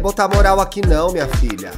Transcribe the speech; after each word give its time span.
vem 0.00 0.02
botar 0.02 0.28
moral 0.28 0.58
aqui 0.60 0.80
não, 0.86 1.12
minha 1.12 1.28
filha. 1.28 1.70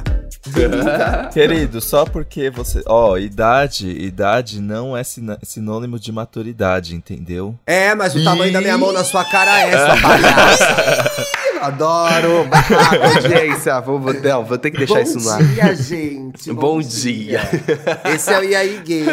Querido, 1.33 1.79
só 1.81 2.05
porque 2.05 2.49
você. 2.49 2.81
Ó, 2.85 3.17
idade, 3.17 3.89
idade 3.89 4.61
não 4.61 4.95
é 4.95 5.03
sina- 5.03 5.37
sinônimo 5.43 5.99
de 5.99 6.11
maturidade, 6.11 6.95
entendeu? 6.95 7.57
É, 7.65 7.93
mas 7.93 8.15
o 8.15 8.23
tamanho 8.23 8.51
da 8.51 8.59
minha 8.61 8.77
mão 8.77 8.91
na 8.91 9.03
sua 9.03 9.23
cara 9.23 9.59
é, 9.59 9.71
sua 9.71 10.01
palhaça. 10.01 11.11
Adoro! 11.61 12.45
Ah, 12.51 13.15
audiência, 13.15 13.79
vou, 13.79 13.97
vou, 13.97 14.13
não, 14.13 14.43
vou 14.43 14.57
ter 14.57 14.69
que 14.69 14.77
deixar 14.79 14.95
Bom 14.95 15.01
isso 15.01 15.19
no 15.19 15.29
ar. 15.29 15.41
dia, 15.41 15.75
gente. 15.75 16.51
Bom 16.51 16.79
dia. 16.81 17.39
Esse 18.13 18.33
é 18.33 18.39
o 18.39 18.43
E 18.43 18.53
aí 18.53 18.81
Gay. 18.85 19.05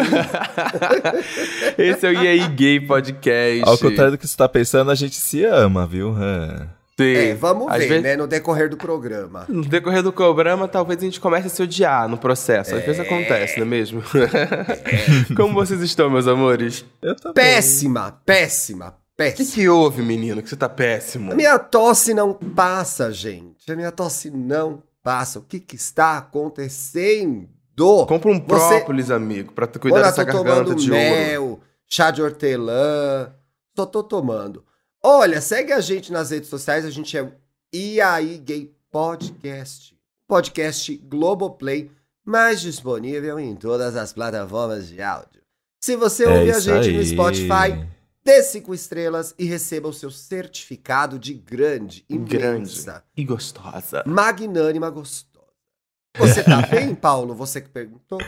Esse 1.79 2.07
é 2.07 2.11
o 2.11 2.13
E 2.13 2.27
aí 2.27 2.49
Gay 2.49 2.81
Podcast. 2.81 3.69
Ao 3.69 3.79
contrário 3.79 4.13
do 4.13 4.19
que 4.19 4.27
você 4.27 4.37
tá 4.37 4.49
pensando, 4.49 4.91
a 4.91 4.97
gente 4.97 5.15
se 5.15 5.45
ama, 5.45 5.87
viu? 5.87 6.11
Hã? 6.11 6.67
Sim. 7.05 7.15
É, 7.17 7.35
vamos 7.35 7.69
Às 7.71 7.79
ver, 7.79 7.89
vezes- 7.89 8.03
né, 8.03 8.17
no 8.17 8.27
decorrer 8.27 8.69
do 8.69 8.77
programa. 8.77 9.45
No 9.49 9.65
decorrer 9.65 10.03
do 10.03 10.13
programa, 10.13 10.69
talvez 10.69 10.99
a 11.01 11.05
gente 11.05 11.21
comece 11.21 11.47
a 11.47 11.51
se 11.51 11.63
odiar 11.63 12.09
no 12.09 12.19
processo. 12.19 12.75
Às 12.75 12.85
vezes 12.85 13.01
acontece, 13.01 13.59
não 13.59 13.67
é 13.67 13.69
mesmo? 13.71 14.03
Como 15.37 15.55
vocês 15.55 15.81
estão, 15.81 16.11
meus 16.11 16.27
amores? 16.27 16.85
Eu 17.03 17.15
também. 17.17 17.35
Péssima, 17.35 18.21
péssima, 18.25 18.89
O 18.89 18.91
que, 18.91 18.97
péssima. 19.17 19.51
que 19.55 19.69
houve, 19.69 20.03
menino? 20.03 20.43
Que 20.43 20.49
você 20.49 20.57
tá 20.57 20.69
péssimo. 20.69 21.33
A 21.33 21.35
minha 21.35 21.59
tosse 21.59 22.13
não 22.15 22.33
passa, 22.35 23.13
gente. 23.13 23.71
A 23.71 23.77
minha 23.77 23.91
tosse 23.93 24.31
não 24.31 24.83
passa. 25.03 25.39
O 25.39 25.43
que 25.43 25.59
que 25.61 25.77
está 25.77 26.19
acontecendo? 26.19 27.49
Compra 28.07 28.31
um 28.31 28.39
Você- 28.39 28.45
própolis, 28.47 29.11
amigo, 29.11 29.53
pra 29.53 29.67
cuidar 29.67 29.97
Olha, 29.97 30.05
dessa 30.07 30.25
tô 30.27 30.33
garganta 30.45 30.65
tomando 30.65 30.75
de 30.75 30.91
ouro. 30.91 31.03
mel, 31.03 31.61
chá 31.89 32.11
de 32.11 32.21
hortelã. 32.21 33.33
Só 33.75 33.87
tô 33.87 34.03
tomando. 34.03 34.63
Olha, 35.03 35.41
segue 35.41 35.73
a 35.73 35.81
gente 35.81 36.13
nas 36.13 36.31
redes 36.31 36.49
sociais. 36.49 36.85
A 36.85 36.91
gente 36.91 37.17
é 37.17 37.23
o 37.23 37.33
E 37.73 38.01
aí 38.01 38.39
Gay 38.39 38.75
Podcast. 38.91 39.97
Podcast 40.27 40.97
Globoplay, 40.97 41.91
mais 42.25 42.61
disponível 42.61 43.39
em 43.41 43.57
todas 43.57 43.97
as 43.97 44.13
plataformas 44.13 44.87
de 44.89 45.03
áudio. 45.03 45.41
Se 45.83 45.97
você 45.97 46.25
É 46.25 46.29
ouvir 46.29 46.53
a 46.55 46.61
gente 46.61 46.93
no 46.93 46.99
aí. 47.01 47.07
Spotify, 47.07 47.89
dê 48.25 48.43
cinco 48.43 48.73
estrelas 48.75 49.35
e 49.39 49.45
receba 49.45 49.89
o 49.89 49.93
seu 49.93 50.11
certificado 50.11 51.19
de 51.19 51.35
grande, 51.35 52.05
Grande 52.09 52.37
imensa, 52.37 53.03
e 53.17 53.25
gostosa. 53.25 54.05
magnânima, 54.07 54.89
gostosa. 54.91 55.31
Você 56.17 56.45
tá 56.45 56.63
bem, 56.63 56.95
Paulo? 56.95 57.35
Você 57.35 57.61
que 57.61 57.69
perguntou? 57.71 58.21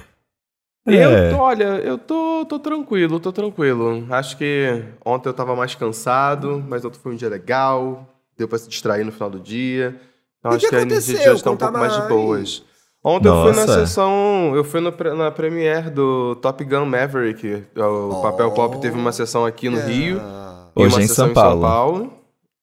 É. 0.87 1.31
Eu 1.31 1.37
tô, 1.37 1.43
olha, 1.43 1.65
eu 1.65 1.97
tô, 1.99 2.45
tô 2.49 2.59
tranquilo, 2.59 3.21
tô 3.21 3.33
tranquilo. 3.33 4.05
Acho 4.11 4.37
que 4.37 4.83
ontem 5.05 5.29
eu 5.29 5.35
tava 5.35 5.55
mais 5.55 5.75
cansado, 5.75 6.63
mas 6.69 6.85
ontem 6.85 6.99
foi 6.99 7.13
um 7.13 7.17
dia 7.17 7.29
legal. 7.29 8.09
Deu 8.37 8.49
pra 8.49 8.59
se 8.59 8.69
distrair 8.69 9.05
no 9.05 9.13
final 9.13 9.31
do 9.31 9.39
dia. 9.39 9.97
Então 10.41 10.53
E 10.53 10.57
acho 10.57 10.65
que 10.65 10.71
que, 10.71 10.77
a 10.77 10.83
energia 10.83 11.15
de 11.15 11.29
aconteceu? 11.29 11.33
hoje 11.35 11.45
tá 11.45 11.51
um 11.53 11.57
pouco 11.57 11.79
mais 11.79 11.93
de 11.95 12.09
boas. 12.09 12.65
Ontem 13.05 13.29
eu 13.29 13.43
fui 13.43 13.53
na 13.53 13.67
Nossa. 13.67 13.87
sessão. 13.87 14.53
Eu 14.55 14.65
fui 14.65 14.81
no 14.81 14.93
na 15.17 15.31
premiere 15.31 15.91
do 15.91 16.37
Top 16.37 16.65
Gun 16.65 16.85
Maverick. 16.87 17.65
O 17.77 18.23
Papel 18.23 18.51
Pop 18.53 18.81
teve 18.81 18.97
uma 18.97 19.13
sessão 19.13 19.45
aqui 19.45 19.69
no 19.69 19.79
Rio. 19.81 20.21
Hoje 20.75 20.95
uma 20.95 21.03
em 21.03 21.07
sessão 21.07 21.27
São 21.27 21.35
Paulo. 21.35 21.63
Paulo. 21.63 22.13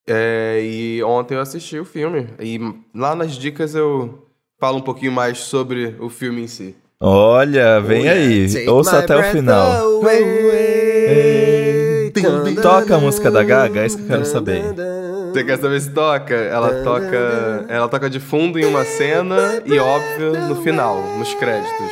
É, 0.07 0.59
e 0.63 1.03
ontem 1.03 1.35
eu 1.35 1.41
assisti 1.41 1.77
o 1.77 1.85
filme. 1.85 2.27
E 2.39 2.59
lá 2.95 3.15
nas 3.15 3.33
dicas 3.37 3.75
eu 3.75 4.27
falo 4.59 4.77
um 4.77 4.81
pouquinho 4.81 5.11
mais 5.11 5.37
sobre 5.39 5.95
o 5.99 6.09
filme 6.09 6.41
em 6.41 6.47
si. 6.47 6.75
Olha, 7.01 7.79
vem 7.79 8.09
aí. 8.09 8.51
Take 8.51 8.67
Ouça 8.69 8.99
até 8.99 9.15
o 9.15 9.23
final. 9.31 10.01
away. 10.01 11.39
Toca 12.61 12.97
a 12.97 12.99
música 12.99 13.31
da 13.31 13.41
Gaga, 13.41 13.79
é 13.81 13.85
isso 13.85 13.95
que 13.95 14.03
eu 14.03 14.07
quero 14.07 14.25
saber. 14.25 14.61
Você 15.31 15.45
quer 15.45 15.57
saber 15.59 15.79
se 15.79 15.91
toca? 15.91 16.33
Ela 16.35 16.83
toca. 16.83 17.65
Ela 17.69 17.87
toca 17.87 18.09
de 18.09 18.19
fundo 18.19 18.59
em 18.59 18.65
uma 18.65 18.83
cena 18.83 19.61
e 19.65 19.79
óbvio 19.79 20.33
no 20.49 20.61
final, 20.61 21.01
nos 21.17 21.33
créditos. 21.35 21.89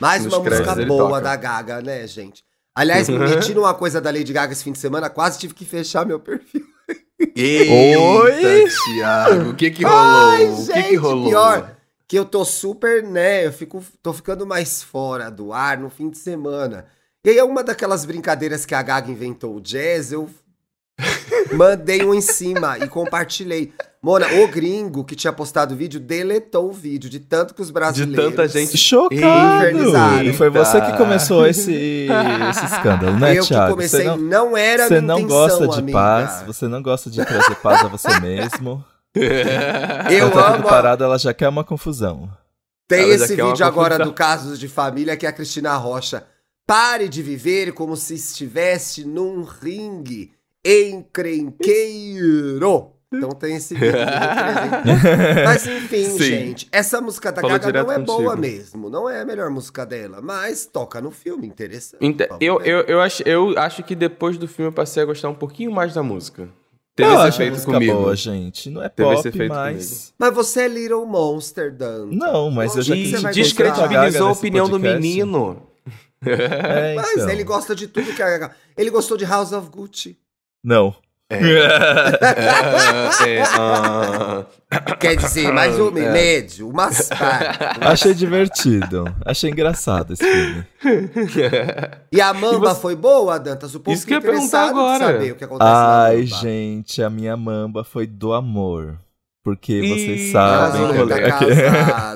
Mais 0.00 0.24
Nos 0.24 0.32
uma 0.32 0.40
música 0.42 0.56
créditos 0.56 0.78
ele 0.78 0.86
boa 0.86 1.08
toca. 1.08 1.20
da 1.20 1.36
Gaga, 1.36 1.80
né, 1.82 2.04
gente? 2.08 2.42
Aliás, 2.74 3.06
me 3.10 3.18
numa 3.54 3.74
coisa 3.74 4.00
da 4.00 4.10
Lady 4.10 4.32
Gaga 4.32 4.52
esse 4.52 4.64
fim 4.64 4.72
de 4.72 4.78
semana, 4.78 5.08
quase 5.08 5.38
tive 5.38 5.54
que 5.54 5.64
fechar 5.64 6.04
meu 6.04 6.18
perfil. 6.18 6.64
Eita, 7.36 8.00
Oi? 8.00 8.64
Thiago, 8.96 9.50
o 9.50 9.54
que 9.54 9.70
que 9.70 9.84
rolou? 9.84 9.98
Ai, 10.00 10.46
o 10.46 10.56
que 10.56 10.62
gente, 10.72 10.88
que 10.88 10.96
rolou? 10.96 11.28
pior 11.28 11.79
que 12.10 12.18
eu 12.18 12.24
tô 12.24 12.44
super, 12.44 13.04
né, 13.04 13.46
eu 13.46 13.52
fico, 13.52 13.80
tô 14.02 14.12
ficando 14.12 14.44
mais 14.44 14.82
fora 14.82 15.30
do 15.30 15.52
ar 15.52 15.78
no 15.78 15.88
fim 15.88 16.10
de 16.10 16.18
semana. 16.18 16.86
E 17.24 17.30
aí, 17.30 17.38
é 17.38 17.44
uma 17.44 17.62
daquelas 17.62 18.04
brincadeiras 18.04 18.66
que 18.66 18.74
a 18.74 18.82
Gaga 18.82 19.08
inventou, 19.08 19.54
o 19.54 19.60
jazz, 19.60 20.10
eu 20.10 20.28
mandei 21.54 22.04
um 22.04 22.12
em 22.12 22.20
cima 22.20 22.76
e 22.78 22.88
compartilhei. 22.88 23.72
Mona, 24.02 24.26
o 24.26 24.48
gringo 24.48 25.04
que 25.04 25.14
tinha 25.14 25.32
postado 25.32 25.72
o 25.72 25.76
vídeo 25.76 26.00
deletou 26.00 26.68
o 26.70 26.72
vídeo, 26.72 27.08
de 27.08 27.20
tanto 27.20 27.54
que 27.54 27.62
os 27.62 27.68
De 27.68 27.74
brasileiros... 27.74 28.24
tanta 28.30 28.48
gente. 28.48 28.76
Infernizado. 29.14 30.24
E 30.24 30.32
foi 30.32 30.50
você 30.50 30.80
que 30.80 30.96
começou 30.96 31.46
esse, 31.46 32.08
esse 32.50 32.64
escândalo, 32.64 33.16
né, 33.20 33.38
eu 33.38 33.42
que 33.42 33.48
Thiago? 33.50 33.70
comecei, 33.74 34.00
Você 34.00 34.06
não, 34.08 34.16
não, 34.16 34.56
era 34.56 34.86
a 34.86 34.88
você 34.88 34.94
minha 34.94 35.02
não 35.02 35.18
intenção, 35.20 35.38
gosta 35.38 35.68
de 35.68 35.78
amiga. 35.78 35.96
paz, 35.96 36.42
você 36.44 36.66
não 36.66 36.82
gosta 36.82 37.08
de 37.08 37.24
trazer 37.24 37.54
paz 37.54 37.84
a 37.84 37.86
você 37.86 38.18
mesmo. 38.18 38.84
Eu 40.10 40.30
tá 40.30 40.48
amo. 40.48 40.58
preparada, 40.62 41.04
ela 41.04 41.18
já 41.18 41.34
quer 41.34 41.48
uma 41.48 41.64
confusão. 41.64 42.30
Tem 42.86 43.02
Ela 43.02 43.14
esse 43.14 43.36
vídeo 43.36 43.64
agora 43.64 43.96
confusão. 43.96 44.06
do 44.06 44.12
Casos 44.12 44.58
de 44.58 44.68
Família 44.68 45.16
que 45.16 45.26
é 45.26 45.28
a 45.28 45.32
Cristina 45.32 45.76
Rocha. 45.76 46.24
Pare 46.66 47.08
de 47.08 47.22
viver 47.22 47.72
como 47.72 47.96
se 47.96 48.14
estivesse 48.14 49.04
num 49.04 49.42
ringue 49.42 50.32
encrenqueiro. 50.64 52.92
Então 53.12 53.30
tem 53.30 53.56
esse 53.56 53.74
vídeo. 53.74 53.98
Mas 55.44 55.66
enfim, 55.66 56.04
Sim. 56.10 56.18
gente, 56.18 56.68
essa 56.70 57.00
música 57.00 57.32
da 57.32 57.40
Falou 57.40 57.58
Gaga 57.58 57.72
não 57.72 57.80
é 57.90 57.94
direto 57.94 58.06
boa 58.06 58.36
contigo. 58.36 58.40
mesmo. 58.40 58.88
Não 58.88 59.10
é 59.10 59.20
a 59.20 59.24
melhor 59.24 59.50
música 59.50 59.84
dela, 59.84 60.20
mas 60.22 60.64
toca 60.64 61.00
no 61.00 61.10
filme, 61.10 61.44
interessante. 61.46 62.00
Eu, 62.40 62.60
eu, 62.62 62.82
eu, 62.82 63.00
acho, 63.00 63.22
eu 63.24 63.58
acho 63.58 63.82
que 63.82 63.96
depois 63.96 64.38
do 64.38 64.46
filme 64.46 64.68
eu 64.68 64.72
passei 64.72 65.02
a 65.02 65.06
gostar 65.06 65.28
um 65.28 65.34
pouquinho 65.34 65.72
mais 65.72 65.92
da 65.92 66.04
música. 66.04 66.48
Teve 66.94 67.08
eu 67.08 67.26
esse 67.26 67.42
a 67.42 67.46
efeito 67.46 67.64
comigo. 67.64 67.94
boa, 67.94 68.16
gente. 68.16 68.70
Não 68.70 68.82
é 68.82 68.88
Teve 68.88 69.08
esse 69.14 69.22
pop, 69.22 69.28
efeito 69.28 69.54
mas... 69.54 70.12
Mas 70.18 70.34
você 70.34 70.62
é 70.62 70.68
Little 70.68 71.06
Monster, 71.06 71.74
Dan. 71.74 72.06
Não, 72.06 72.50
mas 72.50 72.76
eu 72.76 72.82
já 72.82 72.94
a 72.94 72.98
Gaga 72.98 73.32
descredibilizou 73.32 74.28
a 74.28 74.32
opinião 74.32 74.66
do 74.68 74.72
podcast. 74.72 75.00
menino. 75.00 75.62
É, 76.22 76.94
Mas 76.96 77.12
então. 77.12 77.30
ele 77.30 77.44
gosta 77.44 77.74
de 77.74 77.86
tudo 77.86 78.12
que 78.14 78.22
a 78.22 78.28
Gaga. 78.28 78.54
Ele 78.76 78.90
gostou 78.90 79.16
de 79.16 79.24
House 79.24 79.52
of 79.52 79.70
Gucci. 79.70 80.18
Não. 80.62 80.94
É, 81.30 81.38
é, 83.26 83.42
ah. 83.56 84.44
Quer 85.00 85.16
dizer, 85.16 85.52
mais 85.52 85.78
ou 85.78 85.90
menos, 85.92 86.12
médio, 86.12 86.68
umas 86.68 87.08
partes. 87.08 87.78
Achei 87.80 88.14
divertido. 88.14 89.04
Achei 89.24 89.50
engraçado 89.50 90.12
esse 90.12 90.22
filme. 90.24 90.64
E 92.12 92.20
a 92.20 92.32
Mamba 92.34 92.74
foi 92.74 92.94
boa, 92.94 93.38
Dantas? 93.38 93.74
O 93.74 93.80
povo 93.80 93.96
Isso 93.96 94.06
que 94.06 94.14
eu 94.14 94.20
perguntar 94.20 94.68
agora. 94.68 95.06
saber 95.06 95.32
o 95.32 95.36
que 95.36 95.44
acontece 95.44 95.70
na 95.70 96.02
Ai, 96.04 96.26
gente, 96.26 97.02
a 97.02 97.10
minha 97.10 97.36
mamba 97.36 97.82
foi 97.84 98.06
do 98.06 98.32
amor. 98.32 98.96
Porque 99.42 99.72
Ih, 99.72 99.88
vocês 99.88 100.32
sabem. 100.32 100.82
Casou, 100.86 101.08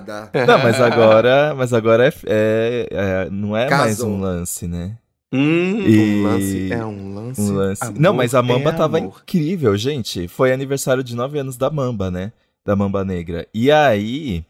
tá. 0.04 0.30
Não, 0.46 0.58
mas 0.58 0.78
agora, 0.80 1.54
mas 1.56 1.72
agora 1.72 2.06
é, 2.06 2.12
é- 2.26 2.88
é- 2.90 3.28
não 3.30 3.56
é 3.56 3.68
mais 3.70 4.00
um 4.00 4.20
lance, 4.20 4.68
né? 4.68 4.92
Hum, 5.32 5.80
E- 5.80 5.98
Um 5.98 6.22
lance 6.22 6.72
é 6.72 6.84
um 6.84 7.14
lance. 7.14 7.40
Um 7.40 7.54
lance. 7.54 7.82
Amor 7.82 7.98
não, 8.00 8.12
mas 8.14 8.34
a 8.34 8.42
Mamba 8.42 8.70
é 8.70 8.72
tava 8.74 8.98
amor. 8.98 9.14
incrível, 9.22 9.74
gente. 9.76 10.28
Foi 10.28 10.52
aniversário 10.52 11.02
de 11.02 11.16
nove 11.16 11.38
anos 11.38 11.56
da 11.56 11.70
Mamba, 11.70 12.10
né? 12.10 12.30
Da 12.64 12.74
Mamba 12.74 13.04
Negra. 13.04 13.46
E 13.52 13.70
aí 13.70 14.44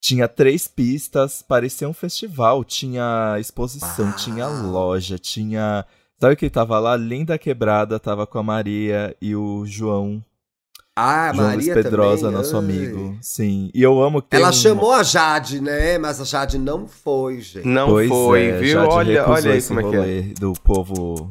tinha 0.00 0.28
três 0.28 0.68
pistas, 0.68 1.42
parecia 1.46 1.88
um 1.88 1.92
festival. 1.92 2.64
Tinha 2.64 3.36
exposição, 3.40 4.06
Uau. 4.06 4.16
tinha 4.16 4.46
loja, 4.48 5.18
tinha. 5.18 5.84
Sabe 6.20 6.36
quem 6.36 6.48
tava 6.50 6.78
lá? 6.78 6.96
Linda 6.96 7.36
Quebrada 7.38 7.98
tava 7.98 8.26
com 8.26 8.38
a 8.38 8.42
Maria 8.42 9.16
e 9.20 9.34
o 9.34 9.64
João. 9.66 10.22
Ah, 11.00 11.32
João 11.32 11.52
Luiz 11.54 11.68
Maria 11.68 11.74
Pedrosa, 11.82 12.22
também. 12.22 12.36
nosso 12.38 12.56
ai. 12.56 12.62
amigo. 12.64 13.18
Sim. 13.22 13.70
E 13.72 13.80
eu 13.82 14.02
amo 14.02 14.20
que 14.20 14.34
Ela 14.34 14.48
um- 14.48 14.52
chamou 14.52 14.92
a 14.92 15.04
Jade, 15.04 15.60
né? 15.60 15.96
Mas 15.96 16.20
a 16.20 16.24
Jade 16.24 16.58
não 16.58 16.88
foi, 16.88 17.40
gente. 17.40 17.66
Não 17.68 17.88
Pois 17.88 18.08
foi, 18.08 18.46
é, 18.46 18.58
viu? 18.58 18.72
Jade 18.80 18.88
Olha, 18.92 19.28
olha 19.28 19.52
aí 19.52 19.62
como 19.62 19.80
é 19.80 19.90
que 19.90 19.96
é. 19.96 20.22
do 20.40 20.52
povo. 20.54 21.30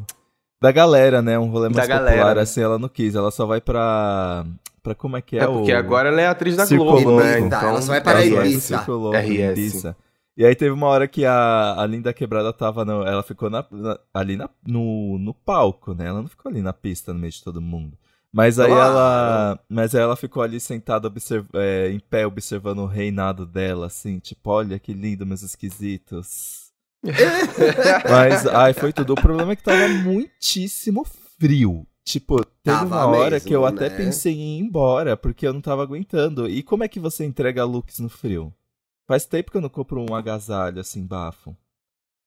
Da 0.62 0.72
galera, 0.72 1.22
né? 1.22 1.38
Um 1.38 1.50
rolê 1.50 1.68
Da 1.70 1.76
mais 1.76 1.88
galera. 1.90 2.16
popular, 2.16 2.38
assim, 2.38 2.62
ela 2.62 2.80
não 2.80 2.88
quis. 2.88 3.14
Ela 3.14 3.30
só 3.30 3.46
vai 3.46 3.60
pra. 3.60 4.46
Pra 4.88 4.96
como 4.96 5.18
é 5.18 5.22
que 5.22 5.38
é, 5.38 5.44
É 5.44 5.48
porque 5.48 5.72
o. 5.74 5.78
agora 5.78 6.10
ela 6.10 6.22
é 6.22 6.28
atriz 6.28 6.56
da 6.56 6.66
Circo 6.66 6.84
Globo, 6.86 7.10
Louco. 7.12 7.24
né? 7.24 7.40
Então, 7.40 7.62
ela 7.62 7.82
só 7.82 7.92
vai 7.92 8.02
para 8.02 8.20
é 8.20 8.24
a 8.40 8.46
isso. 8.46 8.74
Ibiza. 8.74 8.86
RS. 9.22 9.52
Ibiza. 9.60 9.98
E 10.36 10.46
aí 10.46 10.56
teve 10.56 10.72
uma 10.72 10.88
hora 10.88 11.08
que 11.08 11.26
a, 11.26 11.76
a 11.82 11.86
Linda 11.88 12.14
Quebrada 12.14 12.54
tava 12.54 12.86
no, 12.86 13.02
ela 13.04 13.24
ficou 13.24 13.50
na- 13.50 13.66
na- 13.72 14.00
ali 14.14 14.36
na- 14.38 14.50
no, 14.68 15.18
no 15.18 15.34
palco, 15.34 15.94
né? 15.96 16.08
Ela 16.08 16.22
não 16.22 16.28
ficou 16.28 16.52
ali 16.52 16.62
na 16.62 16.72
pista 16.74 17.12
no 17.12 17.20
meio 17.20 17.32
de 17.34 17.44
todo 17.44 17.60
mundo. 17.60 17.98
Mas 18.32 18.60
aí 18.60 18.68
Claro. 18.70 18.92
ela, 18.92 19.60
mas 19.68 19.96
aí 19.96 20.02
ela 20.02 20.16
ficou 20.16 20.44
ali 20.44 20.60
sentada 20.60 21.08
observ- 21.08 21.48
é, 21.56 21.90
em 21.90 22.00
pé 22.00 22.28
observando 22.28 22.80
o 22.80 22.86
reinado 22.86 23.46
dela, 23.48 23.88
assim, 23.88 24.20
tipo, 24.20 24.52
olha 24.52 24.78
que 24.78 24.94
lindo, 24.94 25.26
meus 25.26 25.42
esquisitos. 25.42 26.68
mas 28.10 28.46
ai, 28.48 28.74
foi 28.74 28.92
tudo. 28.94 29.14
O 29.14 29.22
problema 29.22 29.54
é 29.54 29.56
que 29.56 29.64
tava 29.64 29.88
muitíssimo 29.88 31.06
frio. 31.40 31.86
Tipo, 32.08 32.38
teve 32.64 32.78
Tava 32.78 32.86
uma 32.86 33.06
hora 33.08 33.32
mesmo, 33.32 33.48
que 33.48 33.54
eu 33.56 33.66
até 33.66 33.90
né? 33.90 33.96
pensei 33.98 34.34
em 34.34 34.58
ir 34.58 34.62
embora, 34.62 35.18
porque 35.18 35.46
eu 35.46 35.54
não 35.54 35.62
tava 35.62 35.84
aguentando. 35.84 36.48
E 36.48 36.64
como 36.64 36.84
é 36.84 36.88
que 36.88 37.00
você 37.00 37.26
entrega 37.26 37.64
looks 37.66 38.00
no 38.00 38.08
frio? 38.10 38.54
Faz 39.08 39.26
tempo 39.26 39.52
que 39.52 39.58
eu 39.58 39.62
não 39.62 39.70
compro 39.70 40.04
um 40.10 40.16
agasalho 40.16 40.80
assim, 40.80 41.06
bafo. 41.06 41.56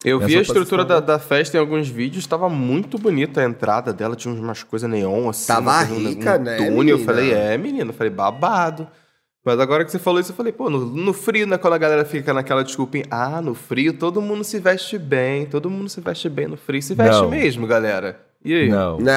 Eu 0.04 0.16
Minhas 0.18 0.32
vi 0.32 0.38
a 0.38 0.42
estrutura 0.42 0.82
da, 0.84 0.94
estavam- 0.98 1.06
da 1.06 1.18
festa 1.18 1.56
em 1.56 1.60
alguns 1.60 1.88
vídeos, 1.88 2.26
tava 2.26 2.48
muito 2.48 2.98
bonita 2.98 3.40
a 3.42 3.44
entrada 3.44 3.92
dela, 3.92 4.16
tinha 4.16 4.32
umas 4.32 4.62
coisas 4.62 4.88
neon 4.88 5.28
assim. 5.28 5.46
Tava 5.46 5.86
coisa- 5.86 5.92
um- 5.94 6.08
rica, 6.08 6.38
um 6.38 6.42
né, 6.42 6.56
túnel. 6.56 6.98
Eu 6.98 7.04
falei, 7.04 7.32
é, 7.32 7.56
menino, 7.58 7.90
eu 7.90 7.94
falei, 7.94 8.10
babado. 8.12 8.88
Mas 9.44 9.58
agora 9.60 9.84
que 9.84 9.90
você 9.90 9.98
falou 9.98 10.20
isso, 10.20 10.32
eu 10.32 10.36
falei, 10.36 10.52
pô, 10.52 10.68
no, 10.70 10.84
no 10.86 11.12
frio, 11.12 11.46
né, 11.46 11.56
quando 11.58 11.74
a 11.74 11.78
galera 11.78 12.04
fica 12.04 12.32
naquela 12.32 12.62
desculpa, 12.62 12.98
em, 12.98 13.04
ah, 13.10 13.40
no 13.42 13.54
frio 13.54 13.92
todo 13.96 14.20
mundo 14.22 14.44
se 14.44 14.58
veste 14.58 14.98
bem, 14.98 15.46
todo 15.46 15.68
mundo 15.70 15.88
se 15.88 16.00
veste 16.00 16.28
bem 16.28 16.46
no 16.46 16.56
frio. 16.56 16.82
Se 16.82 16.94
veste 16.94 17.20
Não. 17.22 17.30
mesmo, 17.30 17.66
galera. 17.66 18.20
E 18.42 18.54
aí? 18.54 18.68
Não. 18.70 18.98
Não, 18.98 19.12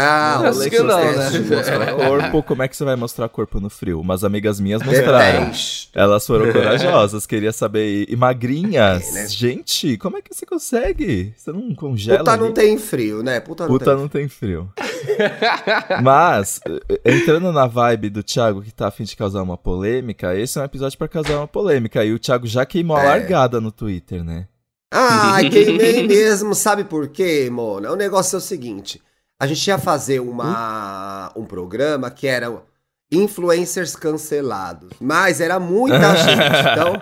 Acho 0.46 0.70
que 0.70 0.80
não, 0.80 0.98
né? 0.98 1.40
mostrar 1.40 1.96
Corpo, 1.96 2.44
como 2.44 2.62
é 2.64 2.68
que 2.68 2.76
você 2.76 2.84
vai 2.84 2.96
mostrar 2.98 3.30
corpo 3.30 3.58
no 3.62 3.70
frio? 3.70 4.02
Umas 4.02 4.22
amigas 4.26 4.60
minhas 4.60 4.84
mostraram. 4.84 5.46
Detesto. 5.46 5.92
Elas 5.98 6.28
foram 6.28 6.52
corajosas, 6.52 7.26
queria 7.26 7.54
saber. 7.54 8.06
E 8.10 8.16
magrinhas? 8.18 9.08
É, 9.16 9.22
né? 9.22 9.28
Gente, 9.30 9.98
como 9.98 10.18
é 10.18 10.22
que 10.22 10.34
você 10.36 10.46
consegue? 10.46 11.34
Você 11.38 11.54
não 11.54 11.74
congela? 11.74 12.18
Puta 12.20 12.36
não 12.36 12.46
ali? 12.48 12.54
tem 12.54 12.78
frio, 12.78 13.24
né? 13.24 13.40
Puta 13.40 13.64
não 13.64 13.70
Puta 13.72 13.86
tem 13.86 13.96
não 13.96 14.08
tem 14.10 14.28
frio. 14.28 14.70
Mas, 16.04 16.60
eh, 16.90 17.00
entrando 17.06 17.52
na 17.54 17.66
vibe 17.66 18.10
do 18.10 18.24
Thiago 18.24 18.62
que 18.62 18.74
tá 18.74 18.88
afim 18.90 19.04
de 19.06 19.16
causar 19.16 19.42
uma 19.42 19.58
polêmica, 19.58 20.36
esse 20.36 20.58
é 20.58 20.62
um 20.62 20.66
episódio 20.66 20.98
pra 20.98 21.08
causar 21.08 21.38
uma 21.38 21.48
polêmica. 21.48 22.04
E 22.04 22.12
o 22.14 22.20
Thiago 22.20 22.46
já 22.46 22.66
queimou 22.66 22.98
a 22.98 23.04
É. 23.04 23.08
largada 23.08 23.62
no 23.62 23.72
Twitter, 23.72 24.22
né? 24.22 24.48
Ah, 24.94 25.38
queimei 25.50 26.06
mesmo. 26.08 26.54
Sabe 26.54 26.84
por 26.84 27.08
quê, 27.08 27.50
Mona? 27.50 27.90
O 27.92 27.96
negócio 27.96 28.36
é 28.36 28.38
o 28.38 28.42
seguinte. 28.42 29.02
A 29.40 29.48
gente 29.48 29.68
ia 29.68 29.78
fazer 29.78 30.20
uma, 30.20 31.32
um 31.36 31.46
programa 31.46 32.10
que 32.10 32.28
era 32.28 32.64
influencers 33.12 33.96
cancelados. 33.96 34.92
Mas 35.00 35.42
era 35.42 35.60
muita 35.60 36.16
gente. 36.16 36.72
Então, 36.72 37.02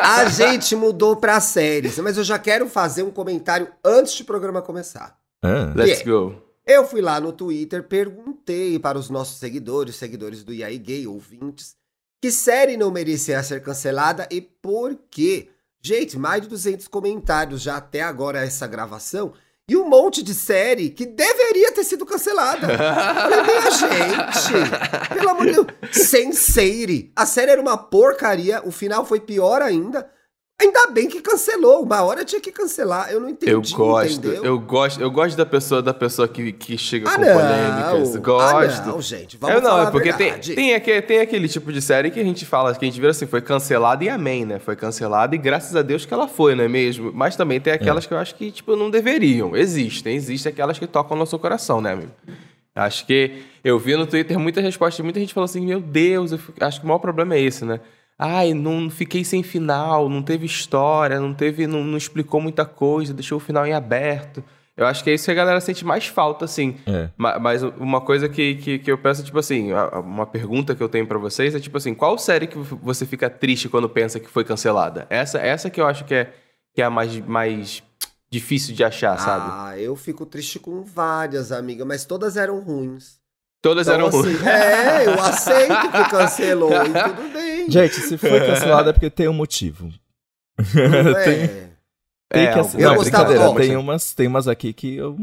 a 0.00 0.24
gente 0.28 0.74
mudou 0.76 1.16
pra 1.16 1.40
séries. 1.40 1.98
Mas 1.98 2.16
eu 2.16 2.24
já 2.24 2.38
quero 2.38 2.68
fazer 2.68 3.02
um 3.02 3.10
comentário 3.10 3.68
antes 3.84 4.18
do 4.18 4.24
programa 4.24 4.62
começar. 4.62 5.18
Ah, 5.42 5.72
Let's 5.74 6.02
go. 6.02 6.34
Eu 6.64 6.86
fui 6.86 7.00
lá 7.00 7.18
no 7.18 7.32
Twitter, 7.32 7.82
perguntei 7.82 8.78
para 8.78 8.96
os 8.96 9.10
nossos 9.10 9.38
seguidores, 9.38 9.96
seguidores 9.96 10.44
do 10.44 10.54
IAI 10.54 10.78
Gay, 10.78 11.06
ouvintes, 11.08 11.74
que 12.20 12.30
série 12.30 12.76
não 12.76 12.90
merecia 12.90 13.42
ser 13.42 13.60
cancelada 13.62 14.28
e 14.30 14.40
por 14.40 14.96
quê. 15.10 15.48
Gente, 15.80 16.16
mais 16.16 16.42
de 16.42 16.48
200 16.48 16.86
comentários 16.86 17.60
já 17.60 17.78
até 17.78 18.00
agora 18.02 18.44
essa 18.44 18.68
gravação 18.68 19.32
e 19.72 19.76
um 19.76 19.88
monte 19.88 20.22
de 20.22 20.34
série 20.34 20.90
que 20.90 21.06
deveria 21.06 21.72
ter 21.72 21.82
sido 21.82 22.04
cancelada. 22.04 22.68
Falei, 22.76 23.42
minha 23.42 23.70
gente, 23.70 25.14
pelo 25.14 25.30
amor 25.30 25.46
de 25.46 25.52
Deus, 25.52 25.66
Senseire. 25.90 27.10
A 27.16 27.24
série 27.24 27.52
era 27.52 27.60
uma 27.60 27.78
porcaria, 27.78 28.60
o 28.66 28.70
final 28.70 29.06
foi 29.06 29.18
pior 29.18 29.62
ainda. 29.62 30.06
Ainda 30.62 30.86
bem 30.92 31.08
que 31.08 31.20
cancelou, 31.20 31.82
uma 31.82 32.02
hora 32.02 32.24
tinha 32.24 32.40
que 32.40 32.52
cancelar. 32.52 33.10
Eu 33.10 33.18
não 33.20 33.28
entendi, 33.28 33.50
Eu 33.52 33.60
gosto, 33.62 34.18
entendeu? 34.18 34.44
eu 34.44 34.58
gosto, 34.60 35.00
eu 35.00 35.10
gosto 35.10 35.36
da 35.36 35.44
pessoa, 35.44 35.82
da 35.82 35.92
pessoa 35.92 36.28
que, 36.28 36.52
que 36.52 36.78
chega 36.78 37.08
Ah, 37.08 37.16
com 37.16 37.20
não. 37.20 37.32
polêmicas. 37.32 38.16
Gosto. 38.16 38.80
Ah, 38.82 38.86
não, 38.86 39.02
gente. 39.02 39.36
Vamos 39.38 39.56
É, 39.56 39.60
não, 39.60 39.70
falar 39.70 39.88
é 39.88 39.90
porque 39.90 40.08
a 40.10 40.16
tem, 40.16 40.26
verdade. 40.28 40.54
tem, 40.54 40.74
aquele, 40.74 41.02
tem 41.02 41.18
aquele 41.20 41.48
tipo 41.48 41.72
de 41.72 41.82
série 41.82 42.10
que 42.12 42.20
a 42.20 42.24
gente 42.24 42.46
fala, 42.46 42.72
que 42.74 42.84
a 42.84 42.88
gente 42.88 43.00
vira 43.00 43.10
assim, 43.10 43.26
foi 43.26 43.40
cancelada 43.40 44.04
e 44.04 44.08
amém, 44.08 44.44
né? 44.46 44.60
Foi 44.60 44.76
cancelada 44.76 45.34
e 45.34 45.38
graças 45.38 45.74
a 45.74 45.82
Deus 45.82 46.06
que 46.06 46.14
ela 46.14 46.28
foi, 46.28 46.54
não 46.54 46.62
é 46.64 46.68
mesmo? 46.68 47.10
Mas 47.12 47.34
também 47.34 47.60
tem 47.60 47.72
aquelas 47.72 48.06
que 48.06 48.14
eu 48.14 48.18
acho 48.18 48.34
que, 48.36 48.50
tipo, 48.52 48.76
não 48.76 48.88
deveriam. 48.88 49.56
Existem, 49.56 50.14
existem 50.14 50.52
aquelas 50.52 50.78
que 50.78 50.86
tocam 50.86 51.16
no 51.16 51.22
nosso 51.22 51.36
coração, 51.40 51.80
né, 51.80 51.92
amigo? 51.92 52.12
Acho 52.74 53.04
que 53.04 53.42
eu 53.64 53.78
vi 53.78 53.96
no 53.96 54.06
Twitter 54.06 54.38
muitas 54.38 54.62
respostas, 54.64 55.02
muita 55.04 55.18
gente 55.20 55.34
falou 55.34 55.44
assim, 55.44 55.60
meu 55.66 55.80
Deus, 55.80 56.32
eu 56.32 56.38
fico- 56.38 56.64
acho 56.64 56.78
que 56.80 56.84
o 56.86 56.88
maior 56.88 57.00
problema 57.00 57.34
é 57.34 57.40
esse, 57.40 57.64
né? 57.64 57.80
Ai, 58.24 58.54
não 58.54 58.88
fiquei 58.88 59.24
sem 59.24 59.42
final, 59.42 60.08
não 60.08 60.22
teve 60.22 60.46
história, 60.46 61.18
não 61.18 61.34
teve, 61.34 61.66
não, 61.66 61.82
não 61.82 61.96
explicou 61.98 62.40
muita 62.40 62.64
coisa, 62.64 63.12
deixou 63.12 63.38
o 63.38 63.40
final 63.40 63.66
em 63.66 63.72
aberto. 63.72 64.42
Eu 64.76 64.86
acho 64.86 65.02
que 65.04 65.10
é 65.10 65.14
isso 65.14 65.24
que 65.26 65.30
a 65.30 65.34
galera 65.34 65.60
sente 65.60 65.84
mais 65.84 66.06
falta, 66.06 66.44
assim. 66.44 66.76
é. 66.86 67.08
Ma- 67.16 67.38
Mas 67.38 67.62
uma 67.62 68.00
coisa 68.00 68.28
que, 68.28 68.54
que, 68.54 68.78
que 68.78 68.90
eu 68.90 68.96
peço, 68.96 69.22
tipo 69.24 69.38
assim, 69.38 69.70
uma 70.04 70.24
pergunta 70.24 70.74
que 70.74 70.82
eu 70.82 70.88
tenho 70.88 71.06
pra 71.06 71.18
vocês 71.18 71.54
é 71.54 71.60
tipo 71.60 71.76
assim, 71.76 71.92
qual 71.94 72.16
série 72.16 72.46
que 72.46 72.56
você 72.56 73.04
fica 73.04 73.28
triste 73.28 73.68
quando 73.68 73.88
pensa 73.88 74.18
que 74.18 74.28
foi 74.30 74.44
cancelada? 74.44 75.06
Essa, 75.10 75.38
essa 75.38 75.68
que 75.68 75.80
eu 75.80 75.86
acho 75.86 76.04
que 76.04 76.14
é, 76.14 76.32
que 76.74 76.80
é 76.80 76.84
a 76.86 76.90
mais, 76.90 77.14
mais 77.26 77.82
difícil 78.30 78.74
de 78.74 78.82
achar, 78.82 79.18
sabe? 79.18 79.50
Ah, 79.52 79.74
eu 79.78 79.94
fico 79.94 80.24
triste 80.24 80.58
com 80.58 80.82
várias, 80.82 81.52
amiga, 81.52 81.84
mas 81.84 82.04
todas 82.06 82.36
eram 82.38 82.60
ruins. 82.60 83.20
Todas 83.60 83.86
Então, 83.86 83.94
eram 83.98 84.06
assim, 84.08 84.18
ruins. 84.22 84.42
é, 84.46 85.06
eu 85.06 85.20
aceito 85.20 85.90
que 85.92 86.10
cancelou 86.10 86.72
e 86.72 86.88
tudo 87.10 87.32
bem. 87.32 87.51
Gente, 87.68 87.94
se 88.00 88.16
foi 88.18 88.40
cancelada 88.46 88.90
é 88.90 88.92
porque 88.92 89.10
tem 89.10 89.28
um 89.28 89.32
motivo. 89.34 89.92
É? 90.58 90.64
tem- 91.24 91.72
Tem 92.30 92.46
É, 92.46 92.52
que 92.52 92.58
assinar. 92.58 92.82
eu 92.82 92.88
Não, 92.90 92.96
gostava- 92.96 93.24
brincadeira. 93.26 93.50
ó, 93.50 93.54
tem, 93.54 93.68
mas- 93.74 93.84
umas, 93.84 94.14
tem 94.14 94.26
umas 94.26 94.48
aqui 94.48 94.72
que 94.72 94.96
eu. 94.96 95.16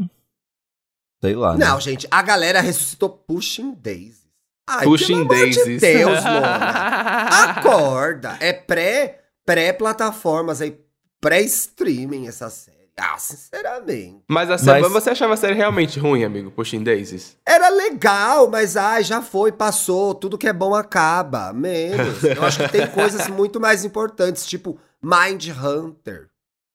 Sei 1.22 1.34
lá. 1.34 1.56
né? 1.56 1.66
Não, 1.66 1.80
gente, 1.80 2.06
a 2.10 2.22
galera 2.22 2.60
ressuscitou 2.60 3.10
Pushing 3.10 3.72
Daisies. 3.74 4.20
Ai, 4.68 4.84
Pushing 4.84 5.14
amor 5.22 5.34
de 5.34 5.40
Daisies. 5.42 5.80
Deus, 5.80 6.20
Mona. 6.24 7.26
Acorda. 7.50 8.36
É 8.40 8.52
pré, 8.52 9.20
pré-plataformas 9.44 10.60
aí, 10.62 10.78
pré-streaming 11.20 12.26
essa 12.28 12.48
série. 12.48 12.79
Ah, 13.00 13.16
sinceramente. 13.18 14.22
Mas 14.28 14.50
a 14.50 14.58
série, 14.58 14.82
Mas- 14.82 14.92
você 14.92 15.10
achava 15.10 15.34
a 15.34 15.36
série 15.36 15.54
realmente 15.54 15.98
ruim, 15.98 16.22
amigo? 16.24 16.50
Pushing 16.50 16.82
Daisies? 16.82 17.36
Era 17.46 17.68
legal, 17.70 18.48
mas 18.48 18.76
ai, 18.76 19.02
já 19.02 19.22
foi, 19.22 19.50
passou. 19.50 20.14
Tudo 20.14 20.36
que 20.36 20.46
é 20.46 20.52
bom 20.52 20.74
acaba. 20.74 21.52
Menos. 21.52 22.22
Eu 22.24 22.42
acho 22.44 22.58
que 22.58 22.68
tem 22.68 22.86
coisas 22.88 23.26
muito 23.28 23.58
mais 23.58 23.84
importantes, 23.84 24.44
tipo 24.46 24.78
Mind 25.02 25.48
Hunter. 25.48 26.28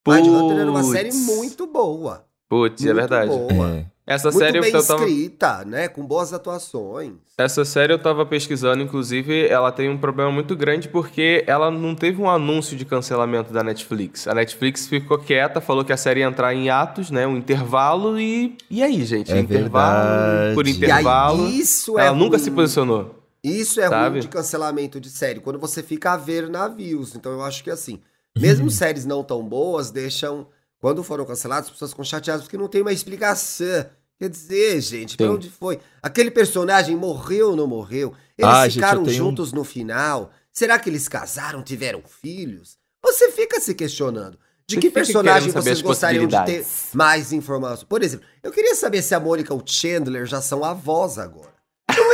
Mind 0.08 0.28
Hunter 0.28 0.58
era 0.60 0.70
uma 0.72 0.84
série 0.84 1.14
muito 1.14 1.68
boa. 1.68 2.26
Putz, 2.50 2.82
é 2.82 2.86
muito 2.86 2.96
verdade. 2.96 3.30
Boa. 3.30 3.70
É. 3.78 3.86
Essa 4.08 4.30
Muito 4.30 4.38
série 4.44 4.62
bem 4.62 4.72
eu 4.72 4.86
tava... 4.86 5.04
escrita, 5.04 5.66
né? 5.66 5.88
Com 5.88 6.06
boas 6.06 6.32
atuações. 6.32 7.14
Essa 7.38 7.66
série 7.66 7.92
eu 7.92 7.98
tava 7.98 8.24
pesquisando, 8.24 8.84
inclusive, 8.84 9.48
ela 9.48 9.72
tem 9.72 9.90
um 9.90 9.98
problema 9.98 10.32
muito 10.32 10.56
grande 10.56 10.88
porque 10.88 11.44
ela 11.48 11.72
não 11.72 11.96
teve 11.96 12.22
um 12.22 12.30
anúncio 12.30 12.78
de 12.78 12.86
cancelamento 12.86 13.52
da 13.52 13.64
Netflix. 13.64 14.28
A 14.28 14.36
Netflix 14.36 14.88
ficou 14.88 15.18
quieta, 15.18 15.60
falou 15.60 15.84
que 15.84 15.92
a 15.92 15.98
série 15.98 16.20
ia 16.20 16.28
entrar 16.28 16.54
em 16.54 16.70
atos, 16.70 17.10
né? 17.10 17.26
Um 17.26 17.36
intervalo 17.36 18.20
e. 18.20 18.56
E 18.70 18.84
aí, 18.84 19.04
gente? 19.04 19.32
É 19.32 19.40
intervalo 19.40 20.54
por 20.54 20.66
verdade. 20.66 20.78
intervalo. 20.78 21.44
E 21.44 21.48
aí, 21.48 21.60
isso 21.60 21.98
é 21.98 22.06
ela 22.06 22.16
nunca 22.16 22.38
ruim. 22.38 22.44
se 22.44 22.52
posicionou. 22.52 23.16
Isso 23.44 23.80
é 23.82 23.88
Sabe? 23.90 24.10
ruim 24.10 24.20
de 24.22 24.28
cancelamento 24.28 25.00
de 25.00 25.10
série, 25.10 25.40
quando 25.40 25.60
você 25.60 25.82
fica 25.82 26.14
a 26.14 26.18
ver 26.18 26.48
navios. 26.48 27.16
Então 27.16 27.32
eu 27.32 27.44
acho 27.44 27.64
que 27.64 27.72
assim, 27.72 28.00
mesmo 28.38 28.70
séries 28.72 29.06
não 29.06 29.24
tão 29.24 29.44
boas, 29.44 29.90
deixam. 29.90 30.48
Quando 30.80 31.04
foram 31.04 31.26
canceladas, 31.26 31.66
as 31.66 31.72
pessoas 31.72 31.92
ficam 31.92 32.06
chateadas 32.06 32.44
porque 32.44 32.58
não 32.58 32.68
tem 32.68 32.82
uma 32.82 32.94
explicação. 32.94 33.86
Quer 34.18 34.30
dizer, 34.30 34.80
gente, 34.82 35.18
pra 35.18 35.26
Sim. 35.28 35.34
onde 35.34 35.50
foi? 35.50 35.80
Aquele 36.02 36.32
personagem 36.32 36.96
morreu 36.96 37.50
ou 37.50 37.56
não 37.56 37.68
morreu? 37.68 38.14
Eles 38.38 38.52
Ah, 38.52 38.64
gente, 38.66 38.74
ficaram 38.76 39.04
tenho 39.04 39.16
um- 39.24 39.28
juntos 39.30 39.52
no 39.52 39.64
final? 39.64 40.32
Será 40.52 40.80
que 40.80 40.90
eles 40.90 41.08
casaram, 41.10 41.62
tiveram 41.62 42.02
filhos? 42.22 42.78
Você 43.04 43.32
fica 43.32 43.60
se 43.60 43.74
questionando. 43.76 44.38
De 44.68 44.76
Você 44.76 44.82
que 44.82 44.90
personagem 44.90 45.52
vocês 45.52 45.80
gostariam 45.82 46.26
de 46.26 46.44
ter 46.46 46.66
mais 46.94 47.32
informações? 47.32 47.84
Por 47.84 48.02
exemplo, 48.02 48.26
eu 48.42 48.52
queria 48.52 48.74
saber 48.74 49.02
se 49.04 49.14
a 49.14 49.20
Mônica 49.20 49.54
e 49.54 49.58
o 49.58 49.62
Chandler 49.66 50.26
já 50.26 50.42
são 50.42 50.64
avós 50.64 51.20
agora. 51.20 51.54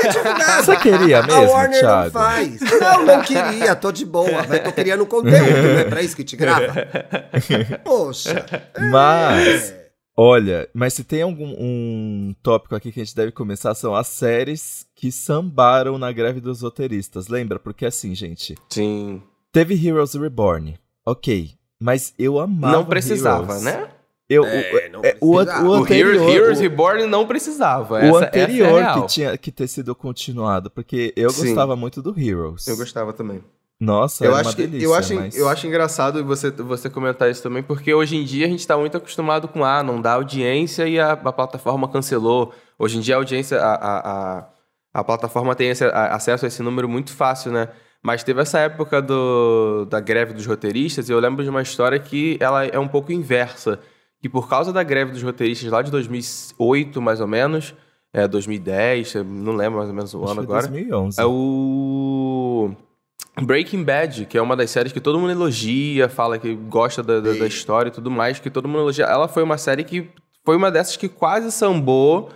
Não 0.04 0.12
divulgado. 0.12 0.64
Você 0.66 0.78
queria 0.78 1.20
A 1.20 1.24
mesmo, 1.28 1.50
Warner 1.52 1.82
não 1.84 1.90
Thiago? 1.90 2.12
faz. 2.12 2.60
Não, 2.82 3.06
não 3.06 3.22
queria, 3.22 3.76
tô 3.76 3.92
de 3.92 4.06
boa, 4.06 4.46
mas 4.48 4.64
tô 4.64 4.72
criando 4.72 5.06
conteúdo, 5.06 5.34
não 5.74 5.80
é 5.80 5.84
pra 5.86 6.02
isso 6.02 6.16
que 6.16 6.24
te 6.24 6.36
grava? 6.36 6.74
Poxa. 7.84 8.46
Mas, 8.92 9.72
é. 9.72 9.88
olha, 10.18 10.70
mas 10.74 10.94
se 10.94 11.04
tem 11.04 11.22
algum 11.22 11.54
um 11.58 12.36
tópico 12.42 12.76
aqui 12.76 12.92
que 12.92 13.00
a 13.02 13.04
gente 13.04 13.16
deve 13.16 13.32
começar 13.32 13.74
são 13.76 13.96
as 13.96 14.08
séries 14.08 14.86
que 14.96 15.12
sambaram 15.12 15.98
na 15.98 16.12
greve 16.12 16.40
dos 16.40 16.62
roteiristas. 16.62 17.28
Lembra? 17.28 17.60
Porque 17.60 17.86
assim, 17.86 18.14
gente, 18.16 18.56
Sim. 18.70 19.22
teve 19.52 19.76
Heroes 19.88 20.14
Reborn, 20.14 20.78
ok, 21.06 21.52
mas 21.80 22.14
eu 22.18 22.40
amava 22.40 22.74
não 22.78 22.86
precisava, 22.86 23.54
Heroes. 23.54 23.64
né? 23.64 23.88
Eu, 24.34 24.46
É, 24.46 24.48
o, 24.48 25.06
é, 25.06 25.18
o, 25.20 25.34
precisava. 25.36 25.66
o 25.68 25.70
O 25.70 25.74
anterior, 25.74 26.16
Heroes, 26.16 26.36
Heroes 26.36 26.60
o- 26.60 26.62
Reborn 26.62 27.06
não 27.08 27.28
precisava. 27.28 27.96
o 27.96 27.98
essa, 27.98 28.08
essa 28.08 28.24
é 28.26 28.28
anterior 28.44 28.94
que 28.94 29.08
tinha 29.08 29.38
que 29.38 29.52
ter 29.52 29.68
sido 29.68 29.94
continuado, 29.94 30.70
porque 30.72 31.14
eu 31.16 31.30
Sim. 31.32 31.48
gostava 31.48 31.76
muito 31.76 32.02
do 32.02 32.18
Heroes. 32.18 32.68
Eu 32.68 32.78
gostava 32.78 33.12
também. 33.14 33.44
Nossa, 33.80 34.24
Eu 34.24 34.32
era 34.32 34.42
acho, 34.42 34.50
uma 34.52 34.56
que, 34.56 34.62
delícia, 34.68 34.86
eu, 34.86 34.94
acho, 34.94 35.16
mas... 35.16 35.36
eu 35.38 35.50
acho 35.50 35.66
engraçado 35.66 36.24
você, 36.24 36.52
você 36.52 36.88
comentar 36.88 37.32
isso 37.32 37.42
também, 37.42 37.64
porque 37.64 37.92
hoje 37.92 38.16
em 38.16 38.24
dia 38.24 38.46
a 38.46 38.50
gente 38.50 38.60
está 38.60 38.78
muito 38.78 38.96
acostumado 38.96 39.48
com, 39.48 39.66
ah, 39.66 39.82
não 39.82 40.00
dá 40.00 40.14
audiência 40.14 40.88
e 40.88 41.00
a, 41.00 41.14
a 41.14 41.32
plataforma 41.34 41.88
cancelou. 41.88 42.54
Hoje 42.78 43.00
em 43.00 43.02
dia 43.02 43.16
a 43.16 43.18
audiência, 43.18 43.60
a, 43.60 43.74
a, 43.74 44.38
a, 44.40 44.50
a 44.94 45.04
plataforma 45.04 45.56
tem 45.56 45.70
esse, 45.70 45.84
a- 45.84 46.14
acesso 46.14 46.46
a 46.46 46.48
esse 46.48 46.62
número 46.62 46.88
muito 46.88 47.12
fácil, 47.12 47.52
né? 47.52 47.70
Mas 48.04 48.24
teve 48.24 48.40
essa 48.42 48.60
época 48.60 49.02
do, 49.02 49.86
da 49.86 50.00
greve 50.00 50.34
dos 50.34 50.46
roteiristas 50.46 51.10
e 51.10 51.12
eu 51.12 51.20
lembro 51.20 51.44
de 51.44 51.50
uma 51.50 51.62
história 51.64 51.98
que 52.00 52.38
ela 52.40 52.64
é 52.66 52.78
um 52.78 52.88
pouco 52.88 53.12
inversa, 53.12 53.80
que 54.22 54.30
por 54.30 54.48
causa 54.48 54.72
da 54.72 54.84
greve 54.84 55.12
dos 55.12 55.24
roteiristas 55.24 55.70
lá 55.72 55.82
de 55.82 55.90
2008, 55.92 57.02
mais 57.02 57.20
ou 57.20 57.28
menos, 57.28 57.74
é 58.14 58.28
2010, 58.28 59.16
não 59.26 59.54
lembro 59.56 59.78
mais 59.80 59.90
ou 59.90 59.96
menos 59.96 60.14
o 60.14 60.24
Acho 60.24 60.32
ano 60.34 60.42
agora. 60.42 60.68
2011. 60.68 61.20
É 61.20 61.26
o 61.26 62.72
Breaking 63.42 63.84
Bad, 63.84 64.26
que 64.26 64.38
é 64.38 64.42
uma 64.42 64.56
das 64.56 64.70
séries 64.70 64.92
que 64.92 65.00
todo 65.00 65.18
mundo 65.20 65.32
elogia, 65.32 66.08
fala 66.10 66.38
que 66.38 66.54
gosta 66.54 67.02
da, 67.02 67.20
da- 67.20 67.34
da 67.34 67.48
história 67.48 67.90
e 67.90 67.92
tudo 67.92 68.12
mais, 68.12 68.40
que 68.40 68.50
todo 68.50 68.68
mundo 68.68 68.82
elogia. 68.82 69.06
Ela 69.06 69.28
foi 69.28 69.42
uma 69.44 69.58
série 69.58 69.84
que 69.84 70.10
foi 70.46 70.56
uma 70.56 70.70
dessas 70.70 70.98
que 70.98 71.08
quase 71.08 71.52
sambou, 71.52 72.30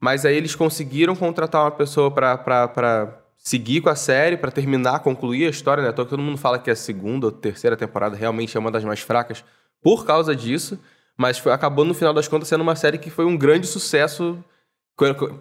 mas 0.00 0.24
aí 0.26 0.36
eles 0.36 0.54
conseguiram 0.54 1.14
contratar 1.14 1.62
uma 1.64 1.70
pessoa 1.70 2.10
pra 2.10 3.16
seguir 3.36 3.80
com 3.80 3.88
a 3.88 3.94
série, 3.94 4.36
pra 4.36 4.50
terminar, 4.50 4.98
concluir 5.00 5.46
a 5.46 5.50
história, 5.50 5.82
né? 5.82 5.90
Então 5.90 6.04
todo 6.04 6.20
mundo 6.20 6.36
fala 6.36 6.58
que 6.58 6.70
a 6.70 6.76
segunda 6.76 7.26
ou 7.26 7.32
terceira 7.32 7.76
temporada 7.76 8.16
realmente 8.16 8.56
é 8.56 8.60
uma 8.60 8.70
das 8.70 8.84
mais 8.84 9.00
fracas 9.00 9.44
por 9.82 10.04
causa 10.04 10.34
disso, 10.36 10.78
mas 11.20 11.36
foi- 11.36 11.52
acabou 11.52 11.84
no 11.84 11.92
final 11.92 12.14
das 12.14 12.26
contas 12.26 12.48
sendo 12.48 12.62
uma 12.62 12.74
série 12.74 12.96
que 12.96 13.10
foi 13.10 13.26
um 13.26 13.36
grande 13.36 13.66
sucesso 13.66 14.42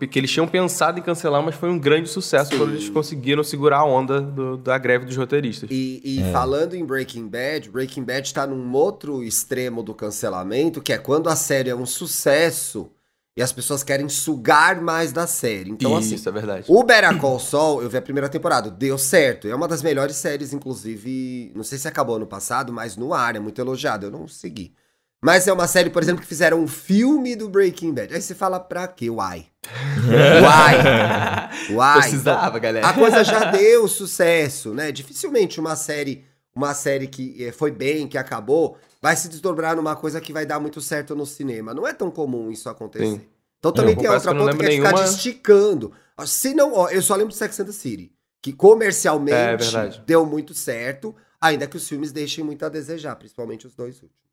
que 0.09 0.19
eles 0.19 0.31
tinham 0.31 0.47
pensado 0.47 0.99
em 0.99 1.01
cancelar, 1.01 1.41
mas 1.43 1.55
foi 1.55 1.69
um 1.69 1.77
grande 1.79 2.09
sucesso 2.09 2.51
Sim. 2.51 2.57
quando 2.57 2.71
eles 2.71 2.89
conseguiram 2.89 3.43
segurar 3.43 3.79
a 3.79 3.85
onda 3.85 4.21
do- 4.21 4.57
da 4.57 4.77
greve 4.77 5.05
dos 5.05 5.15
roteiristas. 5.17 5.69
E, 5.71 6.01
e 6.03 6.21
É. 6.21 6.31
falando 6.31 6.75
em 6.75 6.85
Breaking 6.85 7.27
Bad, 7.27 7.69
Breaking 7.69 8.03
Bad 8.03 8.33
tá 8.33 8.45
num 8.47 8.73
outro 8.73 9.21
extremo 9.23 9.81
do 9.83 9.93
cancelamento, 9.93 10.81
que 10.81 10.91
é 10.93 10.97
quando 10.97 11.27
a 11.29 11.35
série 11.35 11.69
é 11.69 11.75
um 11.75 11.85
sucesso 11.85 12.89
e 13.37 13.41
as 13.41 13.51
pessoas 13.53 13.81
querem 13.83 14.07
sugar 14.09 14.81
mais 14.81 15.11
da 15.13 15.27
série. 15.27 15.69
Então, 15.71 15.97
Isso, 15.99 16.13
assim, 16.15 16.29
é 16.29 16.31
verdade. 16.31 16.65
o 16.67 16.83
Better 16.83 17.17
Call 17.19 17.39
Saul, 17.39 17.81
eu 17.81 17.89
vi 17.89 17.97
a 17.97 18.01
primeira 18.01 18.27
temporada, 18.29 18.69
deu 18.69 18.97
certo. 18.97 19.45
É 19.47 19.55
uma 19.55 19.67
das 19.67 19.81
melhores 19.81 20.15
séries, 20.17 20.51
inclusive, 20.53 21.51
não 21.55 21.63
sei 21.63 21.77
se 21.77 21.87
acabou 21.87 22.15
ano 22.17 22.27
passado, 22.27 22.71
mas 22.73 22.95
no 22.97 23.13
ar, 23.13 23.35
é 23.35 23.39
muito 23.39 23.59
elogiado, 23.59 24.05
eu 24.05 24.11
não 24.11 24.25
segui. 24.27 24.73
Mas 25.21 25.47
é 25.47 25.53
uma 25.53 25.67
série, 25.67 25.89
por 25.89 26.01
exemplo, 26.01 26.21
que 26.21 26.27
fizeram 26.27 26.59
um 26.61 26.67
filme 26.67 27.35
do 27.35 27.49
Breaking 27.49 27.93
Bad. 27.93 28.13
Aí 28.13 28.21
você 28.21 28.33
fala, 28.33 28.59
pra 28.59 28.87
quê? 28.87 29.09
Why? 29.09 29.47
Why? 30.07 31.75
Why? 31.75 32.01
Precisava, 32.01 32.57
galera. 32.59 32.87
A 32.87 32.93
coisa 32.93 33.23
já 33.23 33.45
deu 33.51 33.87
sucesso, 33.87 34.73
né? 34.73 34.91
Dificilmente 34.91 35.59
uma 35.59 35.75
série, 35.75 36.23
uma 36.55 36.73
série 36.73 37.07
que 37.07 37.43
eh, 37.43 37.51
foi 37.51 37.69
bem, 37.71 38.07
que 38.07 38.17
acabou, 38.17 38.77
vai 39.01 39.15
se 39.15 39.27
desdobrar 39.27 39.75
numa 39.75 39.95
coisa 39.95 40.21
que 40.21 40.31
vai 40.31 40.45
dar 40.45 40.59
muito 40.59 40.79
certo 40.79 41.15
no 41.15 41.25
cinema. 41.25 41.73
Não 41.73 41.85
é 41.85 41.93
tão 41.93 42.09
comum 42.09 42.49
isso 42.51 42.69
acontecer. 42.69 43.05
Sim. 43.05 43.21
Então 43.59 43.73
também 43.73 43.93
Eu 43.95 43.99
tem 43.99 44.09
outra 44.09 44.33
ponta 44.33 44.55
que 44.57 44.63
é 44.65 44.69
lembro 44.69 44.71
ficar 44.77 44.91
nenhuma- 44.93 45.03
esticando. 45.11 45.91
Se 46.25 46.53
não, 46.53 46.73
ó, 46.73 46.89
eu 46.89 47.01
só 47.01 47.13
lembro 47.15 47.29
de 47.31 47.37
Sex 47.37 47.59
and 47.59 47.65
the 47.65 47.71
City, 47.73 48.11
que 48.41 48.53
comercialmente 48.53 49.35
É, 49.37 49.57
verdade. 49.57 50.01
deu 50.05 50.25
muito 50.25 50.53
certo, 50.53 51.13
ainda 51.41 51.67
que 51.67 51.75
os 51.75 51.87
filmes 51.87 52.11
deixem 52.13 52.41
muito 52.43 52.65
a 52.65 52.69
desejar, 52.69 53.15
principalmente 53.17 53.67
os 53.67 53.75
dois 53.75 53.95
últimos. 53.95 54.28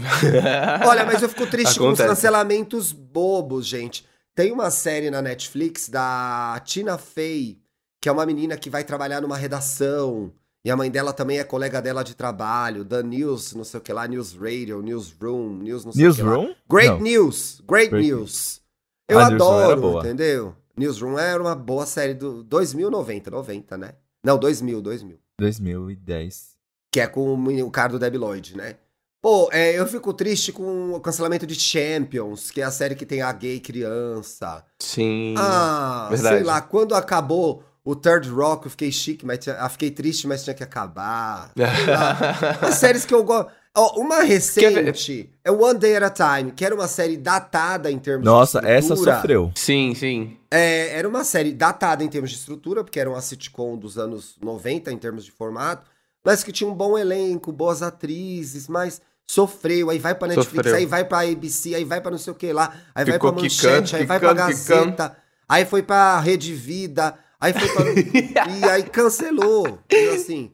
Olha, 0.86 1.04
mas 1.04 1.22
eu 1.22 1.28
fico 1.28 1.46
triste 1.46 1.78
com 1.78 1.88
os 1.88 2.00
Acontece. 2.00 2.08
cancelamentos 2.08 2.92
bobos, 2.92 3.66
gente. 3.66 4.06
Tem 4.34 4.52
uma 4.52 4.70
série 4.70 5.10
na 5.10 5.22
Netflix 5.22 5.88
da 5.88 6.60
Tina 6.64 6.98
Fey, 6.98 7.58
que 8.00 8.08
é 8.08 8.12
uma 8.12 8.26
menina 8.26 8.56
que 8.56 8.68
vai 8.68 8.84
trabalhar 8.84 9.20
numa 9.20 9.36
redação. 9.36 10.32
E 10.64 10.70
a 10.70 10.76
mãe 10.76 10.90
dela 10.90 11.12
também 11.12 11.38
é 11.38 11.44
colega 11.44 11.80
dela 11.80 12.02
de 12.02 12.14
trabalho, 12.14 12.84
da 12.84 13.02
News, 13.02 13.54
não 13.54 13.62
sei 13.64 13.78
o 13.78 13.82
que 13.82 13.92
lá, 13.92 14.06
News 14.08 14.34
Radio, 14.34 14.82
Newsroom, 14.82 15.58
News 15.58 15.84
não 15.84 15.92
sei 15.92 16.08
o 16.08 16.14
que 16.14 16.22
lá. 16.22 16.28
Newsroom? 16.36 16.54
Great 16.68 16.88
Não. 16.90 17.00
News, 17.00 17.62
Great, 17.68 17.90
Great 17.90 18.06
News. 18.08 18.60
Eu 19.08 19.18
Ah, 19.20 19.26
era 19.26 19.34
adoro, 19.36 19.98
entendeu? 20.00 20.56
Newsroom 20.76 21.16
era 21.18 21.40
uma 21.40 21.54
boa 21.54 21.86
série 21.86 22.14
do 22.14 22.42
2090, 22.42 23.30
90, 23.30 23.78
né? 23.78 23.92
Não, 24.24 24.36
2000, 24.36 24.82
2000. 24.82 25.18
2010. 25.38 26.56
Que 26.90 27.00
é 27.00 27.06
com 27.06 27.32
o 27.34 27.70
cara 27.70 27.92
do 27.92 27.98
Debbie 27.98 28.18
Lloyd, 28.18 28.56
né? 28.56 28.74
Pô, 29.20 29.48
é, 29.52 29.78
eu 29.78 29.86
fico 29.86 30.12
triste 30.12 30.52
com 30.52 30.92
o 30.92 31.00
cancelamento 31.00 31.46
de 31.46 31.54
Champions, 31.54 32.50
que 32.50 32.60
é 32.60 32.64
a 32.64 32.70
série 32.70 32.94
que 32.94 33.04
tem 33.06 33.22
a 33.22 33.32
gay 33.32 33.58
criança. 33.58 34.64
Sim. 34.78 35.34
Ah, 35.36 36.06
verdade. 36.10 36.36
sei 36.36 36.44
lá, 36.44 36.60
quando 36.60 36.94
acabou 36.94 37.64
o 37.84 37.94
Third 37.96 38.28
Rock, 38.28 38.66
eu 38.66 38.70
fiquei 38.70 38.92
chique, 38.92 39.24
mas 39.24 39.38
tinha, 39.38 39.56
ah, 39.58 39.68
fiquei 39.68 39.90
triste, 39.90 40.26
mas 40.26 40.44
tinha 40.44 40.54
que 40.54 40.62
acabar. 40.62 41.50
As 42.60 42.74
séries 42.76 43.04
que 43.04 43.14
eu 43.14 43.24
gosto. 43.24 43.50
Ó, 43.78 44.00
uma 44.00 44.22
recente 44.22 45.28
é 45.44 45.50
One 45.52 45.78
Day 45.78 45.96
at 45.96 46.02
a 46.04 46.10
Time, 46.38 46.50
que 46.50 46.64
era 46.64 46.74
uma 46.74 46.88
série 46.88 47.16
datada 47.16 47.90
em 47.90 47.98
termos 47.98 48.24
Nossa, 48.24 48.58
de 48.60 48.68
essa 48.68 48.94
estrutura. 48.94 49.16
sofreu. 49.16 49.52
sim, 49.54 49.94
sim. 49.94 50.36
É, 50.50 50.96
era 50.98 51.06
uma 51.06 51.22
série 51.24 51.52
datada 51.52 52.02
em 52.02 52.08
termos 52.08 52.30
de 52.30 52.36
estrutura, 52.38 52.82
porque 52.82 52.98
era 52.98 53.10
uma 53.10 53.20
sitcom 53.20 53.76
dos 53.76 53.98
anos 53.98 54.36
90 54.42 54.90
em 54.90 54.96
termos 54.96 55.26
de 55.26 55.30
formato, 55.30 55.84
mas 56.26 56.42
que 56.42 56.50
tinha 56.50 56.68
um 56.68 56.74
bom 56.74 56.98
elenco, 56.98 57.52
boas 57.52 57.82
atrizes, 57.82 58.66
mas 58.66 59.00
sofreu, 59.30 59.90
aí 59.90 59.98
vai 60.00 60.12
pra 60.12 60.26
Netflix, 60.26 60.56
Sofreu. 60.56 60.74
aí 60.74 60.84
vai 60.84 61.04
pra 61.04 61.20
ABC, 61.20 61.72
aí 61.72 61.84
vai 61.84 62.00
pra 62.00 62.10
não 62.10 62.18
sei 62.18 62.32
o 62.32 62.36
que 62.36 62.52
lá, 62.52 62.82
aí 62.92 63.04
Ficou 63.04 63.30
vai 63.30 63.40
pra 63.40 63.48
quicando, 63.48 63.80
Manchete, 63.80 63.96
aí 63.96 64.04
vai 64.04 64.18
pra 64.18 64.30
quicando, 64.30 64.46
Gazeta, 64.46 65.16
aí 65.48 65.64
foi 65.64 65.84
pra 65.84 66.18
Rede 66.18 66.52
Vida, 66.52 67.16
aí 67.40 67.52
foi 67.52 67.68
pra... 67.68 67.84
e 68.50 68.64
aí 68.64 68.82
cancelou. 68.82 69.78
Então, 69.88 70.14
assim, 70.14 70.50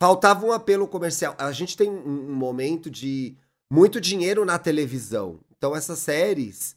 faltava 0.00 0.46
um 0.46 0.52
apelo 0.52 0.88
comercial. 0.88 1.34
A 1.36 1.52
gente 1.52 1.76
tem 1.76 1.90
um 1.90 2.32
momento 2.32 2.90
de 2.90 3.36
muito 3.70 4.00
dinheiro 4.00 4.42
na 4.46 4.58
televisão, 4.58 5.38
então 5.54 5.76
essas 5.76 5.98
séries 5.98 6.74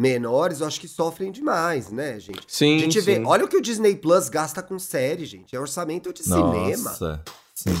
menores, 0.00 0.60
eu 0.60 0.66
acho 0.66 0.80
que 0.80 0.86
sofrem 0.88 1.30
demais, 1.32 1.90
né, 1.90 2.18
gente? 2.20 2.40
Sim, 2.46 2.76
A 2.76 2.80
gente 2.80 3.00
vê, 3.00 3.16
sim. 3.16 3.24
olha 3.26 3.44
o 3.44 3.48
que 3.48 3.56
o 3.56 3.60
Disney 3.60 3.96
Plus 3.96 4.28
gasta 4.28 4.62
com 4.62 4.78
série, 4.78 5.24
gente. 5.26 5.54
É 5.56 5.60
orçamento 5.60 6.12
de 6.12 6.22
cinema. 6.22 6.90
Nossa. 6.90 7.22
Sim. 7.54 7.76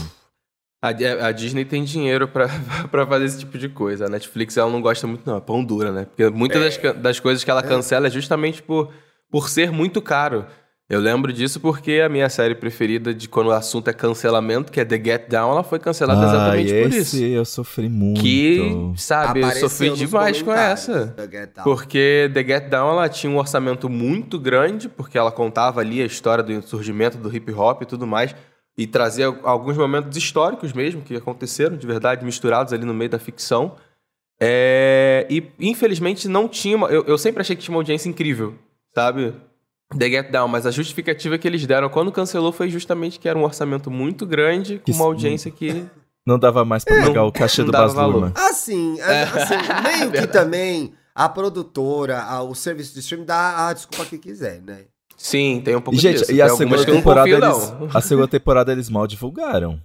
A, 0.82 0.88
a 1.26 1.32
Disney 1.32 1.64
tem 1.64 1.82
dinheiro 1.84 2.28
pra, 2.28 2.48
pra 2.90 3.06
fazer 3.06 3.24
esse 3.24 3.38
tipo 3.40 3.56
de 3.58 3.68
coisa. 3.68 4.06
A 4.06 4.08
Netflix 4.08 4.56
ela 4.56 4.70
não 4.70 4.80
gosta 4.80 5.06
muito, 5.06 5.28
não. 5.28 5.36
É 5.36 5.40
pão 5.40 5.64
dura, 5.64 5.90
né? 5.92 6.04
Porque 6.04 6.28
muitas 6.30 6.60
das, 6.62 6.76
ca- 6.76 6.92
das 6.92 7.18
coisas 7.20 7.42
que 7.44 7.50
ela 7.50 7.62
cancela 7.62 8.06
é 8.06 8.10
justamente 8.10 8.62
por, 8.62 8.92
por 9.30 9.48
ser 9.48 9.70
muito 9.72 10.00
caro. 10.02 10.46
Eu 10.90 11.00
lembro 11.00 11.30
disso 11.34 11.60
porque 11.60 12.00
a 12.02 12.08
minha 12.08 12.30
série 12.30 12.54
preferida 12.54 13.12
de 13.12 13.28
quando 13.28 13.48
o 13.48 13.52
assunto 13.52 13.88
é 13.88 13.92
cancelamento, 13.92 14.72
que 14.72 14.80
é 14.80 14.84
The 14.86 14.96
Get 14.96 15.28
Down, 15.28 15.50
ela 15.50 15.62
foi 15.62 15.78
cancelada 15.78 16.24
exatamente 16.24 16.72
Ai, 16.74 16.82
por 16.82 16.88
esse 16.94 17.16
isso. 17.16 17.24
eu 17.34 17.44
sofri 17.44 17.90
muito. 17.90 18.22
Que, 18.22 18.92
sabe, 18.96 19.40
eu 19.40 19.44
Apareceu 19.44 19.68
sofri 19.68 19.90
nos 19.90 19.98
demais 19.98 20.40
com 20.40 20.50
essa. 20.50 21.06
da 21.14 21.24
Get 21.26 21.52
Down. 21.54 21.64
Porque 21.64 22.30
The 22.32 22.42
Get 22.42 22.68
Down 22.70 22.90
ela 22.92 23.06
tinha 23.08 23.30
um 23.30 23.36
orçamento 23.36 23.86
muito 23.90 24.38
grande, 24.38 24.88
porque 24.88 25.18
ela 25.18 25.30
contava 25.30 25.80
ali 25.82 26.00
a 26.00 26.06
história 26.06 26.42
do 26.42 26.62
surgimento 26.62 27.18
do 27.18 27.34
hip 27.36 27.52
hop 27.52 27.82
e 27.82 27.86
tudo 27.86 28.06
mais, 28.06 28.34
e 28.76 28.86
trazia 28.86 29.26
alguns 29.42 29.76
momentos 29.76 30.16
históricos 30.16 30.72
mesmo 30.72 31.02
que 31.02 31.14
aconteceram 31.16 31.76
de 31.76 31.86
verdade, 31.86 32.24
misturados 32.24 32.72
ali 32.72 32.86
no 32.86 32.94
meio 32.94 33.10
da 33.10 33.18
ficção. 33.18 33.74
É, 34.40 35.26
E 35.28 35.42
infelizmente 35.60 36.28
não 36.28 36.48
tinha. 36.48 36.76
uma- 36.76 36.88
eu, 36.88 37.04
eu 37.04 37.18
sempre 37.18 37.42
achei 37.42 37.54
que 37.56 37.62
tinha 37.62 37.74
uma 37.74 37.80
audiência 37.80 38.08
incrível, 38.08 38.54
sabe? 38.94 39.34
The 39.96 40.08
Get 40.10 40.30
Down, 40.30 40.48
mas 40.48 40.66
a 40.66 40.70
justificativa 40.70 41.38
que 41.38 41.46
eles 41.48 41.64
deram 41.66 41.88
quando 41.88 42.12
cancelou 42.12 42.52
foi 42.52 42.68
justamente 42.68 43.18
que 43.18 43.28
era 43.28 43.38
um 43.38 43.44
orçamento 43.44 43.90
muito 43.90 44.26
grande, 44.26 44.80
com 44.84 44.92
uma 44.92 45.04
audiência 45.04 45.50
que. 45.50 45.86
Não 46.26 46.38
dava 46.38 46.62
mais 46.64 46.84
pra 46.84 47.06
pagar 47.06 47.24
o 47.24 47.32
cachê 47.32 47.62
não 47.62 47.66
do 47.66 47.72
Baz. 47.72 47.94
Luhrmann. 47.94 48.32
Assim, 48.34 49.00
é, 49.00 49.22
assim 49.22 49.54
meio 49.82 50.12
que 50.20 50.26
também 50.26 50.92
a 51.14 51.26
produtora, 51.28 52.20
a- 52.22 52.42
o 52.42 52.54
serviço 52.54 52.92
de 52.92 53.00
streaming 53.00 53.24
dá 53.24 53.68
a 53.68 53.72
desculpa 53.72 54.04
que 54.04 54.18
quiser, 54.18 54.60
né? 54.60 54.80
Sim, 55.16 55.62
tem 55.64 55.74
um 55.74 55.80
pouco 55.80 55.98
gente, 55.98 56.18
disso. 56.18 56.32
e 56.32 56.40
a 56.40 56.48
segunda 56.50 56.84
confio, 57.02 57.36
eles. 57.36 57.72
A 57.94 58.00
segunda 58.00 58.28
temporada 58.28 58.70
eles 58.70 58.88
mal 58.90 59.06
divulgaram. 59.06 59.80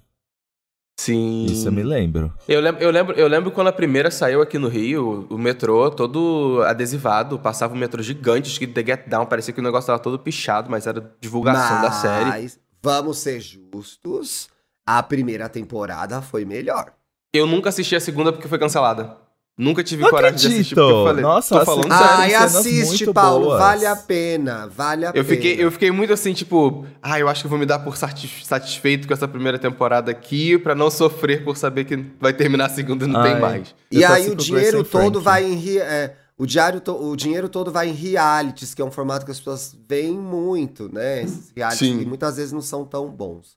Sim. 1.03 1.45
Isso 1.47 1.67
eu 1.67 1.71
me 1.71 1.83
lembro. 1.83 2.33
Eu 2.47 2.61
lembro, 2.61 2.81
eu, 2.81 2.89
lembro, 2.89 3.15
eu 3.15 3.27
lembro 3.27 3.51
quando 3.51 3.67
a 3.67 3.73
primeira 3.73 4.09
saiu 4.09 4.41
aqui 4.41 4.57
no 4.57 4.69
Rio, 4.69 5.27
o 5.29 5.37
metrô 5.37 5.91
todo 5.91 6.63
adesivado, 6.65 7.37
passava 7.37 7.73
um 7.73 7.77
metrô 7.77 8.01
gigante, 8.01 8.49
escrito 8.49 8.73
The 8.73 8.85
Get 8.85 9.07
Down, 9.09 9.25
parecia 9.25 9.53
que 9.53 9.59
o 9.59 9.63
negócio 9.63 9.87
tava 9.87 9.99
todo 9.99 10.17
pichado, 10.17 10.71
mas 10.71 10.87
era 10.87 11.13
divulgação 11.19 11.81
da 11.81 11.91
série. 11.91 12.29
Mas, 12.29 12.59
vamos 12.81 13.17
ser 13.17 13.41
justos, 13.41 14.47
a 14.85 15.03
primeira 15.03 15.49
temporada 15.49 16.21
foi 16.21 16.45
melhor. 16.45 16.93
Eu 17.33 17.45
nunca 17.45 17.67
assisti 17.67 17.97
a 17.97 17.99
segunda 17.99 18.31
porque 18.31 18.47
foi 18.47 18.57
cancelada. 18.57 19.17
Nunca 19.55 19.83
tive 19.83 20.01
Não 20.01 20.09
coragem 20.09 20.35
de 20.39 20.47
assistir 20.47 20.73
porque 20.73 20.79
eu 20.81 20.85
acredito! 20.87 21.07
falei. 21.07 21.21
Nossa, 21.23 21.59
tô 21.59 21.65
falando 21.65 21.83
sério. 21.91 22.05
Ai, 22.17 22.33
assiste, 22.33 22.85
muito 23.05 23.13
Paulo, 23.13 23.45
boas. 23.45 23.59
vale 23.59 23.85
a 23.85 23.95
pena, 23.95 24.67
vale 24.67 25.05
a 25.05 25.09
Eu 25.09 25.13
pena. 25.13 25.25
fiquei, 25.25 25.63
eu 25.63 25.71
fiquei 25.71 25.91
muito 25.91 26.11
assim, 26.11 26.33
tipo, 26.33 26.87
ah, 26.99 27.19
eu 27.19 27.29
acho 27.29 27.41
que 27.41 27.45
eu 27.45 27.49
vou 27.51 27.59
me 27.59 27.65
dar 27.65 27.77
por 27.77 27.95
satis- 27.95 28.45
satisfeito 28.47 29.07
com 29.07 29.13
essa 29.13 29.27
primeira 29.27 29.59
temporada 29.59 30.09
aqui, 30.09 30.57
pra 30.57 30.73
não 30.73 30.89
sofrer 30.89 31.43
por 31.43 31.55
saber 31.55 31.85
que 31.85 31.95
vai 32.19 32.33
terminar 32.33 32.65
a 32.65 32.69
segunda 32.69 33.05
e 33.05 33.07
não 33.07 33.21
tem 33.21 33.33
Ai. 33.33 33.39
mais. 33.39 33.75
E 33.91 34.03
aí 34.03 34.21
assim 34.23 34.31
o 34.31 34.35
dinheiro 34.35 34.83
todo 34.83 35.21
Frank. 35.21 35.23
vai 35.23 35.43
em 35.45 35.77
é, 35.77 36.15
o, 36.35 36.47
diário 36.47 36.81
to- 36.81 36.97
o 37.11 37.15
dinheiro 37.15 37.47
todo 37.47 37.71
vai 37.71 37.89
em 37.89 37.93
realities, 37.93 38.73
que 38.73 38.81
é 38.81 38.85
um 38.85 38.89
formato 38.89 39.23
que 39.23 39.31
as 39.31 39.37
pessoas 39.37 39.77
veem 39.87 40.17
muito, 40.17 40.89
né? 40.91 41.21
Esses 41.21 41.51
realities 41.55 41.87
Sim. 41.89 41.99
que 41.99 42.05
muitas 42.07 42.37
vezes 42.37 42.51
não 42.51 42.61
são 42.61 42.83
tão 42.85 43.07
bons. 43.07 43.55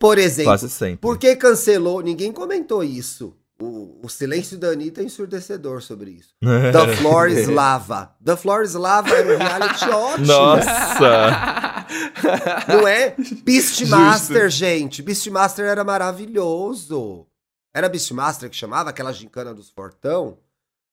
Por 0.00 0.18
exemplo, 0.18 0.50
Quase 0.50 0.68
sempre. 0.68 0.96
por 0.96 1.16
que 1.16 1.36
cancelou? 1.36 2.00
Ninguém 2.00 2.32
comentou 2.32 2.82
isso. 2.82 3.34
O, 3.60 3.98
o 4.04 4.08
silêncio 4.08 4.56
da 4.56 4.68
Anitta 4.68 5.00
é 5.00 5.04
ensurdecedor 5.04 5.82
sobre 5.82 6.12
isso. 6.12 6.28
The 6.40 6.96
Floor 6.96 7.28
is 7.28 7.48
Lava. 7.48 8.14
The 8.24 8.36
Floor 8.36 8.62
is 8.62 8.74
Lava 8.74 9.10
era 9.16 9.34
um 9.34 9.38
reality 9.38 9.84
ótimo. 9.90 10.26
Nossa! 10.26 11.86
Não 12.68 12.86
é? 12.86 13.14
Beastmaster, 13.44 14.48
gente. 14.48 15.02
Beastmaster 15.02 15.64
era 15.64 15.82
maravilhoso. 15.82 17.26
Era 17.74 17.88
Beastmaster 17.88 18.48
que 18.48 18.56
chamava, 18.56 18.90
aquela 18.90 19.12
gincana 19.12 19.52
dos 19.54 19.70
fortão. 19.70 20.38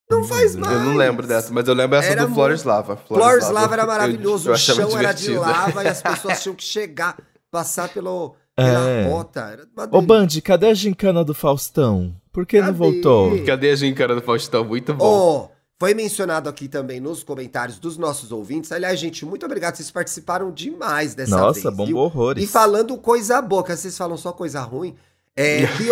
Não 0.09 0.23
faz 0.23 0.55
mais. 0.55 0.71
Eu 0.71 0.79
não 0.81 0.95
lembro 0.95 1.25
dessa, 1.25 1.51
mas 1.51 1.67
eu 1.67 1.73
lembro 1.73 1.97
essa 1.97 2.09
Era 2.09 2.27
do 2.27 2.33
Flores 2.33 2.63
Lava. 2.63 2.95
Flores 2.95 3.49
Lava 3.49 3.73
era 3.73 3.83
eu- 3.83 3.87
maravilhoso. 3.87 4.49
eu 4.49 4.51
o 4.51 4.55
achava 4.55 4.81
chão 4.89 4.99
era 4.99 5.11
de 5.13 5.35
lava 5.35 5.83
e 5.83 5.87
as 5.87 5.99
pessoas 6.01 6.43
tinham 6.43 6.55
que 6.55 6.63
chegar, 6.63 7.17
passar 7.49 7.89
pelo, 7.89 8.35
É. 8.57 9.07
uma 9.07 9.97
Ô. 9.97 10.01
Band, 10.01 10.27
cadê 10.43 10.67
a 10.67 10.73
gincana 10.73 11.23
do 11.23 11.33
Faustão? 11.33 12.15
Por 12.31 12.45
que 12.45 12.57
não 12.59 12.67
Cadê? 12.67 12.77
voltou? 12.77 13.45
Cadê 13.45 13.71
a 13.71 13.75
gincana 13.75 14.15
do 14.15 14.21
Faustão? 14.21 14.63
Muito 14.63 14.93
bom. 14.93 15.05
Ó, 15.05 15.47
foi 15.79 15.93
mencionado 15.93 16.47
aqui 16.49 16.67
também 16.67 16.99
nos 16.99 17.23
comentários 17.23 17.79
dos 17.79 17.97
nossos 17.97 18.31
ouvintes. 18.31 18.71
Aliás, 18.71 18.99
gente, 18.99 19.25
muito 19.25 19.45
obrigado. 19.45 19.75
Vocês 19.75 19.91
participaram 19.91 20.51
demais 20.51 21.13
dessa 21.15 21.37
Nossa, 21.37 21.61
vez. 21.61 21.75
bombou 21.75 21.85
viu? 21.85 21.97
horrores. 21.97 22.43
E 22.43 22.47
falando 22.47 22.97
coisa 22.97 23.41
boa, 23.41 23.63
que 23.63 23.75
vocês 23.75 23.97
falam 23.97 24.17
só 24.17 24.31
coisa 24.31 24.61
ruim. 24.61 24.95
É 25.35 25.67
que 25.77 25.89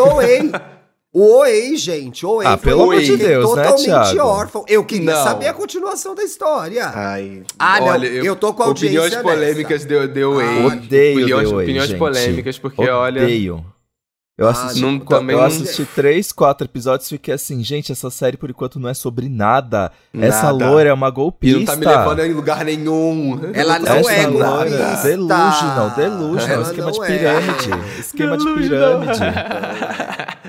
o 1.13 1.19
OEI. 1.21 1.33
O 1.33 1.37
OEI, 1.37 1.75
gente. 1.77 2.25
O 2.25 2.31
OEI 2.37 2.47
Ah, 2.47 2.57
pelo 2.57 2.83
amor 2.83 2.99
de 2.99 3.15
Deus, 3.17 3.55
né, 3.55 3.63
totalmente 3.63 3.85
Thiago? 4.13 4.19
órfão. 4.29 4.65
Eu 4.67 4.83
queria 4.83 5.13
Não. 5.13 5.23
saber 5.23 5.47
a 5.47 5.53
continuação 5.53 6.15
da 6.15 6.23
história. 6.23 6.85
Ai, 6.93 7.43
Ah, 7.59 7.79
não, 7.79 8.03
eu 8.03 8.35
tô 8.35 8.53
com 8.53 8.63
a 8.63 8.69
Opiniões 8.69 9.13
audiência 9.13 9.21
polêmicas 9.21 9.85
deu, 9.85 10.07
deu 10.07 10.39
Ah, 10.39 10.43
aí. 10.43 10.65
Odeio 10.65 11.17
opiniões, 11.19 11.47
The 11.49 11.53
Way, 11.55 11.63
opiniões 11.63 11.89
gente. 11.89 11.99
polêmicas, 11.99 12.57
porque 12.57 12.89
olha. 12.89 13.21
Odeio. 13.23 13.65
Eu 14.35 14.47
Ah, 14.47 14.49
assisti, 14.49 14.81
não- 14.81 14.99
qua- 14.99 15.19
também 15.19 15.35
eu 15.35 15.41
não- 15.41 15.47
assisti 15.47 15.85
três, 15.85 16.31
quatro 16.31 16.65
episódios 16.65 17.05
e 17.05 17.09
fiquei 17.11 17.35
assim, 17.35 17.63
gente, 17.63 17.91
essa 17.91 18.09
série 18.09 18.35
por 18.35 18.49
enquanto 18.49 18.79
não 18.79 18.89
é 18.89 18.93
sobre 18.95 19.29
nada. 19.29 19.91
Essa 20.11 20.51
Nada. 20.51 20.69
loira 20.71 20.89
é 20.89 20.93
uma 20.93 21.09
E 21.09 21.11
golpista. 21.11 21.57
não 21.59 21.65
tá 21.65 21.75
me 21.75 21.85
levando 21.85 22.19
em 22.21 22.33
lugar 22.33 22.65
nenhum. 22.65 23.39
Ela 23.53 23.77
não 23.77 23.95
Essa 23.97 24.11
é 24.11 24.25
loira, 24.25 24.47
golpista. 24.49 25.03
delusional, 25.07 25.89
delusional, 25.91 26.49
Ela 26.49 26.63
esquema 26.63 26.85
não 26.87 26.91
de 26.91 27.01
é. 27.03 27.05
pirâmide. 27.05 27.69
Esquema 27.99 28.37
de 28.37 28.43
Delusional. 28.45 28.99
pirâmide. 29.01 29.19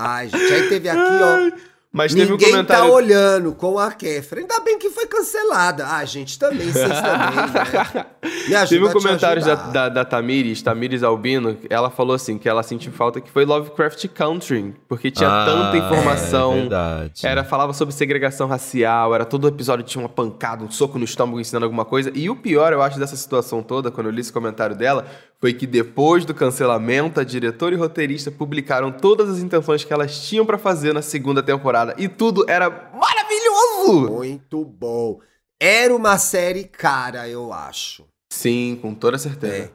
Ai, 0.00 0.28
gente, 0.28 0.52
aí 0.52 0.68
teve 0.68 0.88
aqui, 0.88 1.00
ó. 1.00 1.70
Mas 1.92 2.14
teve 2.14 2.32
um 2.32 2.36
Ninguém 2.36 2.52
comentário. 2.52 2.84
tá 2.86 2.88
olhando 2.94 3.52
com 3.52 3.76
a 3.76 3.90
Kéfera. 3.90 4.40
Ainda 4.40 4.60
bem 4.60 4.78
que 4.78 4.90
foi 4.90 5.06
cancelada. 5.06 5.84
Ah, 5.88 6.04
gente, 6.04 6.38
também, 6.38 6.70
vocês 6.70 6.88
também, 6.88 7.92
né? 7.92 8.06
Me 8.48 8.54
ajuda 8.54 8.68
Teve 8.68 8.84
um 8.84 8.92
comentário 8.92 9.44
da, 9.44 9.54
da, 9.56 9.88
da 9.88 10.04
Tamires, 10.04 10.62
Tamires 10.62 11.02
Albino, 11.02 11.58
ela 11.68 11.90
falou 11.90 12.14
assim, 12.14 12.38
que 12.38 12.48
ela 12.48 12.62
sentiu 12.62 12.92
falta 12.92 13.20
que 13.20 13.28
foi 13.28 13.44
Lovecraft 13.44 14.06
Country, 14.14 14.72
porque 14.88 15.10
tinha 15.10 15.28
Ah, 15.28 15.44
tanta 15.44 15.78
informação. 15.78 16.52
É 16.52 16.60
verdade. 16.60 17.26
Era, 17.26 17.42
falava 17.42 17.72
sobre 17.72 17.92
segregação 17.92 18.46
racial, 18.46 19.12
era 19.12 19.24
todo 19.24 19.48
episódio 19.48 19.84
tinha 19.84 20.00
uma 20.00 20.08
pancada, 20.08 20.62
um 20.62 20.70
soco 20.70 20.96
no 20.96 21.04
estômago 21.04 21.40
ensinando 21.40 21.64
alguma 21.66 21.84
coisa. 21.84 22.12
E 22.14 22.30
o 22.30 22.36
pior, 22.36 22.72
eu 22.72 22.80
acho, 22.82 23.00
dessa 23.00 23.16
situação 23.16 23.64
toda, 23.64 23.90
quando 23.90 24.06
eu 24.06 24.12
li 24.12 24.20
esse 24.20 24.32
comentário 24.32 24.76
dela, 24.76 25.06
foi 25.40 25.54
que 25.54 25.66
depois 25.66 26.24
do 26.26 26.34
cancelamento, 26.34 27.18
a 27.18 27.24
diretora 27.24 27.74
e 27.74 27.78
roteirista 27.78 28.30
publicaram 28.30 28.92
todas 28.92 29.28
as 29.30 29.38
intenções 29.38 29.82
que 29.84 29.92
elas 29.92 30.28
tinham 30.28 30.44
pra 30.44 30.58
fazer 30.58 30.92
na 30.92 31.00
segunda 31.02 31.42
temporada. 31.42 31.94
E 31.96 32.08
tudo 32.08 32.44
era 32.48 32.68
maravilhoso! 32.94 34.10
Muito 34.12 34.64
bom. 34.64 35.20
Era 35.58 35.94
uma 35.94 36.18
série 36.18 36.64
cara, 36.64 37.28
eu 37.28 37.52
acho. 37.52 38.04
Sim, 38.32 38.78
com 38.80 38.94
toda 38.94 39.18
certeza. 39.18 39.72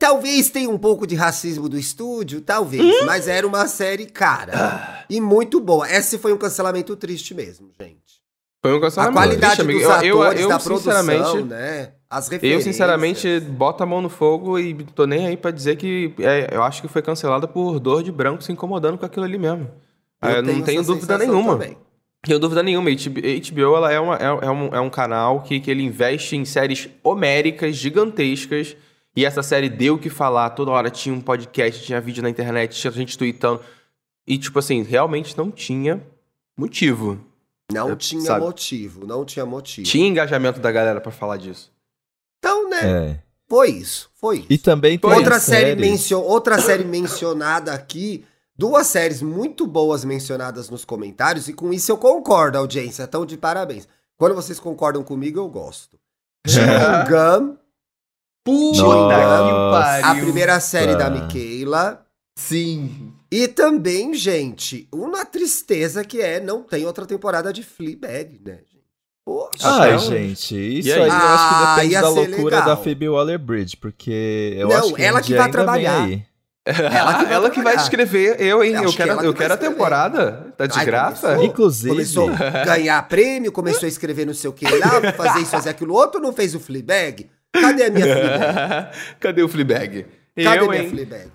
Talvez 0.00 0.48
tenha 0.50 0.70
um 0.70 0.78
pouco 0.78 1.04
de 1.06 1.16
racismo 1.16 1.68
do 1.68 1.76
estúdio, 1.76 2.40
talvez, 2.40 2.82
Hum? 3.02 3.06
mas 3.06 3.26
era 3.26 3.44
uma 3.46 3.66
série 3.66 4.06
cara. 4.06 4.52
Ah. 4.54 5.04
E 5.10 5.20
muito 5.20 5.58
boa. 5.60 5.90
Esse 5.90 6.16
foi 6.18 6.32
um 6.32 6.38
cancelamento 6.38 6.94
triste 6.94 7.34
mesmo, 7.34 7.70
gente. 7.80 8.17
Foi 8.60 8.72
um 8.72 8.84
A 8.84 9.12
qualidade 9.12 9.60
amigo. 9.60 9.78
dos 9.78 9.88
atores, 9.88 10.08
eu, 10.08 10.22
eu, 10.22 10.32
eu, 10.32 10.48
da 10.48 10.58
sinceramente, 10.58 11.18
produção, 11.22 11.44
né? 11.46 11.92
As 12.10 12.26
Eu, 12.26 12.32
referências. 12.32 12.64
sinceramente, 12.64 13.40
boto 13.40 13.82
a 13.82 13.86
mão 13.86 14.00
no 14.00 14.08
fogo 14.08 14.58
e 14.58 14.74
tô 14.94 15.06
nem 15.06 15.26
aí 15.26 15.36
pra 15.36 15.50
dizer 15.50 15.76
que 15.76 16.12
é, 16.18 16.48
eu 16.52 16.62
acho 16.62 16.80
que 16.82 16.88
foi 16.88 17.02
cancelada 17.02 17.46
por 17.46 17.78
dor 17.78 18.02
de 18.02 18.10
branco 18.10 18.42
se 18.42 18.50
incomodando 18.50 18.98
com 18.98 19.06
aquilo 19.06 19.24
ali 19.24 19.38
mesmo. 19.38 19.70
Eu 20.22 20.28
É, 20.28 20.36
não 20.42 20.52
tenho 20.54 20.64
tenho 20.64 20.80
essa 20.80 20.92
dúvida 20.92 21.18
nenhuma. 21.18 21.52
também. 21.52 21.70
Não 21.70 21.76
tenho 22.26 22.40
dúvida 22.40 22.62
nenhuma. 22.62 22.90
HBO 22.90 23.76
ela 23.76 23.92
é, 23.92 24.00
uma- 24.00 24.16
é- 24.16 24.46
é 24.46 24.50
um, 24.50 24.74
é 24.74 24.80
um 24.80 24.90
canal 24.90 25.42
que, 25.42 25.60
que 25.60 25.70
ele 25.70 25.84
investe 25.84 26.34
em 26.34 26.44
séries 26.44 26.88
homéricas, 27.04 27.76
gigantescas. 27.76 28.76
E 29.14 29.24
essa 29.24 29.42
série 29.42 29.68
deu 29.68 29.94
o 29.94 29.98
que 29.98 30.10
falar. 30.10 30.50
Toda 30.50 30.70
hora 30.72 30.90
tinha 30.90 31.14
um 31.14 31.20
podcast, 31.20 31.84
tinha 31.84 32.00
vídeo 32.00 32.22
na 32.22 32.30
internet, 32.30 32.74
tinha 32.76 32.90
gente 32.92 33.16
tweetando. 33.16 33.60
E, 34.26 34.36
tipo 34.38 34.58
assim, 34.58 34.82
realmente 34.82 35.36
não 35.38 35.50
tinha 35.50 36.00
motivo. 36.56 37.18
Não 37.72 37.90
É, 37.90 37.96
tinha 37.96 38.22
sabe? 38.22 38.40
motivo, 38.44 39.06
não 39.06 39.24
tinha 39.24 39.44
motivo. 39.44 39.86
Tinha 39.86 40.06
engajamento 40.08 40.58
da 40.60 40.72
galera 40.72 41.00
pra 41.00 41.12
falar 41.12 41.36
disso. 41.36 41.70
Então, 42.38 42.68
né? 42.70 42.80
É. 43.12 43.22
Foi 43.48 43.70
isso, 43.70 44.10
foi 44.20 44.38
isso. 44.38 44.46
E 44.50 44.58
também 44.58 44.98
tem 44.98 45.10
Outra 45.10 45.38
série, 45.40 45.68
série 45.70 45.80
mencio- 45.80 46.20
outra 46.22 46.60
série 46.60 46.84
mencionada 46.84 47.72
aqui, 47.72 48.24
duas 48.56 48.86
séries 48.86 49.22
muito 49.22 49.66
boas 49.66 50.04
mencionadas 50.04 50.68
nos 50.68 50.84
comentários, 50.84 51.48
e 51.48 51.52
com 51.52 51.72
isso 51.72 51.90
eu 51.90 51.96
concordo, 51.98 52.58
audiência, 52.58 53.02
então 53.04 53.24
de 53.24 53.36
parabéns. 53.36 53.88
Quando 54.18 54.34
vocês 54.34 54.58
concordam 54.60 55.02
comigo, 55.02 55.38
eu 55.38 55.48
gosto. 55.48 55.98
Gum, 57.08 57.56
Puta 58.44 58.82
Nossa. 58.82 60.06
a 60.10 60.14
primeira 60.14 60.58
série 60.60 60.96
da. 60.96 61.10
Michaela, 61.10 62.06
Sim. 62.38 63.12
E 63.30 63.46
também, 63.48 64.14
gente, 64.14 64.88
uma 64.92 65.24
tristeza 65.24 66.04
que 66.04 66.20
é 66.20 66.40
não 66.40 66.62
tem 66.62 66.86
outra 66.86 67.04
temporada 67.06 67.52
de 67.52 67.62
Fleabag, 67.62 68.40
né, 68.44 68.54
gente? 68.70 68.78
Poxa. 69.24 69.68
Ai, 69.68 69.94
Até 69.94 69.98
gente, 69.98 70.78
isso 70.78 70.88
E 70.88 70.92
aí 70.92 71.02
aí? 71.02 71.08
eu 71.08 71.12
acho 71.14 71.48
que 71.48 71.54
Ah, 71.54 71.74
depende 71.76 71.94
da 71.94 72.08
loucura 72.08 72.56
legal. 72.56 72.64
da 72.64 72.76
Phoebe 72.78 73.08
Waller-Bridge, 73.08 73.76
porque 73.76 74.54
eu 74.58 74.68
Não, 74.68 74.76
acho 74.76 74.94
que 74.94 75.02
ela 75.02 75.20
que 75.20 75.34
é 75.34 75.36
vai 75.36 75.50
trabalhar. 75.50 76.04
aí. 76.04 76.22
Ela, 76.68 77.14
que 77.14 77.24
vai 77.24 77.32
ela 77.32 77.50
que 77.50 77.62
vai 77.62 77.76
escrever, 77.76 78.38
eu, 78.42 78.62
hein? 78.62 78.74
Eu 78.74 78.90
que 78.90 78.96
quero, 78.98 79.18
que 79.18 79.24
eu 79.26 79.32
quero 79.32 79.54
a 79.54 79.56
temporada. 79.56 80.52
Tá 80.54 80.66
de 80.66 80.78
Ai, 80.78 80.84
graça? 80.84 81.28
começou. 81.28 81.44
Inclusive, 81.46 81.88
Começou 81.94 82.28
a 82.30 82.64
ganhar 82.64 83.08
prêmio, 83.08 83.50
começou 83.50 83.86
a 83.86 83.88
escrever 83.88 84.26
não 84.26 84.34
sei 84.34 84.50
o 84.50 84.52
que 84.52 84.66
lá, 84.68 85.12
fazer 85.16 85.40
isso, 85.40 85.50
fazer 85.50 85.70
aquilo 85.70 85.94
outro, 85.94 86.20
não 86.20 86.30
fez 86.30 86.54
o 86.54 86.60
Fleabag? 86.60 87.30
Cadê 87.54 87.84
a 87.84 87.90
minha 87.90 88.04
Fleabag? 88.14 88.88
Cadê 89.18 89.42
o 89.42 89.48
Fleabag? 89.48 90.06
Cadê 90.36 90.58
eu, 90.60 90.68
minha 90.68 90.82
hein? 90.82 90.90
Fleabag? 90.90 91.30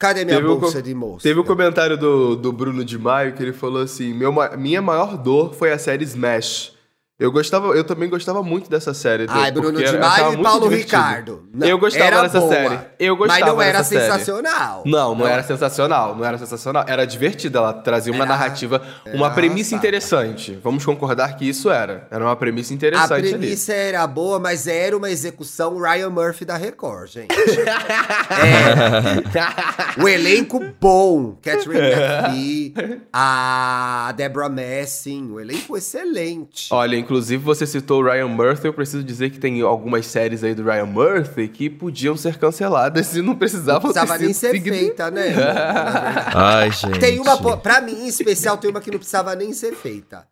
Cadê 0.00 0.24
minha 0.24 0.38
Teve 0.38 0.48
um 0.48 0.56
bolsa 0.58 0.78
co- 0.78 0.82
de 0.82 0.94
moça? 0.94 1.22
Teve 1.22 1.38
um 1.38 1.44
comentário 1.44 1.96
do, 1.96 2.34
do 2.34 2.50
Bruno 2.50 2.82
de 2.82 2.98
Maio 2.98 3.34
que 3.34 3.42
ele 3.42 3.52
falou 3.52 3.82
assim: 3.82 4.14
Meu, 4.14 4.34
minha 4.58 4.80
maior 4.80 5.16
dor 5.18 5.52
foi 5.54 5.70
a 5.72 5.78
série 5.78 6.04
Smash. 6.04 6.72
Eu 7.20 7.30
gostava, 7.30 7.66
eu 7.74 7.84
também 7.84 8.08
gostava 8.08 8.42
muito 8.42 8.70
dessa 8.70 8.94
série. 8.94 9.26
Ai, 9.28 9.50
Bruno 9.52 9.78
de 9.78 9.98
Maio 9.98 10.32
e 10.32 10.42
Paulo 10.42 10.62
divertido. 10.70 10.96
Ricardo. 10.96 11.42
Não, 11.52 11.68
eu 11.68 11.78
gostava 11.78 12.22
dessa 12.22 12.40
boa, 12.40 12.52
série. 12.54 12.78
Eu 12.98 13.14
gostava 13.14 13.40
Mas 13.40 13.48
não 13.54 13.60
era 13.62 13.78
dessa 13.78 13.90
série. 13.90 14.00
sensacional. 14.12 14.82
Não, 14.86 15.14
não 15.14 15.26
era 15.26 15.42
sensacional, 15.42 16.16
não 16.16 16.24
era 16.24 16.38
sensacional. 16.38 16.84
Era 16.88 17.06
divertida, 17.06 17.58
ela 17.58 17.72
trazia 17.74 18.10
uma 18.12 18.24
Era- 18.24 18.32
narrativa, 18.32 18.80
uma 19.12 19.26
era 19.26 19.34
premissa 19.34 19.74
interessante. 19.74 20.58
Vamos 20.64 20.82
concordar 20.84 21.36
que 21.36 21.46
isso 21.46 21.70
era. 21.70 22.08
Era 22.10 22.24
uma 22.24 22.34
premissa 22.36 22.72
A 22.72 22.74
interessante 22.74 23.12
ali. 23.12 23.28
premissa 23.30 23.72
era 23.74 24.06
boa, 24.06 24.38
mas 24.40 24.66
era 24.66 24.96
uma 24.96 25.10
execução 25.10 25.78
Ryan 25.78 26.08
Murphy 26.08 26.46
da 26.46 26.56
Record, 26.56 27.10
gente. 27.10 27.34
É. 28.30 30.00
O 30.02 30.08
elenco 30.08 30.60
bom. 30.80 31.36
Catherine 31.42 31.80
McPhee, 31.80 32.74
a 33.12 34.12
Deborah 34.16 34.48
Messing, 34.48 35.30
o 35.32 35.40
elenco 35.40 35.76
excelente. 35.76 36.68
Olha, 36.72 36.96
inclusive 37.10 37.42
você 37.42 37.66
citou 37.66 38.00
o 38.00 38.04
Ryan 38.04 38.28
Murphy, 38.28 38.68
eu 38.68 38.72
preciso 38.72 39.02
dizer 39.02 39.30
que 39.30 39.40
tem 39.40 39.60
algumas 39.62 40.06
séries 40.06 40.44
aí 40.44 40.54
do 40.54 40.62
Ryan 40.62 40.86
Murphy 40.86 41.48
que 41.48 41.68
podiam 41.68 42.16
ser 42.16 42.38
canceladas 42.38 43.16
e 43.16 43.20
não 43.20 43.34
precisavam 43.34 43.82
Não 43.82 43.92
precisava 43.92 44.16
nem 44.16 44.32
ser 44.32 44.62
feita, 44.62 45.10
né? 45.10 45.34
Ai, 46.32 46.70
gente. 46.70 47.00
Tem 47.00 47.18
uma, 47.18 47.56
pra 47.56 47.80
mim 47.80 48.04
em 48.04 48.06
especial, 48.06 48.56
tem 48.58 48.70
uma 48.70 48.80
que 48.80 48.92
não 48.92 48.98
precisava 48.98 49.34
nem 49.34 49.52
ser 49.52 49.74
feita. 49.74 50.24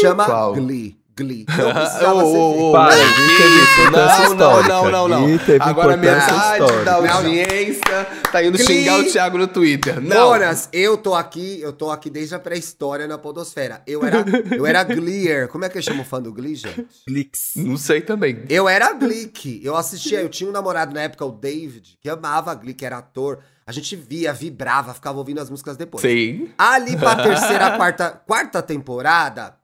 Chama 0.00 0.24
qual? 0.24 0.54
Glee. 0.54 0.96
Glee. 1.16 1.44
Não 1.58 1.72
precisava 1.72 2.24
ô, 2.24 2.72
Para, 2.72 2.96
não, 2.96 3.14
Glee 3.14 3.92
não, 4.36 4.62
não, 4.62 4.90
não, 4.90 5.08
não, 5.08 5.38
teve 5.38 5.62
Agora 5.62 5.96
metade 5.96 6.32
da 6.32 6.52
histórica. 6.52 7.12
Audiência 7.12 8.06
tá 8.30 8.42
indo 8.42 8.56
Glee. 8.56 8.66
xingar 8.66 9.00
o 9.00 9.04
Thiago 9.04 9.38
no 9.38 9.46
Twitter. 9.46 10.00
Não. 10.00 10.32
Jonas, 10.32 10.68
eu 10.72 10.96
tô 10.96 11.14
aqui, 11.14 11.60
eu 11.60 11.72
tô 11.72 11.90
aqui 11.90 12.08
desde 12.08 12.34
a 12.34 12.38
pré-história 12.38 13.06
na 13.06 13.18
podosfera. 13.18 13.82
Eu 13.86 14.04
era, 14.04 14.24
eu 14.56 14.66
era 14.66 14.82
Gleer. 14.82 15.48
Como 15.48 15.64
é 15.64 15.68
que 15.68 15.78
eu 15.78 15.82
chamo 15.82 16.02
o 16.02 16.04
fã 16.04 16.20
do 16.20 16.32
Glee, 16.32 16.54
gente? 16.54 16.86
Glix. 17.06 17.52
Não 17.56 17.76
sei 17.76 18.00
também. 18.00 18.44
Eu 18.48 18.68
era 18.68 18.92
Glick. 18.92 19.60
Eu 19.62 19.76
assistia, 19.76 20.20
eu 20.20 20.28
tinha 20.28 20.48
um 20.48 20.52
namorado 20.52 20.94
na 20.94 21.02
época, 21.02 21.24
o 21.24 21.32
David, 21.32 21.98
que 22.00 22.08
amava 22.08 22.54
Glee, 22.54 22.74
que 22.74 22.86
era 22.86 22.98
ator. 22.98 23.38
A 23.64 23.70
gente 23.70 23.94
via, 23.94 24.32
vibrava, 24.32 24.92
ficava 24.92 25.18
ouvindo 25.18 25.40
as 25.40 25.48
músicas 25.48 25.76
depois. 25.76 26.02
Sei. 26.02 26.52
Ali 26.58 26.96
pra 26.96 27.16
terceira, 27.16 27.76
quarta, 27.76 28.10
quarta 28.26 28.60
temporada, 28.60 29.54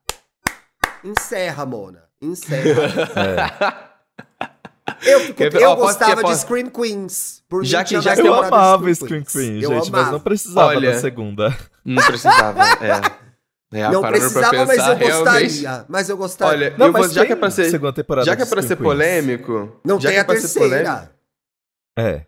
encerra, 1.04 1.64
Mona. 1.66 2.04
Encerra. 2.20 3.84
Eu, 5.02 5.20
fico- 5.20 5.34
Quer- 5.34 5.54
eu 5.54 5.70
ó, 5.70 5.76
posso- 5.76 5.98
gostava 5.98 6.24
de 6.24 6.36
Scream 6.38 6.70
Queens. 6.70 7.42
Por 7.48 7.62
Já 7.64 7.84
que- 7.84 8.00
já 8.00 8.16
que 8.16 8.22
Eu 8.22 8.34
amava 8.34 8.92
Scream 8.94 9.22
Queen, 9.22 9.60
Eu 9.62 9.70
gente, 9.74 9.90
mas 9.92 10.00
amava. 10.00 10.12
não 10.12 10.20
precisava 10.20 10.66
Olha, 10.68 10.92
da 10.92 10.98
segunda. 10.98 11.56
Não 11.84 12.02
precisava, 12.04 12.62
é. 12.82 13.78
É, 13.80 13.90
Não 13.90 14.00
precisava, 14.00 14.56
mas 14.64 14.70
pensar, 14.70 14.90
eu 14.92 14.96
realmente- 14.96 15.42
gostaria. 15.42 15.84
Mas 15.88 16.08
eu 16.08 16.16
gostaria. 16.16 16.52
Olha, 16.68 16.70
Não, 16.78 16.86
eu 16.86 16.92
vou, 16.92 17.02
mas 17.02 17.12
já 17.12 17.24
que 17.26 17.32
é 17.32 17.36
pra 17.36 17.50
ser, 17.50 17.70
segunda 17.70 17.92
temporada 17.92 18.24
já 18.26 18.34
que 18.34 18.42
é 18.42 18.44
de 18.46 18.50
pra 18.50 18.62
ser 18.62 18.68
Queens. 18.76 18.82
polêmico, 18.82 19.80
não 19.84 20.00
já 20.00 20.08
tem 20.08 20.12
que 20.14 20.18
é 20.18 20.20
a 20.20 20.24
pra 20.24 20.40
ser 20.40 20.58
polêmico- 20.58 20.84
terceira. 20.84 21.12
É. 21.98 22.26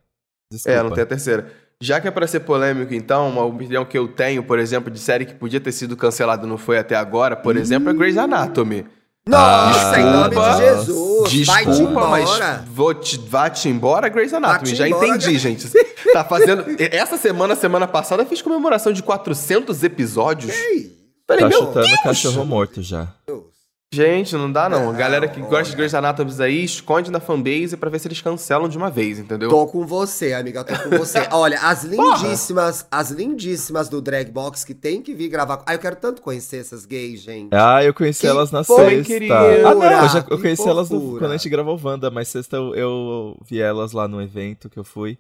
Desculpa. 0.52 0.78
É, 0.78 0.83
não 0.83 0.90
tem 0.90 1.02
a 1.02 1.06
terceira. 1.06 1.52
Já 1.82 1.98
que 1.98 2.06
é 2.06 2.10
pra 2.10 2.26
ser 2.26 2.40
polêmico, 2.40 2.92
então, 2.92 3.28
uma 3.28 3.42
opinião 3.42 3.86
que 3.86 3.96
eu 3.96 4.06
tenho, 4.06 4.42
por 4.42 4.58
exemplo, 4.58 4.90
de 4.90 4.98
série 4.98 5.24
que 5.24 5.34
podia 5.34 5.58
ter 5.58 5.72
sido 5.72 5.96
cancelada 5.96 6.46
e 6.46 6.48
não 6.48 6.58
foi 6.58 6.76
até 6.78 6.94
agora, 6.94 7.34
por 7.34 7.56
exemplo, 7.56 7.88
é 7.88 7.94
Grey's 7.94 8.18
Anatomy. 8.18 8.84
Nossa, 9.26 9.98
em 9.98 10.04
nome 10.04 10.28
Desculpa. 10.30 10.52
de 10.52 10.58
Jesus. 10.58 11.46
vai 11.46 11.64
te 11.64 11.70
Desculpa, 11.70 12.08
mas 12.08 12.28
vou 12.66 12.92
te, 12.94 13.18
vá-te 13.18 13.68
embora, 13.68 14.08
Grey's 14.10 14.34
Anatomy. 14.34 14.74
Já 14.74 14.86
embora, 14.86 15.06
entendi, 15.06 15.38
gente. 15.38 15.68
Tá 16.12 16.22
fazendo... 16.22 16.64
Essa 16.78 17.16
semana, 17.16 17.54
semana 17.54 17.86
passada, 17.86 18.22
eu 18.22 18.26
fiz 18.26 18.42
comemoração 18.42 18.92
de 18.92 19.02
400 19.02 19.82
episódios. 19.82 20.52
Ei, 20.54 20.90
Falei, 21.26 21.44
Tá 21.44 21.48
meu 21.48 21.58
chutando 21.58 21.86
Deus! 21.86 22.02
cachorro 22.02 22.44
morto 22.44 22.82
já. 22.82 23.08
Deus. 23.26 23.44
Gente, 23.92 24.37
não 24.37 24.53
dá 24.53 24.68
não. 24.68 24.88
A 24.90 24.92
galera 24.92 25.26
que 25.26 25.40
gosta 25.40 25.64
de 25.64 25.74
Grey's 25.76 25.94
Anatomy 25.94 26.31
aí, 26.40 26.62
esconde 26.62 27.11
na 27.11 27.18
fanbase 27.18 27.76
pra 27.76 27.90
ver 27.90 27.98
se 27.98 28.07
eles 28.07 28.20
cancelam 28.20 28.68
de 28.68 28.79
uma 28.79 28.88
vez, 28.88 29.18
entendeu? 29.18 29.48
Tô 29.50 29.66
com 29.66 29.85
você, 29.85 30.33
amiga, 30.33 30.62
tô 30.62 30.72
com 30.81 30.96
você. 30.96 31.26
Olha, 31.33 31.59
as 31.61 31.83
lindíssimas, 31.83 32.87
as 32.88 33.11
lindíssimas 33.11 33.88
do 33.88 34.00
Drag 34.00 34.31
Box 34.31 34.62
que 34.62 34.74
tem 34.74 35.03
que 35.03 35.12
vir 35.12 35.29
gravar. 35.29 35.57
com- 35.57 35.64
Ah, 35.66 35.74
eu 35.74 35.79
quero 35.81 35.96
tanto 35.96 36.22
conhecer 36.22 36.59
essas 36.59 36.87
gays, 36.87 37.18
gente. 37.20 37.53
Ah, 37.53 37.83
eu 37.83 37.92
conheci 37.92 38.20
Que 38.20 38.26
elas 38.29 38.53
na 38.53 38.62
fofura, 38.62 38.90
sexta. 38.90 39.05
querida. 39.12 39.35
Ah, 39.35 39.74
não, 39.74 39.83
eu, 40.03 40.09
já, 40.09 40.24
eu 40.31 40.38
conheci 40.40 40.68
elas 40.68 40.88
no- 40.88 41.00
fofura. 41.00 41.18
quando 41.18 41.33
a 41.33 41.37
gente 41.37 41.48
gravou 41.48 41.81
Wanda, 41.83 42.12
mas 42.12 42.29
sexta 42.29 42.57
eu, 42.59 42.72
eu 42.76 43.37
vi 43.44 43.61
elas 43.61 43.90
lá 43.90 44.07
no 44.07 44.22
evento 44.22 44.70
que 44.70 44.79
eu 44.79 44.85
fui. 44.85 45.18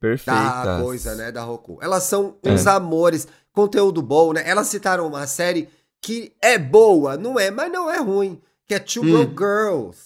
Perfeitas. 0.00 0.64
Da 0.64 0.80
coisa, 0.80 1.14
né, 1.16 1.32
da 1.32 1.42
Roku. 1.42 1.80
Elas 1.82 2.04
são 2.04 2.36
É. 2.44 2.52
uns 2.52 2.64
amores, 2.68 3.26
conteúdo 3.52 4.00
bom, 4.02 4.32
né? 4.32 4.44
Elas 4.46 4.68
citaram 4.68 5.04
uma 5.08 5.26
série 5.26 5.68
que 6.04 6.32
é 6.42 6.58
boa, 6.58 7.16
não 7.16 7.38
é, 7.38 7.50
mas 7.50 7.72
não 7.72 7.90
é 7.90 7.98
ruim, 7.98 8.40
que 8.68 8.74
é 8.74 8.78
Two 8.78 9.02
Hum. 9.02 9.10
Broke 9.10 9.34
Girls. 9.38 9.98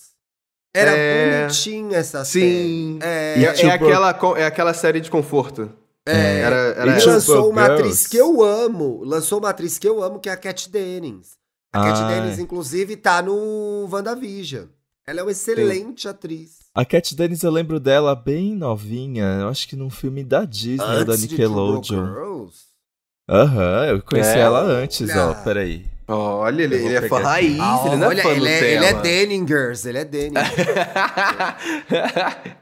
Era 0.74 0.92
É. 0.92 1.42
bonitinha 1.42 1.96
essa 1.98 2.24
Sim. 2.24 2.98
série. 3.00 3.10
É, 3.12 3.42
é, 3.42 3.66
é 3.66 3.70
aquela, 3.70 4.18
é 4.36 4.44
aquela 4.46 4.74
série 4.74 5.00
de 5.00 5.10
conforto. 5.10 5.70
é. 6.06 6.40
Era, 6.40 6.56
era 6.56 6.98
E 6.98 7.02
Two 7.02 7.12
lançou 7.12 7.50
uma 7.50 7.62
Girls. 7.64 7.82
atriz 7.82 8.06
que 8.06 8.16
eu 8.16 8.42
amo. 8.42 9.02
Lançou 9.04 9.38
uma 9.40 9.50
atriz 9.50 9.76
que 9.78 9.88
eu 9.88 10.02
amo, 10.02 10.20
que 10.20 10.28
é 10.28 10.32
a 10.32 10.36
Cat 10.36 10.70
Dennings. 10.70 11.36
A 11.72 11.80
Cat 11.82 12.00
Ah, 12.00 12.08
Dennings, 12.08 12.38
inclusive, 12.38 12.96
tá 12.96 13.20
no 13.20 13.88
WandaVision. 13.90 14.66
Ela 15.06 15.20
é 15.20 15.22
uma 15.22 15.32
excelente 15.32 16.06
atriz. 16.06 16.58
A 16.74 16.84
Cat 16.84 17.14
Dennis 17.16 17.42
eu 17.42 17.50
lembro 17.50 17.80
dela 17.80 18.14
bem 18.14 18.54
novinha, 18.54 19.38
eu 19.40 19.48
acho 19.48 19.66
que 19.68 19.74
num 19.74 19.90
filme 19.90 20.22
da 20.22 20.44
Disney 20.44 20.78
ou 20.98 21.04
da 21.04 21.12
Antes 21.12 21.22
de 21.26 21.28
Nickelodeon. 21.30 22.06
Girls. 22.06 22.67
Aham, 23.28 23.84
eu 23.86 24.02
conheci 24.02 24.38
É, 24.38 24.40
ela 24.40 24.60
antes, 24.60 25.14
ó, 25.14 25.34
peraí. 25.44 25.84
Olha, 26.10 26.62
ele, 26.62 26.76
ele 26.76 26.94
é 26.94 27.02
fã 27.02 27.18
raiz, 27.20 27.58
Ah, 27.60 27.82
ele 27.84 27.96
não 27.96 28.10
é 28.10 28.16
fã 28.16 28.30
ele, 28.30 28.48
é, 28.48 28.72
ele 28.72 28.84
é. 28.86 28.94
Denningers, 28.94 29.84
ele 29.84 29.98
é 29.98 30.04
Denningers. 30.06 30.48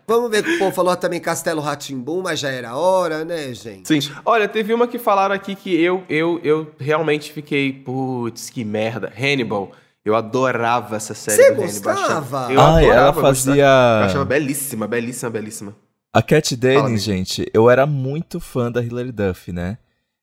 Vamos 0.06 0.30
ver 0.30 0.42
que 0.42 0.50
o 0.50 0.58
povo 0.58 0.74
falou 0.74 0.96
também 0.96 1.20
Castelo 1.20 1.60
Ratimbum, 1.60 2.22
mas 2.22 2.40
já 2.40 2.50
era 2.50 2.74
hora, 2.76 3.24
né, 3.24 3.52
gente? 3.54 3.86
Sim. 3.86 4.00
Olha, 4.24 4.48
teve 4.48 4.74
uma 4.74 4.88
que 4.88 4.98
falaram 4.98 5.32
aqui 5.34 5.54
que 5.54 5.72
eu, 5.80 6.02
eu, 6.08 6.40
eu 6.42 6.72
realmente 6.78 7.32
fiquei, 7.32 7.72
putz, 7.72 8.50
que 8.50 8.64
merda. 8.64 9.12
Hannibal. 9.16 9.70
Eu 10.04 10.14
adorava 10.16 10.96
essa 10.96 11.14
série 11.14 11.36
Você 11.42 11.50
do 11.52 11.62
gostava? 11.62 12.48
Eu 12.52 12.60
Ah, 12.60 12.78
adorava, 12.78 12.82
ela 12.84 13.12
gostava. 13.12 13.26
fazia. 13.28 13.64
Eu 13.64 14.04
achava 14.06 14.24
belíssima, 14.24 14.86
belíssima, 14.88 15.30
belíssima. 15.30 15.76
A 16.12 16.22
Cat. 16.22 16.56
Dennis, 16.56 17.02
gente, 17.02 17.46
eu 17.52 17.68
era 17.68 17.84
muito 17.86 18.40
fã 18.40 18.70
da 18.72 18.82
Hilary 18.82 19.12
Duff, 19.12 19.52
né? 19.52 19.76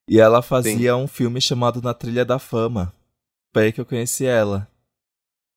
E 0.08 0.20
ela 0.20 0.42
fazia 0.42 0.96
um 0.96 1.08
filme 1.08 1.40
chamado 1.40 1.82
Na 1.82 1.94
Trilha 1.94 2.26
da 2.26 2.38
Fama. 2.38 2.94
Foi 3.54 3.66
aí 3.66 3.72
que 3.72 3.80
eu 3.80 3.86
conheci 3.86 4.26
ela. 4.26 4.68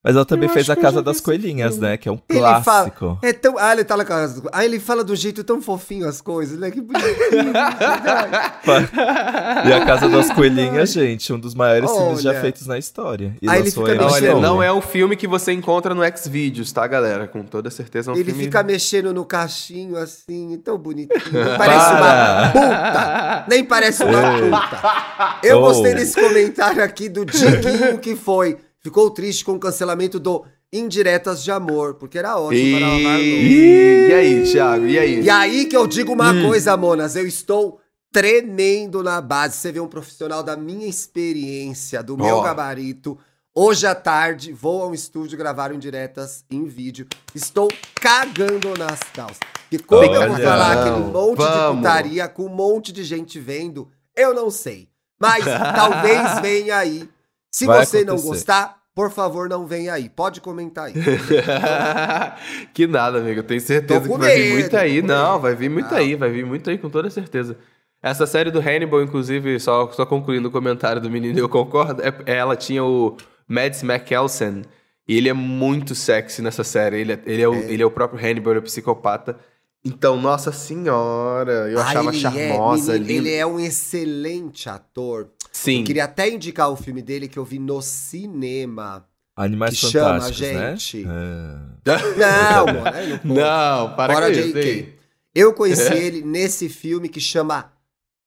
Mas 0.03 0.15
ela 0.15 0.23
também 0.25 0.47
Eu 0.47 0.53
fez 0.53 0.69
A 0.69 0.75
Casa 0.75 1.01
das 1.01 1.19
Coelhinhas, 1.19 1.73
filme. 1.73 1.87
né? 1.89 1.97
Que 1.97 2.07
é 2.07 2.11
um 2.11 2.19
Ele 2.29 2.39
fala- 2.39 2.61
clássico. 2.61 3.19
É 3.21 3.33
tão. 3.33 3.57
Ah, 3.57 3.73
ele 3.73 3.83
tá 3.83 3.95
lá 3.95 4.05
com 4.05 4.13
as- 4.13 4.41
Ah, 4.53 4.63
ele 4.63 4.79
fala 4.79 5.03
do 5.03 5.15
jeito 5.15 5.43
tão 5.43 5.61
fofinho 5.61 6.07
as 6.07 6.21
coisas, 6.21 6.57
né? 6.57 6.71
Que 6.71 6.79
bonitinho. 6.79 7.51
E 9.67 9.73
A 9.73 9.85
Casa 9.85 10.07
das 10.09 10.31
Coelhinhas, 10.31 10.91
gente, 10.93 11.31
um 11.33 11.39
dos 11.39 11.53
maiores 11.53 11.91
filmes 11.91 12.21
já 12.21 12.31
Olha. 12.31 12.41
feitos 12.41 12.67
na 12.67 12.77
história. 12.77 13.35
E 13.41 13.49
Aí 13.49 13.59
ele 13.59 13.71
fica 13.71 13.91
aí 13.91 13.97
no 13.97 14.05
Olha, 14.05 14.35
não 14.35 14.63
é 14.63 14.71
um 14.71 14.81
filme 14.81 15.15
que 15.15 15.27
você 15.27 15.51
encontra 15.51 15.93
no 15.93 16.01
Xvideos, 16.17 16.71
tá, 16.71 16.85
galera? 16.87 17.27
Com 17.27 17.43
toda 17.43 17.69
certeza 17.69 18.11
é 18.11 18.13
um 18.13 18.17
Ele 18.17 18.25
filme... 18.31 18.43
fica 18.45 18.63
mexendo 18.63 19.13
no 19.13 19.25
cachinho 19.25 19.97
assim, 19.97 20.57
tão 20.63 20.77
bonitinho. 20.77 21.11
Parece 21.57 21.89
uma 21.91 22.49
puta. 22.51 23.45
Nem 23.49 23.63
parece 23.65 24.03
uma 24.03 24.39
puta. 24.39 25.37
Eu 25.43 25.57
Oh. 25.57 25.61
gostei 25.61 25.93
desse 25.95 26.15
comentário 26.19 26.83
aqui 26.83 27.09
do 27.09 27.25
Diguinho 27.25 27.97
que 27.99 28.15
foi. 28.15 28.57
Ficou 28.79 29.09
triste 29.11 29.43
com 29.43 29.53
o 29.53 29.59
cancelamento 29.59 30.19
do 30.19 30.43
Indiretas 30.71 31.43
de 31.43 31.51
Amor, 31.51 31.95
porque 31.95 32.17
era 32.17 32.37
ótimo 32.39 32.77
para 32.77 32.87
lavar 32.87 33.17
louça. 33.17 33.21
E... 33.23 34.07
e 34.09 34.13
aí, 34.13 34.43
Thiago? 34.51 34.85
E 34.85 34.99
aí? 34.99 35.21
E 35.21 35.29
aí 35.29 35.65
que 35.65 35.75
eu 35.77 35.87
digo 35.87 36.13
uma 36.13 36.31
Hum. 36.31 36.47
coisa, 36.47 36.75
Monas, 36.77 37.15
eu 37.15 37.25
estou 37.25 37.79
tremendo 38.11 39.01
na 39.03 39.21
base. 39.21 39.55
Você 39.57 39.71
vê 39.71 39.79
um 39.79 39.87
profissional 39.87 40.43
da 40.43 40.55
minha 40.57 40.87
experiência, 40.87 42.01
do 42.03 42.17
meu 42.17 42.37
Ó. 42.37 42.41
gabarito. 42.41 43.17
Hoje 43.55 43.87
à 43.87 43.95
tarde, 43.95 44.53
vou 44.53 44.83
ao 44.83 44.93
estúdio 44.93 45.37
gravar 45.37 45.71
um 45.71 45.79
diretas 45.79 46.45
em 46.49 46.65
vídeo. 46.65 47.07
Estou 47.33 47.67
cagando 47.95 48.77
nas 48.77 48.99
calças. 49.13 49.39
E 49.71 49.79
como 49.79 50.03
eu 50.13 50.27
vou 50.29 50.37
falar 50.37 50.73
aquele 50.73 51.05
monte 51.11 51.37
de 51.39 51.43
Vamos. 51.43 51.77
putaria 51.77 52.27
com 52.27 52.43
um 52.45 52.49
monte 52.49 52.91
de 52.91 53.03
gente 53.03 53.39
vendo, 53.39 53.89
eu 54.15 54.33
não 54.33 54.49
sei. 54.51 54.87
Mas 55.19 55.43
talvez 55.43 56.39
venha 56.41 56.77
aí. 56.77 57.09
Se 57.51 57.65
Vai 57.65 57.85
você 57.85 58.03
não 58.03 58.13
acontecer. 58.15 58.27
gostar, 58.27 58.77
por 58.93 59.11
favor, 59.11 59.47
não 59.49 59.65
venha 59.65 59.93
aí. 59.93 60.09
Pode 60.09 60.41
comentar 60.41 60.85
aí. 60.85 60.93
que 62.73 62.87
nada, 62.87 63.19
amigo. 63.19 63.39
Eu 63.39 63.43
tenho 63.43 63.61
certeza 63.61 64.01
que 64.01 64.17
vai 64.17 64.35
vir 64.35 64.43
medo, 64.43 64.53
muito 64.53 64.69
tô 64.71 64.77
aí. 64.77 65.01
Não, 65.01 65.39
vai 65.39 65.55
vir 65.55 65.69
muito 65.69 65.89
Não. 65.91 65.97
aí, 65.97 66.15
vai 66.15 66.29
vir 66.29 66.45
muito 66.45 66.69
aí, 66.69 66.77
com 66.77 66.89
toda 66.89 67.09
certeza. 67.09 67.57
Essa 68.01 68.25
série 68.27 68.51
do 68.51 68.59
Hannibal, 68.59 69.01
inclusive, 69.01 69.59
só, 69.59 69.91
só 69.91 70.05
concluindo 70.05 70.47
o 70.47 70.51
comentário 70.51 71.01
do 71.01 71.09
menino, 71.09 71.39
eu 71.39 71.49
concordo. 71.49 72.01
é- 72.01 72.13
ela 72.25 72.55
tinha 72.55 72.83
o 72.83 73.17
Mads 73.47 73.83
Mikkelsen. 73.83 74.63
E 75.07 75.15
ele 75.17 75.29
é 75.29 75.33
muito 75.33 75.95
sexy 75.95 76.41
nessa 76.41 76.63
série. 76.65 76.97
Ele 76.99 77.13
é, 77.13 77.19
ele 77.25 77.41
é, 77.41 77.47
o, 77.47 77.53
ele 77.53 77.81
é 77.81 77.85
o 77.85 77.89
próprio 77.91 78.19
Hannibal, 78.23 78.51
ele 78.53 78.59
é 78.59 78.61
o 78.61 78.63
psicopata. 78.63 79.37
Então, 79.85 80.19
nossa 80.19 80.51
senhora, 80.51 81.69
eu 81.69 81.79
Ah, 81.79 81.83
achava 81.83 82.09
ele 82.09 82.19
charmosa, 82.19 82.95
é, 82.95 82.99
menino, 82.99 83.13
linda. 83.13 83.29
Ele 83.29 83.35
é 83.37 83.45
um 83.45 83.57
excelente 83.59 84.67
ator. 84.67 85.29
Sim. 85.51 85.83
Queria 85.83 86.05
até 86.05 86.29
indicar 86.29 86.69
o 86.69 86.75
filme 86.75 87.01
dele 87.01 87.27
que 87.27 87.37
eu 87.39 87.45
vi 87.45 87.59
no 87.59 87.81
cinema. 87.81 89.07
Animais 89.35 89.79
que 89.79 89.87
chama, 89.91 90.21
Fantásticos, 90.21 90.37
gente. 90.37 91.05
né? 91.05 91.61
Não, 91.85 92.65
mano. 92.65 92.75
não, 92.75 92.83
pode. 92.83 93.27
Não, 93.27 93.95
para 93.95 94.13
Fora 94.13 94.31
JK. 94.31 94.47
isso 94.47 94.57
aí. 94.57 94.97
Eu 95.35 95.53
conheci 95.53 95.93
ele 95.93 96.21
nesse 96.23 96.67
filme 96.69 97.07
que 97.07 97.19
chama 97.21 97.71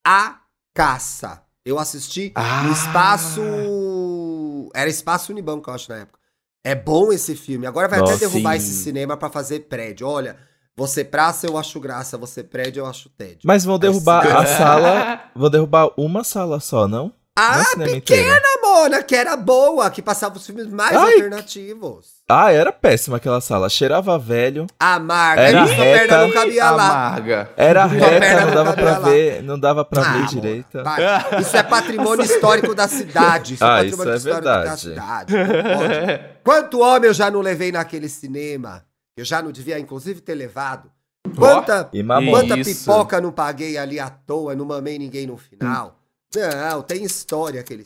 A 0.07 0.41
Caça. 0.73 1.43
Eu 1.65 1.79
assisti 1.79 2.31
Ah. 2.37 2.63
no 2.63 2.73
Espaço... 2.73 4.71
Era 4.75 4.89
Espaço 4.89 5.33
Unibanco, 5.33 5.69
eu 5.69 5.75
acho, 5.75 5.91
na 5.91 5.99
época. 5.99 6.19
É 6.63 6.75
bom 6.75 7.13
esse 7.13 7.35
filme. 7.35 7.67
Agora 7.67 7.89
vai 7.89 7.99
Nossa, 7.99 8.15
até 8.15 8.27
derrubar 8.29 8.53
sim. 8.53 8.57
esse 8.59 8.83
cinema 8.85 9.17
pra 9.17 9.31
fazer 9.31 9.61
prédio. 9.61 10.07
Olha, 10.07 10.37
você 10.77 11.05
praça, 11.05 11.47
eu 11.47 11.57
acho 11.59 11.79
graça. 11.81 12.17
Você 12.19 12.43
prédio, 12.43 12.81
eu 12.81 12.87
acho 12.87 13.09
tédio. 13.11 13.41
Mas 13.45 13.65
vão 13.65 13.79
derrubar 13.79 14.27
a 14.27 14.45
sala. 14.47 15.21
Vvão 15.35 15.51
derrubar 15.51 15.91
uma 15.97 16.25
sala 16.25 16.59
só, 16.61 16.89
não? 16.89 17.13
Ah, 17.39 17.53
Não 17.53 17.59
é 17.59 17.63
o 17.63 17.65
cinema 17.67 17.97
inteiro. 17.97 18.31
A 18.35 18.61
Mona, 18.83 19.03
que 19.03 19.15
era 19.17 19.37
boa, 19.37 19.89
que 19.91 20.03
passava 20.03 20.37
os 20.37 20.45
filmes 20.45 20.67
mais 20.69 20.95
Ai, 20.97 21.15
alternativos. 21.15 22.07
Ah, 22.29 22.53
era 22.53 22.71
péssima 22.73 23.17
aquela 23.17 23.41
sala. 23.41 23.69
Cheirava 23.69 24.19
velho. 24.19 24.67
Amarga, 24.79 25.43
Era 25.43 25.65
reta. 25.65 25.99
perna 25.99 26.27
não 26.27 26.33
cabia 26.33 26.71
lá. 26.71 27.07
Amarga. 27.09 27.51
Era 27.57 27.87
reta, 27.87 28.47
não 28.47 28.55
dava 28.55 28.73
pra 28.75 28.99
lá. 28.99 29.09
ver. 29.09 29.43
Não 29.43 29.59
dava 29.59 29.85
pra 29.85 30.03
Ah, 30.03 30.27
ver 30.41 30.65
para. 30.83 31.41
Isso 31.41 31.57
é 31.57 31.63
patrimônio 31.63 32.25
histórico 32.27 32.75
da 32.75 32.87
cidade. 32.89 33.55
Isso 33.55 33.65
Ah, 33.65 33.79
é 33.79 33.85
patrimônio 33.91 34.15
isso 34.17 34.29
é 34.29 34.31
histórico 34.33 34.45
da 34.45 34.59
verdade. 34.59 34.81
cidade. 34.81 35.33
Não 35.35 35.47
pode. 35.47 36.21
Quanto 36.45 36.81
homem 36.81 37.09
eu 37.09 37.15
já 37.15 37.31
não 37.31 37.41
levei 37.41 37.73
naquele 37.73 38.09
cinema? 38.09 38.83
Eu 39.21 39.25
já 39.25 39.43
não 39.43 39.53
devia, 39.53 39.79
inclusive, 39.79 40.23
ter 40.23 40.35
levado. 40.35 40.91
Quanta, 41.37 41.91
mamou. 42.03 42.33
quanta 42.33 42.57
pipoca 42.57 43.21
não 43.21 43.31
paguei 43.31 43.77
ali 43.77 44.01
à 44.01 44.09
toa, 44.09 44.57
não 44.57 44.65
mamei 44.65 44.99
ninguém 44.99 45.27
no 45.27 45.37
final. 45.37 46.01
Não, 46.35 46.83
tem 46.83 47.05
história 47.05 47.61
aquele. 47.61 47.85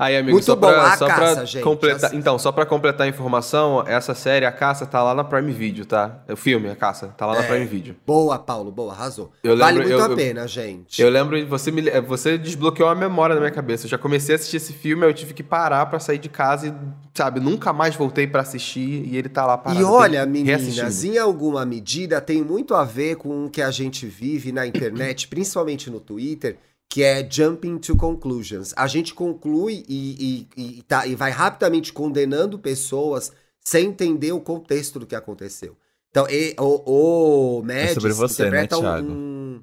Aí, 0.00 0.16
amigo, 0.16 0.30
Muito 0.34 0.44
só 0.44 0.54
bom, 0.54 0.68
pra, 0.68 0.92
A 0.92 0.96
só 0.96 1.06
Caça, 1.08 1.34
pra 1.34 1.44
gente, 1.44 1.64
completar. 1.64 2.04
assim. 2.10 2.16
Então, 2.18 2.38
só 2.38 2.52
pra 2.52 2.64
completar 2.64 3.04
a 3.04 3.10
informação, 3.10 3.82
essa 3.84 4.14
série, 4.14 4.46
A 4.46 4.52
Caça, 4.52 4.86
tá 4.86 5.02
lá 5.02 5.12
na 5.12 5.24
Prime 5.24 5.50
Video, 5.52 5.84
tá? 5.84 6.20
O 6.30 6.36
filme, 6.36 6.70
A 6.70 6.76
Caça, 6.76 7.08
tá 7.08 7.26
lá 7.26 7.34
na 7.34 7.42
É. 7.42 7.48
Prime 7.48 7.66
Video. 7.66 7.96
Boa, 8.06 8.38
Paulo, 8.38 8.70
boa, 8.70 8.92
arrasou. 8.92 9.32
Eu 9.42 9.56
vale 9.56 9.78
lembro- 9.80 9.88
muito 9.88 10.00
eu- 10.00 10.06
a 10.06 10.10
eu- 10.12 10.16
pena, 10.16 10.46
gente. 10.46 11.02
Eu 11.02 11.10
lembro, 11.10 11.44
você, 11.48 11.72
me, 11.72 11.82
você 12.02 12.38
desbloqueou 12.38 12.88
a 12.88 12.94
memória 12.94 13.34
da 13.34 13.40
minha 13.40 13.50
cabeça. 13.50 13.86
Eu 13.86 13.90
já 13.90 13.98
comecei 13.98 14.34
a 14.34 14.36
assistir 14.36 14.58
esse 14.58 14.72
filme, 14.72 15.04
eu 15.04 15.12
tive 15.12 15.34
que 15.34 15.42
parar 15.42 15.84
pra 15.86 15.98
sair 15.98 16.18
de 16.18 16.28
casa 16.28 16.68
e, 16.68 16.74
sabe, 17.12 17.40
nunca 17.40 17.72
mais 17.72 17.96
voltei 17.96 18.28
pra 18.28 18.42
assistir 18.42 19.04
e 19.04 19.16
ele 19.16 19.28
tá 19.28 19.44
lá 19.44 19.58
parado. 19.58 19.80
E 19.80 19.82
eu 19.82 19.90
olha, 19.90 20.24
meninas, 20.24 21.02
em 21.02 21.18
alguma 21.18 21.66
medida 21.66 22.20
tem 22.20 22.40
muito 22.44 22.72
a 22.76 22.84
ver 22.84 23.16
com 23.16 23.46
o 23.46 23.50
que 23.50 23.60
a 23.60 23.72
gente 23.72 24.06
vive 24.06 24.52
na 24.52 24.64
internet, 24.64 25.26
principalmente 25.28 25.90
no 25.90 25.98
Twitter, 25.98 26.56
que 26.88 27.02
é 27.02 27.26
jumping 27.28 27.78
to 27.78 27.94
conclusions. 27.96 28.72
A 28.76 28.86
gente 28.86 29.14
conclui 29.14 29.84
e, 29.88 30.48
e, 30.56 30.78
e, 30.78 30.82
tá, 30.82 31.06
e 31.06 31.14
vai 31.14 31.30
rapidamente 31.30 31.92
condenando 31.92 32.58
pessoas 32.58 33.30
sem 33.60 33.88
entender 33.88 34.32
o 34.32 34.40
contexto 34.40 34.98
do 34.98 35.06
que 35.06 35.14
aconteceu. 35.14 35.76
Então, 36.10 36.26
e- 36.30 36.56
o, 36.58 37.58
o 37.58 37.62
Mads 37.62 37.94
sobre 37.94 38.12
você, 38.12 38.42
né, 38.44 38.48
interpreta 38.48 38.78
Thiago? 38.78 39.10
um... 39.10 39.62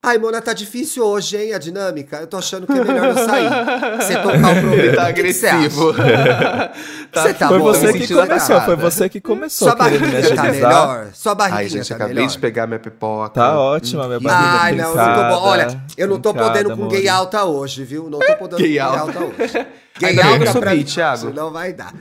Ai, 0.00 0.16
Mona, 0.16 0.40
tá 0.40 0.52
difícil 0.52 1.04
hoje, 1.04 1.36
hein, 1.36 1.52
a 1.54 1.58
dinâmica? 1.58 2.18
Eu 2.18 2.28
tô 2.28 2.36
achando 2.36 2.68
que 2.68 2.72
é 2.72 2.84
melhor 2.84 3.06
eu 3.08 3.14
sair. 3.16 3.48
Você 3.96 4.14
tocar 4.16 4.36
o 4.38 4.60
problema. 4.60 4.74
Ele 4.76 4.92
tá 4.96 5.02
você 5.02 5.08
agressivo. 5.08 5.90
acha? 5.90 6.72
Tá- 7.10 7.22
Você 7.22 7.34
tá 7.34 7.48
Foi 7.48 7.58
bom, 7.58 7.64
você 7.64 7.92
que 7.92 8.06
começou, 8.06 8.20
atacada. 8.22 8.60
foi 8.60 8.76
você 8.76 9.08
que 9.08 9.20
começou 9.20 9.68
Sua 9.68 9.74
barriguinha 9.74 10.34
tá 10.36 10.42
melhor? 10.44 11.08
Sua 11.14 11.34
barriguinha 11.34 11.60
Ai, 11.62 11.68
gente, 11.68 11.88
tá 11.88 11.94
acabei 11.96 12.14
melhor? 12.14 12.28
de 12.28 12.38
pegar 12.38 12.66
minha 12.66 12.78
pipoca. 12.78 13.30
Tá 13.30 13.58
ótima, 13.58 14.06
minha 14.06 14.20
barriga 14.20 14.62
Ai, 14.62 14.72
não, 14.76 14.90
eu 14.90 14.94
não 14.94 14.94
tô 14.94 15.02
trincada, 15.14 15.28
bo- 15.34 15.40
Olha, 15.46 15.82
eu 15.96 16.08
não 16.08 16.20
tô 16.20 16.30
trincada, 16.32 16.50
podendo 16.52 16.76
com 16.76 16.88
gay 16.88 17.08
alta 17.08 17.44
hoje, 17.44 17.82
viu? 17.84 18.10
Não 18.10 18.18
tô 18.18 18.26
podendo 18.36 18.50
com 18.50 18.56
Gay 18.62 18.68
gay 18.68 18.78
alta. 18.78 19.00
alta 19.00 19.18
hoje. 19.42 19.66
Gay 19.98 20.10
Ainda 20.10 20.22
bem 20.22 20.30
que 20.32 20.36
eu 20.36 20.48
alta 20.48 20.52
subi, 20.52 20.60
pra 20.60 20.74
mim, 20.74 20.84
Thiago. 20.84 21.30
Não 21.30 21.50
vai 21.50 21.72
dar. 21.72 21.94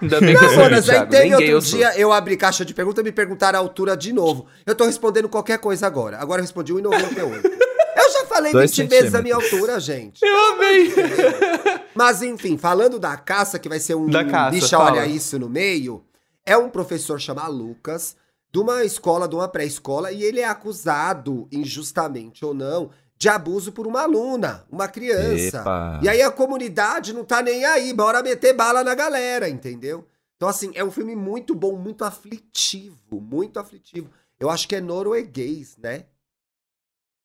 Ainda 0.00 0.20
bem 0.20 0.36
que 0.36 0.44
eu 0.44 0.48
Não, 0.48 0.54
sou 0.72 0.82
Thiago, 0.82 1.10
gay 1.10 1.28
eu 1.32 1.36
outro 1.38 1.62
sou. 1.62 1.78
dia 1.78 1.98
eu 1.98 2.12
abri 2.12 2.36
caixa 2.36 2.64
de 2.64 2.72
pergunta 2.74 3.00
e 3.00 3.04
me 3.04 3.12
perguntaram 3.12 3.58
a 3.58 3.62
altura 3.62 3.96
de 3.96 4.12
novo. 4.12 4.46
Eu 4.66 4.74
tô 4.74 4.84
respondendo 4.84 5.28
qualquer 5.28 5.58
coisa 5.58 5.86
agora. 5.86 6.18
Agora 6.18 6.40
eu 6.40 6.44
respondi 6.44 6.72
1,98. 6.72 7.58
Eu 8.00 8.12
já 8.12 8.26
falei 8.26 8.52
Dois 8.52 8.74
20 8.74 8.88
vezes 8.88 9.14
a 9.14 9.20
minha 9.20 9.34
altura, 9.34 9.78
gente. 9.80 10.24
Eu 10.24 10.52
amei. 10.52 10.94
Mas 11.94 12.22
enfim, 12.22 12.56
falando 12.56 12.98
da 12.98 13.16
caça, 13.16 13.58
que 13.58 13.68
vai 13.68 13.80
ser 13.80 13.96
um 13.96 14.08
Da 14.08 14.24
caça, 14.24 14.50
bicha 14.52 14.78
fala. 14.78 14.92
olha 14.92 15.06
isso 15.06 15.36
no 15.38 15.48
meio, 15.48 16.02
é 16.46 16.56
um 16.56 16.70
professor 16.70 17.20
chamado 17.20 17.52
Lucas, 17.52 18.14
de 18.52 18.60
uma 18.60 18.84
escola, 18.84 19.28
de 19.28 19.34
uma 19.34 19.48
pré-escola, 19.48 20.12
e 20.12 20.22
ele 20.22 20.40
é 20.40 20.44
acusado, 20.48 21.48
injustamente 21.50 22.44
ou 22.44 22.54
não, 22.54 22.90
de 23.18 23.28
abuso 23.28 23.72
por 23.72 23.86
uma 23.86 24.02
aluna, 24.02 24.64
uma 24.70 24.86
criança. 24.86 25.58
Epa. 25.58 26.00
E 26.02 26.08
aí 26.08 26.22
a 26.22 26.30
comunidade 26.30 27.12
não 27.12 27.24
tá 27.24 27.42
nem 27.42 27.64
aí, 27.64 27.92
bora 27.92 28.22
meter 28.22 28.54
bala 28.54 28.84
na 28.84 28.94
galera, 28.94 29.48
entendeu? 29.48 30.06
Então, 30.36 30.48
assim, 30.48 30.70
é 30.74 30.84
um 30.84 30.90
filme 30.90 31.16
muito 31.16 31.52
bom, 31.52 31.76
muito 31.76 32.04
aflitivo, 32.04 33.20
muito 33.20 33.58
aflitivo. 33.58 34.08
Eu 34.38 34.48
acho 34.48 34.68
que 34.68 34.76
é 34.76 34.80
norueguês, 34.80 35.76
né? 35.76 36.04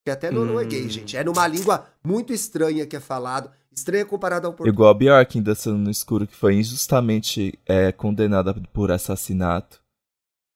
Que 0.03 0.09
até 0.09 0.31
norueguês, 0.31 0.85
Hum. 0.87 0.89
gente. 0.89 1.15
É 1.15 1.23
numa 1.23 1.47
língua 1.47 1.87
muito 2.03 2.33
estranha 2.33 2.87
que 2.87 2.95
é 2.95 2.99
falado. 2.99 3.51
Estranha 3.71 4.05
comparada 4.05 4.47
ao 4.47 4.53
português. 4.53 4.73
Igual 4.73 4.89
a 4.89 4.93
Bjork 4.93 5.37
em 5.37 5.43
Dançando 5.43 5.77
no 5.77 5.91
Escuro, 5.91 6.25
que 6.27 6.35
foi 6.35 6.55
injustamente 6.55 7.57
é, 7.67 7.91
condenada 7.91 8.53
por 8.73 8.91
assassinato 8.91 9.79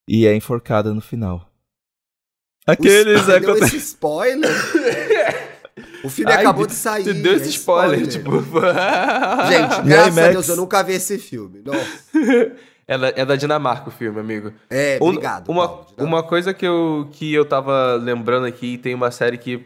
e 0.08 0.26
é 0.26 0.36
enforcada 0.36 0.94
no 0.94 1.02
final. 1.02 1.47
Aqueles 2.68 3.22
Você 3.22 3.32
é 3.32 3.40
deu 3.40 3.54
quando- 3.56 3.64
esse 3.64 3.78
spoiler? 3.78 4.52
o 6.04 6.10
filme 6.10 6.32
Ai, 6.32 6.40
acabou 6.42 6.66
de 6.68 6.74
sair. 6.74 7.04
Você 7.04 7.14
deu 7.14 7.34
é 7.34 7.36
esse 7.38 7.50
spoiler, 7.50 8.08
tipo. 8.08 8.32
Gente, 9.50 9.82
graças 9.88 10.18
a? 10.18 10.28
Deus 10.30 10.50
eu 10.50 10.56
nunca 10.58 10.84
vi 10.84 10.94
esse 10.94 11.18
filme. 11.18 11.62
Nossa. 11.66 11.80
é, 12.88 12.98
da, 12.98 13.08
é 13.16 13.26
da 13.26 13.36
Dinamarca 13.36 13.90
o 13.90 13.92
filme, 13.92 14.20
amigo. 14.20 14.52
É, 14.70 14.98
obrigado. 15.00 15.50
Uma, 15.50 15.68
Paulo, 15.68 15.88
uma 15.98 16.24
coisa 16.24 16.54
que 16.54 16.66
eu, 16.66 17.08
que 17.12 17.34
eu 17.34 17.46
tava 17.46 17.96
lembrando 17.96 18.46
aqui, 18.46 18.78
tem 18.78 18.94
uma 18.94 19.12
série 19.12 19.38
que. 19.38 19.66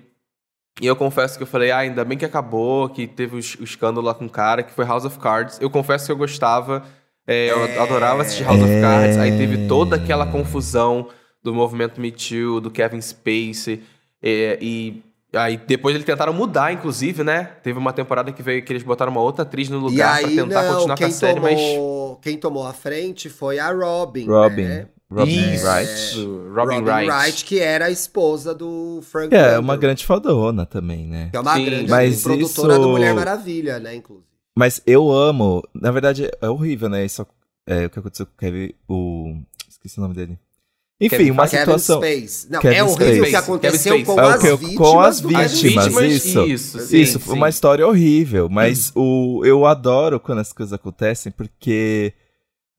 E 0.81 0.87
eu 0.87 0.95
confesso 0.95 1.37
que 1.37 1.43
eu 1.43 1.47
falei, 1.47 1.69
ah, 1.69 1.79
ainda 1.79 2.03
bem 2.05 2.17
que 2.17 2.25
acabou, 2.25 2.87
que 2.89 3.05
teve 3.05 3.35
o, 3.35 3.39
es- 3.39 3.55
o 3.55 3.63
escândalo 3.63 4.05
lá 4.05 4.13
com 4.13 4.25
o 4.25 4.29
cara, 4.29 4.63
que 4.63 4.71
foi 4.71 4.85
House 4.85 5.03
of 5.05 5.19
Cards. 5.19 5.59
Eu 5.59 5.69
confesso 5.69 6.05
que 6.05 6.11
eu 6.11 6.15
gostava, 6.17 6.83
é, 7.27 7.51
eu 7.51 7.81
adorava 7.81 8.21
assistir 8.21 8.43
House 8.45 8.61
of 8.61 8.71
É. 8.71 8.81
Cards. 8.81 9.17
Aí 9.17 9.37
teve 9.37 9.67
toda 9.67 9.97
aquela 9.97 10.25
confusão 10.25 11.09
do 11.43 11.53
movimento 11.53 11.99
Me 11.99 12.11
Too, 12.11 12.59
do 12.61 12.69
Kevin 12.71 13.01
Spacey. 13.01 13.83
é, 14.21 14.57
e 14.61 15.01
aí 15.33 15.57
depois 15.57 15.95
eles 15.95 16.05
tentaram 16.05 16.33
mudar, 16.33 16.71
inclusive, 16.73 17.23
né? 17.23 17.45
Teve 17.63 17.79
uma 17.79 17.93
temporada 17.93 18.31
que 18.31 18.43
veio 18.43 18.63
que 18.63 18.71
eles 18.73 18.83
botaram 18.83 19.11
uma 19.11 19.21
outra 19.21 19.43
atriz 19.43 19.69
no 19.69 19.77
E 19.77 19.81
lugar 19.81 20.15
aí, 20.17 20.35
pra 20.35 20.43
tentar 20.43 20.63
não, 20.63 20.73
continuar 20.75 20.97
com 20.97 21.05
a 21.05 21.09
série, 21.11 21.39
mas. 21.39 21.59
tomou, 21.59 22.15
quem 22.17 22.37
tomou 22.37 22.67
a 22.67 22.73
frente 22.73 23.29
foi 23.29 23.57
a 23.59 23.71
Robin. 23.71 24.25
Robin. 24.27 24.63
né? 24.63 24.87
Robin 25.09 25.53
Isso, 25.53 25.65
Wright. 25.67 26.25
Robin, 26.55 26.81
Wright. 26.83 27.43
que 27.43 27.59
era 27.59 27.85
a 27.87 27.91
esposa 27.91 28.55
do 28.55 29.01
Frank 29.03 29.35
é 29.35 29.59
uma 29.59 29.75
grande 29.75 30.05
fodona 30.05 30.65
também, 30.65 31.05
né? 31.05 31.27
Que 31.31 31.35
é 31.35 31.39
uma 31.41 31.53
Sim, 31.55 31.65
grande 31.65 31.89
mas 31.89 32.23
produtora 32.23 32.73
isso- 32.75 32.81
do 32.81 32.87
Mulher 32.89 33.13
Maravilha, 33.13 33.77
né, 33.77 33.93
inclusive. 33.95 34.25
Mas 34.55 34.81
eu 34.87 35.11
amo. 35.11 35.61
Na 35.73 35.91
verdade, 35.91 36.29
é 36.41 36.49
horrível, 36.49 36.87
né? 36.87 37.03
Isso 37.03 37.27
é 37.67 37.85
o 37.85 37.89
que 37.89 37.99
aconteceu 37.99 38.25
com 38.25 38.31
o 38.33 38.37
Kevin. 38.37 38.73
O. 38.87 39.35
Esqueci 39.69 39.97
o 39.97 40.01
nome 40.01 40.13
dele. 40.15 40.37
Enfim, 41.01 41.17
Kevin 41.17 41.31
uma 41.31 41.47
Kevin 41.47 41.59
situação. 41.61 41.97
Space. 41.99 42.47
Não, 42.51 42.59
Kevin 42.61 42.75
é 42.75 42.83
horrível 42.83 43.23
o 43.23 43.27
que 43.27 43.35
aconteceu 43.35 44.05
com. 44.05 44.19
É 44.19 44.23
o 44.23 44.29
as 44.29 44.41
que- 44.41 44.55
vítimas. 44.55 44.77
com 44.77 44.99
as 44.99 45.21
do- 45.21 45.27
vítimas, 45.29 45.87
isso. 46.11 46.45
isso. 46.45 46.79
sim, 46.79 46.97
Isso, 47.01 47.19
sim. 47.19 47.31
uma 47.33 47.49
história 47.49 47.87
horrível, 47.87 48.47
mas 48.47 48.91
o, 48.95 49.41
eu 49.43 49.65
adoro 49.65 50.19
quando 50.19 50.39
as 50.39 50.53
coisas 50.53 50.71
acontecem, 50.73 51.31
porque 51.31 52.13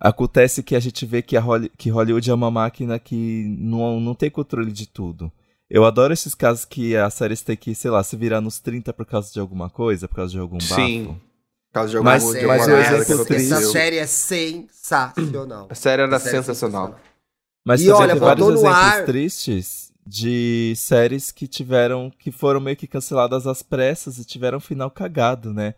acontece 0.01 0.63
que 0.63 0.75
a 0.77 0.81
gente 0.81 1.05
vê 1.05 1.21
que, 1.23 1.37
a 1.37 1.41
Holly- 1.41 1.71
que 1.77 1.91
Hollywood 1.91 2.31
é 2.31 2.35
uma 2.35 2.51
máquina 2.51 2.99
que 2.99 3.45
não, 3.59 3.99
não 4.01 4.15
tem 4.15 4.31
controle 4.31 4.71
de 4.73 4.87
tudo. 4.87 5.31
Eu 5.71 5.85
adoro 5.85 6.13
esses 6.13 6.35
casos 6.35 6.65
que 6.65 6.95
a 6.95 7.09
série 7.09 7.37
tem 7.37 7.57
que, 7.57 7.75
sei 7.75 7.91
lá, 7.91 8.03
se 8.05 8.15
virar 8.15 8.41
nos 8.41 8.61
30 8.61 8.93
por 8.93 9.07
causa 9.07 9.33
de 9.33 9.41
alguma 9.41 9.71
coisa, 9.71 10.07
por 10.07 10.17
causa 10.17 10.31
de 10.33 10.39
algum 10.39 10.59
bafo. 10.59 10.75
Sim. 10.75 11.17
Por 11.71 11.75
causa 11.75 11.91
de 11.91 12.01
Mas- 12.05 12.23
alguma, 12.25 12.47
mas 12.47 12.67
merda 12.67 13.05
que 13.05 13.13
exemplo 13.13 13.35
essa, 13.35 13.55
essa 13.57 13.71
série 13.73 13.97
é 13.97 14.07
sensacional. 14.07 15.67
A 15.71 15.75
série 15.75 16.03
era 16.03 16.19
série 16.21 16.37
é 16.37 16.43
sensacional. 16.43 16.99
Mas 17.65 17.81
E 17.83 17.91
olha, 17.91 18.13
tem 18.13 18.21
vários 18.21 18.49
exemplos 18.49 18.77
ar- 18.77 19.05
tristes 19.05 19.93
de 20.07 20.73
séries 20.77 21.31
que 21.31 21.47
tiveram, 21.47 22.11
que 22.19 22.33
foram 22.33 22.61
meio 22.61 22.77
que 22.77 22.87
canceladas 22.89 23.47
às 23.47 23.63
pressas 23.63 24.19
e 24.19 24.25
tiveram 24.25 24.59
um 24.59 24.61
final 24.61 24.91
cagado, 24.91 25.53
né? 25.55 25.75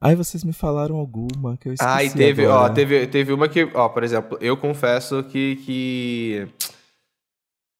Ai, 0.00 0.14
vocês 0.16 0.42
me 0.44 0.52
falaram 0.52 0.96
alguma 0.96 1.56
que 1.56 1.68
eu 1.68 1.72
esqueci 1.72 1.90
Ah, 1.90 2.04
e 2.04 2.10
teve, 2.10 2.46
ó, 2.46 2.56
agora. 2.56 2.74
teve, 2.74 3.06
teve 3.06 3.32
uma 3.32 3.48
que, 3.48 3.64
ó, 3.74 3.88
por 3.88 4.02
exemplo, 4.04 4.36
eu 4.40 4.56
confesso 4.56 5.22
que, 5.24 5.56
que 5.64 6.48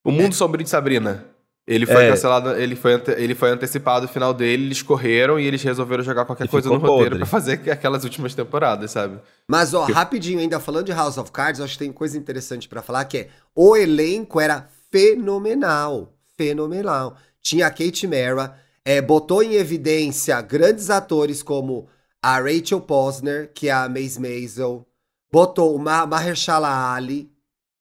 o 0.05 0.11
Mundo 0.11 0.35
Sombrio 0.35 0.65
de 0.65 0.71
Sabrina, 0.71 1.25
ele 1.69 1.87
foi 1.87 2.05
É. 2.07 2.11
cancelado, 2.11 2.51
ele 2.57 2.75
foi, 2.75 2.95
ante- 2.95 3.11
ele 3.13 3.35
foi 3.35 3.51
antecipado 3.51 4.07
o 4.07 4.09
final 4.09 4.33
dele, 4.35 4.65
eles 4.65 4.83
correram 4.83 5.39
e 5.39 5.45
eles 5.47 5.63
resolveram 5.63 6.03
jogar 6.03 6.25
qualquer 6.25 6.47
E 6.47 6.49
coisa 6.49 6.69
no 6.69 6.75
ficou 6.77 6.89
roteiro 6.91 7.11
podre. 7.11 7.19
pra 7.19 7.27
fazer 7.27 7.71
aquelas 7.71 8.03
últimas 8.05 8.35
temporadas, 8.35 8.91
sabe? 8.91 9.19
Mas, 9.47 9.75
ó, 9.75 9.85
rapidinho 9.85 10.41
ainda, 10.41 10.59
falando 10.59 10.87
de 10.87 10.93
House 10.93 11.19
of 11.19 11.31
Cards, 11.31 11.61
acho 11.61 11.75
que 11.75 11.79
tem 11.85 11.93
coisa 11.93 12.17
interessante 12.19 12.69
pra 12.69 12.83
falar, 12.83 13.05
que 13.05 13.19
é 13.19 13.29
o 13.55 13.77
elenco 13.77 14.41
era 14.41 14.67
fenomenal. 14.91 16.13
Fenomenal. 16.37 17.17
Tinha 17.43 17.67
a 17.67 17.71
Kate 17.71 18.07
Mara, 18.07 18.55
é, 18.85 19.01
botou 19.03 19.43
em 19.43 19.55
evidência 19.55 20.41
grandes 20.41 20.89
atores 20.91 21.43
como 21.43 21.89
a 22.23 22.39
Rachel 22.41 22.81
Posner, 22.81 23.51
que 23.55 23.69
é 23.69 23.73
a 23.73 23.89
Maze 23.89 24.21
Maisel, 24.21 24.87
botou 25.31 25.75
o 25.75 25.79
Ma 25.79 26.07
Mahershala 26.07 26.95
Ali, 26.95 27.31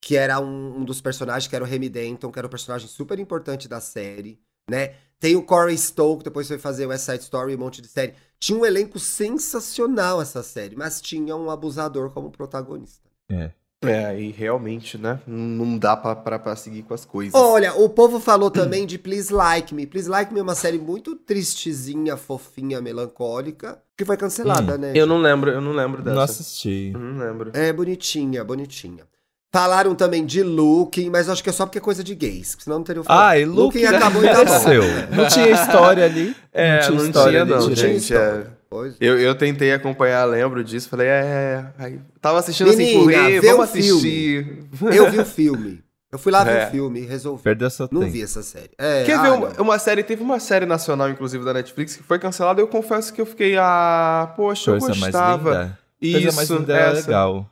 que 0.02 0.16
era 0.16 0.40
um, 0.40 0.80
um 0.80 0.86
dos 0.86 1.02
personagens, 1.02 1.48
que 1.48 1.56
era 1.56 1.64
o 1.64 1.68
Remy 1.68 1.90
Denton, 1.90 2.32
que 2.32 2.40
era 2.40 2.48
um 2.48 2.52
personagem 2.52 2.88
super 2.88 3.20
importante 3.20 3.68
da 3.68 3.80
série, 3.80 4.40
né? 4.70 4.96
Tem 5.20 5.36
o 5.36 5.44
Corey 5.44 5.78
Stowe, 5.78 6.20
que 6.20 6.24
depois 6.26 6.48
foi 6.48 6.60
fazer 6.60 6.86
o 6.86 6.90
West 6.90 7.06
Side 7.06 7.24
Story, 7.24 7.56
um 7.56 7.60
monte 7.60 7.82
de 7.82 7.88
série. 7.88 8.14
Tinha 8.40 8.58
um 8.58 8.66
elenco 8.66 9.00
sensacional 9.00 10.22
essa 10.22 10.44
série, 10.44 10.76
mas 10.76 11.02
tinha 11.02 11.36
um 11.36 11.50
abusador 11.50 12.12
como 12.12 12.30
protagonista. 12.30 13.10
É. 13.32 13.52
É, 13.84 14.20
e 14.20 14.32
realmente, 14.32 14.98
né, 14.98 15.20
não 15.28 15.78
dá 15.78 15.96
pra, 15.96 16.16
pra, 16.16 16.40
pra 16.40 16.56
seguir 16.56 16.82
com 16.82 16.96
as 16.96 17.06
coisas. 17.06 17.40
Olha, 17.40 17.76
o 17.76 17.88
povo 17.88 18.20
falou 18.20 18.50
também 18.50 18.88
de 18.88 18.98
Please 18.98 19.32
Like 19.32 19.74
Me. 19.74 19.86
Please 19.86 20.10
Like 20.10 20.34
Me 20.34 20.40
é 20.40 20.44
uma 20.44 20.56
série 20.56 20.80
muito 20.80 21.16
tristezinha, 21.16 22.18
fofinha, 22.18 22.82
melancólica, 22.82 23.80
que 23.96 24.04
foi 24.04 24.18
cancelada, 24.18 24.80
né? 24.80 24.94
eu 24.96 25.06
não 25.06 25.20
lembro, 25.20 25.52
eu 25.52 25.62
não 25.62 25.74
lembro 25.74 26.02
dessa. 26.02 26.16
Não 26.16 26.24
assisti. 26.24 26.92
Eu 26.92 27.00
não 27.00 27.24
lembro. 27.24 27.52
É 27.54 27.72
bonitinha, 27.72 28.44
bonitinha. 28.44 29.06
Falaram 29.52 29.96
também 29.96 30.26
de 30.26 30.44
Looking, 30.44 31.10
mas 31.10 31.28
eu 31.28 31.34
acho 31.34 31.42
que 31.44 31.50
é 31.50 31.54
só 31.54 31.66
porque 31.66 31.78
é 31.78 31.82
coisa 31.82 32.04
de 32.04 32.14
gays, 32.14 32.56
senão 32.60 32.78
não 32.78 32.84
teriam 32.84 33.04
falado. 33.04 33.30
Ah, 33.30 33.40
e 33.40 33.46
Luke 33.46 33.84
acabou 33.86 34.22
e 34.22 34.26
mereceu. 34.34 34.84
Não 35.16 35.28
tinha 35.28 35.50
história 35.52 36.04
ali. 36.06 36.36
É, 36.54 36.76
não 36.76 36.82
tinha 36.82 36.98
não 37.00 37.06
história 37.08 37.32
tinha 37.46 37.56
ali 37.58 37.66
não, 37.68 37.76
gente, 37.76 37.98
história. 37.98 38.48
é. 38.54 38.58
Pois. 38.70 38.96
Eu, 39.00 39.18
eu 39.18 39.34
tentei 39.34 39.72
acompanhar, 39.72 40.26
lembro 40.26 40.62
disso, 40.62 40.90
falei, 40.90 41.08
é, 41.08 41.66
aí, 41.80 42.00
tava 42.20 42.40
assistindo 42.40 42.70
assim, 42.70 42.98
Menina, 43.00 43.22
correr, 43.24 43.40
vê 43.40 43.52
vamos 43.54 43.70
o 43.70 43.72
filme. 43.72 43.90
assistir. 43.92 44.64
Eu 44.94 45.10
vi 45.12 45.20
o 45.20 45.26
filme. 45.26 45.84
Eu 46.12 46.20
fui 46.20 46.32
lá 46.32 46.44
ver 46.44 46.52
É. 46.58 46.68
o 46.68 46.72
filme 46.72 47.00
e 47.02 47.06
resolvi. 47.06 47.44
Perdeu 47.44 47.70
seu 47.70 47.88
Não 47.92 48.02
tempo. 48.02 48.12
vi 48.14 48.22
essa 48.24 48.44
série. 48.44 48.72
É, 48.78 49.04
Quer 49.06 49.14
ah, 49.18 49.22
ver 49.22 49.30
uma, 49.32 49.50
uma 49.62 49.80
série, 49.80 50.04
teve 50.04 50.22
uma 50.22 50.40
série 50.40 50.66
nacional, 50.66 51.10
inclusive, 51.10 51.44
da 51.46 51.54
Netflix, 51.54 51.96
que 51.96 52.04
foi 52.04 52.20
cancelada, 52.20 52.60
eu 52.62 52.68
confesso 52.68 53.14
que 53.14 53.22
eu 53.22 53.26
fiquei, 53.26 53.56
ah, 53.58 54.34
poxa, 54.36 54.72
eu 54.72 54.80
Coisa 54.80 54.96
mais 55.00 55.14
gostava. 55.14 55.52
linda. 55.52 55.80
Isso, 56.02 56.22
Coisa 56.22 56.36
mais 56.36 56.50
linda 56.50 56.78
essa. 56.78 57.08
legal. 57.08 57.50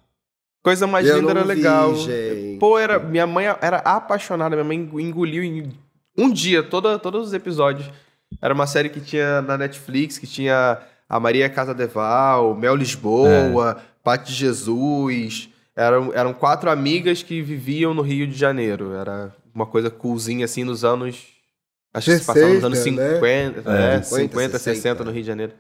Coisa 0.66 0.88
mais 0.88 1.08
Eu 1.08 1.20
linda 1.20 1.30
era 1.30 1.42
vi, 1.44 1.48
legal. 1.48 1.96
gente. 1.96 2.58
Pô, 2.60 2.80
era, 2.80 2.98
minha 2.98 3.28
mãe 3.28 3.46
era 3.62 3.78
apaixonada, 3.78 4.56
minha 4.56 4.66
mãe 4.66 4.78
engoliu 5.04 5.44
em 5.44 5.72
um 6.18 6.28
dia 6.32 6.64
toda, 6.64 6.98
todos 6.98 7.28
os 7.28 7.34
episódios. 7.36 7.88
Era 8.42 8.52
uma 8.52 8.66
série 8.66 8.90
que 8.90 9.00
tinha 9.00 9.44
na 9.44 9.60
Netflix, 9.60 10.18
que 10.18 10.26
tinha 10.26 10.80
a 11.08 11.20
Maria 11.20 11.48
Casadeval, 11.50 12.56
Mel 12.56 12.76
Lisboa, 12.76 13.78
Paty 14.04 14.34
Jesus. 14.34 15.50
Eram, 15.76 16.12
eram 16.16 16.34
quatro 16.34 16.68
amigas 16.72 17.22
que 17.22 17.44
viviam 17.44 17.94
no 17.94 18.02
Rio 18.02 18.26
de 18.26 18.36
Janeiro. 18.36 18.92
Era 18.94 19.32
uma 19.54 19.68
coisa 19.68 19.92
coolzinha 19.92 20.46
assim 20.46 20.64
nos 20.64 20.84
anos. 20.84 21.28
Acho 21.94 22.10
que 22.10 22.18
se 22.18 22.26
passava 22.26 22.48
nos 22.56 22.64
anos 22.64 22.80
60, 22.80 23.02
né? 23.04 23.14
50, 23.14 23.72
É. 23.72 23.96
é, 23.98 24.02
50, 24.02 24.58
60 24.58 25.04
no 25.04 25.12
Rio 25.12 25.22
de 25.22 25.28
Janeiro. 25.28 25.54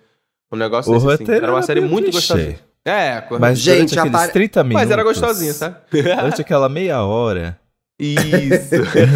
Um 0.51 0.57
negócio 0.57 0.91
O 0.91 0.95
desse, 0.99 1.21
assim. 1.23 1.31
Era 1.31 1.51
uma 1.51 1.61
série 1.61 1.81
muito 1.81 2.05
clichê. 2.09 2.17
gostosinha. 2.33 2.59
É, 2.88 3.24
Mas 3.39 3.58
Gente, 3.60 3.95
durante 3.95 4.10
apare- 4.15 4.32
30 4.32 4.63
minutos. 4.63 4.84
mas 4.84 4.91
era 4.91 5.04
gostosinha, 5.04 5.54
sabe? 5.54 5.78
Durante 5.91 6.41
aquela 6.41 6.69
meia 6.69 7.02
hora, 7.04 7.60
Isso. 8.00 8.76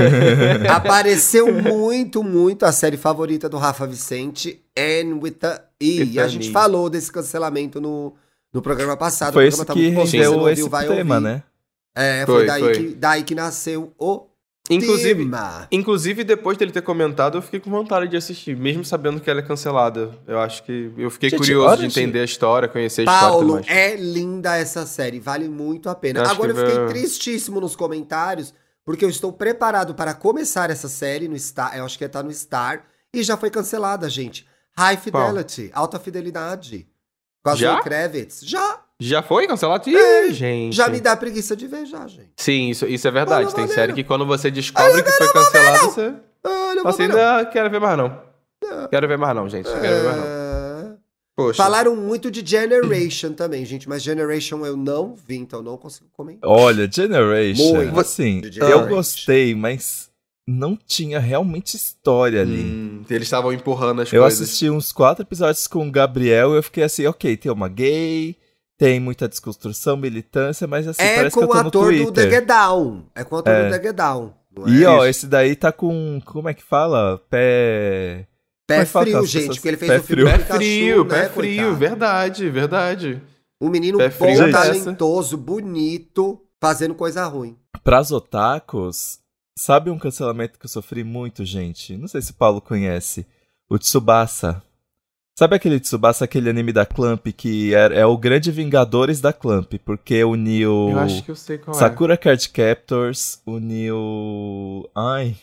Apareceu 0.73 1.53
muito, 1.61 2.23
muito 2.23 2.65
a 2.65 2.71
série 2.71 2.97
favorita 2.97 3.47
do 3.49 3.57
Rafa 3.57 3.85
Vicente, 3.85 4.61
Anne 4.77 5.13
with 5.13 5.31
the 5.33 5.61
E. 5.79 5.99
With 6.01 6.13
E 6.13 6.19
a 6.19 6.27
gente 6.27 6.51
falou 6.51 6.89
desse 6.89 7.11
cancelamento 7.11 7.79
no, 7.79 8.13
no 8.53 8.61
programa 8.61 8.95
passado. 8.97 9.33
Foi 9.33 9.45
o 9.45 9.47
isso 9.47 9.63
programa 9.65 9.89
tá 9.91 10.03
que 10.03 10.07
rendeu 10.17 10.49
esse 10.49 10.69
tema, 10.87 11.15
ouvir. 11.15 11.27
né? 11.27 11.43
É, 11.95 12.25
foi, 12.25 12.35
Foi, 12.37 12.45
daí, 12.45 12.61
foi. 12.61 12.73
Que, 12.73 12.95
daí 12.95 13.23
que 13.23 13.35
nasceu 13.35 13.93
o 13.97 14.25
Inclusive, 14.69 15.23
tema. 15.23 15.67
inclusive, 15.71 16.23
depois 16.23 16.57
dele 16.57 16.71
ter 16.71 16.81
comentado, 16.83 17.37
eu 17.37 17.41
fiquei 17.41 17.59
com 17.59 17.69
vontade 17.71 18.07
de 18.07 18.15
assistir, 18.15 18.55
mesmo 18.55 18.85
sabendo 18.85 19.19
que 19.19 19.29
ela 19.29 19.39
é 19.39 19.43
cancelada. 19.43 20.11
Eu 20.27 20.39
acho 20.39 20.63
que. 20.63 20.91
Eu 20.97 21.09
fiquei 21.09 21.29
Gente, 21.29 21.39
curioso 21.39 21.77
de 21.77 21.85
entender 21.87 22.19
a 22.19 22.23
história, 22.25 22.67
conhecer 22.67 23.01
a 23.01 23.03
história 23.05 23.19
Paulo, 23.29 23.61
é 23.67 23.95
linda 23.95 24.55
essa 24.55 24.85
série, 24.85 25.19
vale 25.19 25.49
muito 25.49 25.89
a 25.89 25.95
pena. 25.95 26.21
Acho 26.21 26.31
Agora 26.31 26.51
eu 26.51 26.55
que 26.55 26.61
fiquei 26.61 26.77
vai- 26.77 26.87
tristíssimo 26.89 27.59
nos 27.59 27.75
comentários, 27.75 28.53
porque 28.85 29.03
eu 29.03 29.09
estou 29.09 29.33
preparado 29.33 29.95
para 29.95 30.13
começar 30.13 30.69
essa 30.69 30.87
série 30.87 31.27
no 31.27 31.37
Star, 31.39 31.75
eu 31.75 31.83
acho 31.85 31.97
que 31.97 32.07
tá 32.07 32.21
no 32.21 32.31
Star, 32.31 32.83
e 33.13 33.23
já 33.23 33.35
foi 33.35 33.49
cancelada, 33.49 34.09
gente. 34.09 34.45
High 34.77 34.97
Fidelity, 34.97 35.71
alta 35.73 35.99
fidelidade. 35.99 36.87
Com 37.43 37.49
a? 37.49 37.55
Zoe 37.55 37.81
Kravitz. 37.81 38.41
Já, 38.43 38.81
Já 39.01 39.21
foi 39.23 39.47
cancelado? 39.47 39.89
Ih, 39.89 39.95
É, 39.95 40.31
gente. 40.31 40.75
já 40.75 40.89
me 40.89 40.99
dá 40.99 41.15
preguiça 41.15 41.55
de 41.55 41.67
ver 41.67 41.85
já, 41.85 42.05
gente. 42.07 42.31
Sim, 42.35 42.69
isso, 42.69 42.85
isso 42.85 43.07
é 43.07 43.11
verdade. 43.11 43.45
Olha, 43.47 43.55
Tem 43.55 43.67
série 43.67 43.93
que 43.93 44.03
quando 44.03 44.25
você 44.25 44.51
descobre 44.51 45.01
que 45.01 45.11
foi 45.11 45.31
cancelado, 45.31 45.85
você 45.91 46.13
não 46.75 46.83
vou 46.83 46.87
assim, 46.87 47.07
ver, 47.07 47.13
não. 47.15 47.37
não, 47.43 47.45
quero 47.51 47.69
ver 47.69 47.79
mais 47.79 47.97
não. 47.97 48.21
Quero 48.89 49.07
ver 49.07 49.17
mais 49.17 49.35
não, 49.35 49.47
gente. 49.49 49.65
Quero 49.69 49.79
ver 49.81 50.03
mais 50.03 50.17
não. 50.17 50.23
É. 50.25 50.49
Poxa. 51.35 51.63
Falaram 51.63 51.95
muito 51.95 52.29
de 52.29 52.45
Generation 52.45 53.31
também, 53.31 53.63
gente, 53.63 53.87
mas 53.87 54.03
Generation 54.03 54.65
eu 54.65 54.75
não 54.75 55.15
vi, 55.15 55.37
então 55.37 55.63
não 55.63 55.77
consigo 55.77 56.09
comentar. 56.11 56.49
Olha, 56.49 56.89
Generation, 56.91 57.63
Muito 57.75 57.97
assim, 57.97 58.41
de 58.41 58.47
eu 58.59 58.67
Generation. 58.67 58.87
gostei, 58.89 59.55
mas 59.55 60.09
não 60.45 60.75
tinha 60.75 61.17
realmente 61.17 61.77
história 61.77 62.41
ali. 62.41 62.59
Hum, 62.63 63.03
eles 63.09 63.23
estavam 63.27 63.53
empurrando 63.53 64.01
as 64.01 64.11
Eu 64.11 64.21
coisas. 64.23 64.41
assisti 64.41 64.69
uns 64.69 64.91
quatro 64.91 65.23
episódios 65.23 65.65
com 65.67 65.87
o 65.87 65.91
Gabriel 65.91 66.53
e 66.53 66.57
eu 66.57 66.63
fiquei 66.63 66.83
assim, 66.83 67.05
ok, 67.05 67.37
tem 67.37 67.49
uma 67.49 67.69
gay, 67.69 68.35
tem 68.79 68.99
muita 68.99 69.27
desconstrução, 69.27 69.95
militância, 69.97 70.65
mas 70.65 70.87
assim, 70.87 71.01
é 71.03 71.15
parece 71.17 71.33
com 71.35 71.41
que 71.41 71.45
eu 71.45 71.49
o 71.49 71.51
tô 71.53 71.61
no 71.61 71.67
ator 71.67 71.91
do 71.91 71.97
The 71.97 72.03
Twitter. 72.05 72.31
Get 72.31 72.45
Down. 72.47 73.05
É 73.13 73.23
com 73.25 73.35
o 73.35 73.39
ator 73.39 73.53
É. 73.53 73.65
do 73.69 73.77
The 73.77 73.83
Get 73.83 73.95
Down. 73.95 74.33
é? 74.65 74.69
E 74.71 74.85
ó, 74.85 75.05
esse 75.05 75.27
daí 75.27 75.55
tá 75.55 75.71
com, 75.71 76.19
como 76.25 76.47
é 76.49 76.53
que 76.53 76.63
fala? 76.63 77.21
Pé... 77.29 78.25
Pé 78.65 78.77
é 78.77 78.85
fala 78.85 79.05
frio, 79.05 79.25
gente, 79.25 79.33
pessoas- 79.41 79.57
porque 79.57 79.67
ele 79.67 79.77
fez 79.77 79.91
Pé 79.91 79.97
o 79.99 80.03
filme 80.03 80.23
frio. 80.23 80.31
Pé 80.31 80.37
Pikachu, 80.43 80.57
frio, 80.57 81.03
né, 81.03 81.09
pé 81.09 81.29
frio, 81.29 81.55
coitado? 81.63 81.75
verdade, 81.75 82.49
verdade. 82.49 83.21
Um 83.61 83.69
menino 83.69 83.97
Pé 83.97 84.09
bom, 84.09 84.15
frio, 84.15 84.51
talentoso, 84.51 85.35
bonito, 85.37 86.39
fazendo 86.61 86.95
coisa 86.95 87.25
ruim. 87.25 87.57
Pras 87.83 88.11
otakus, 88.11 89.19
sabe 89.57 89.89
um 89.89 89.99
cancelamento 89.99 90.57
que 90.57 90.65
eu 90.65 90.69
sofri 90.69 91.03
muito, 91.03 91.43
gente? 91.43 91.97
Não 91.97 92.07
sei 92.07 92.21
se 92.21 92.31
o 92.31 92.35
Paulo 92.35 92.61
conhece. 92.61 93.25
O 93.69 93.77
Tsubasa. 93.77 94.61
Sabe 95.39 95.55
aquele 95.55 95.79
Tsubasa, 95.79 96.25
aquele 96.25 96.49
anime 96.49 96.73
da 96.73 96.85
Clamp 96.85 97.25
que 97.27 97.73
é, 97.73 98.01
é 98.01 98.05
o 98.05 98.17
grande 98.17 98.51
Vingadores 98.51 99.21
da 99.21 99.31
Clamp, 99.31 99.71
porque 99.85 100.21
uniu 100.21 100.89
Eu 100.91 100.99
acho 100.99 101.23
que 101.23 101.31
eu 101.31 101.35
sei 101.35 101.57
qual 101.57 101.73
Sakura 101.73 102.17
Card 102.17 102.49
Captors, 102.49 103.41
uniu... 103.47 104.89
Ai... 104.93 105.37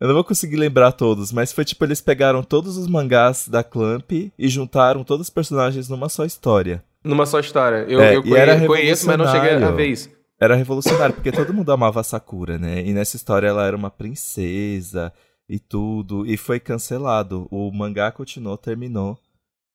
Eu 0.00 0.06
não 0.06 0.14
vou 0.14 0.22
conseguir 0.22 0.54
lembrar 0.54 0.92
todos, 0.92 1.32
mas 1.32 1.50
foi 1.52 1.64
tipo, 1.64 1.84
eles 1.84 2.00
pegaram 2.00 2.40
todos 2.40 2.76
os 2.76 2.86
mangás 2.86 3.48
da 3.48 3.64
Clamp 3.64 4.12
e 4.12 4.48
juntaram 4.48 5.02
todos 5.02 5.26
os 5.26 5.30
personagens 5.30 5.88
numa 5.88 6.08
só 6.08 6.24
história. 6.24 6.80
é. 7.04 7.08
Numa 7.08 7.26
só 7.26 7.40
história. 7.40 7.84
Eu, 7.88 8.00
É, 8.00 8.14
eu 8.14 8.24
e 8.24 8.32
era 8.36 8.54
conhe- 8.54 8.66
conheço, 8.68 9.08
mas 9.08 9.18
não 9.18 9.26
cheguei 9.26 9.40
a 9.40 9.42
revolucionário. 9.54 9.76
ver 9.76 9.86
isso. 9.86 10.08
Era 10.40 10.54
revolucionário, 10.54 11.16
porque 11.16 11.32
todo 11.32 11.52
mundo 11.52 11.72
amava 11.72 11.98
a 11.98 12.04
Sakura, 12.04 12.58
né? 12.58 12.80
E 12.86 12.92
nessa 12.92 13.16
história 13.16 13.48
ela 13.48 13.66
era 13.66 13.76
uma 13.76 13.90
princesa 13.90 15.12
e 15.52 15.58
tudo, 15.58 16.24
e 16.24 16.36
foi 16.36 16.60
cancelado. 16.60 17.48
O 17.50 17.70
mangá 17.72 18.12
continuou, 18.12 18.56
terminou, 18.56 19.18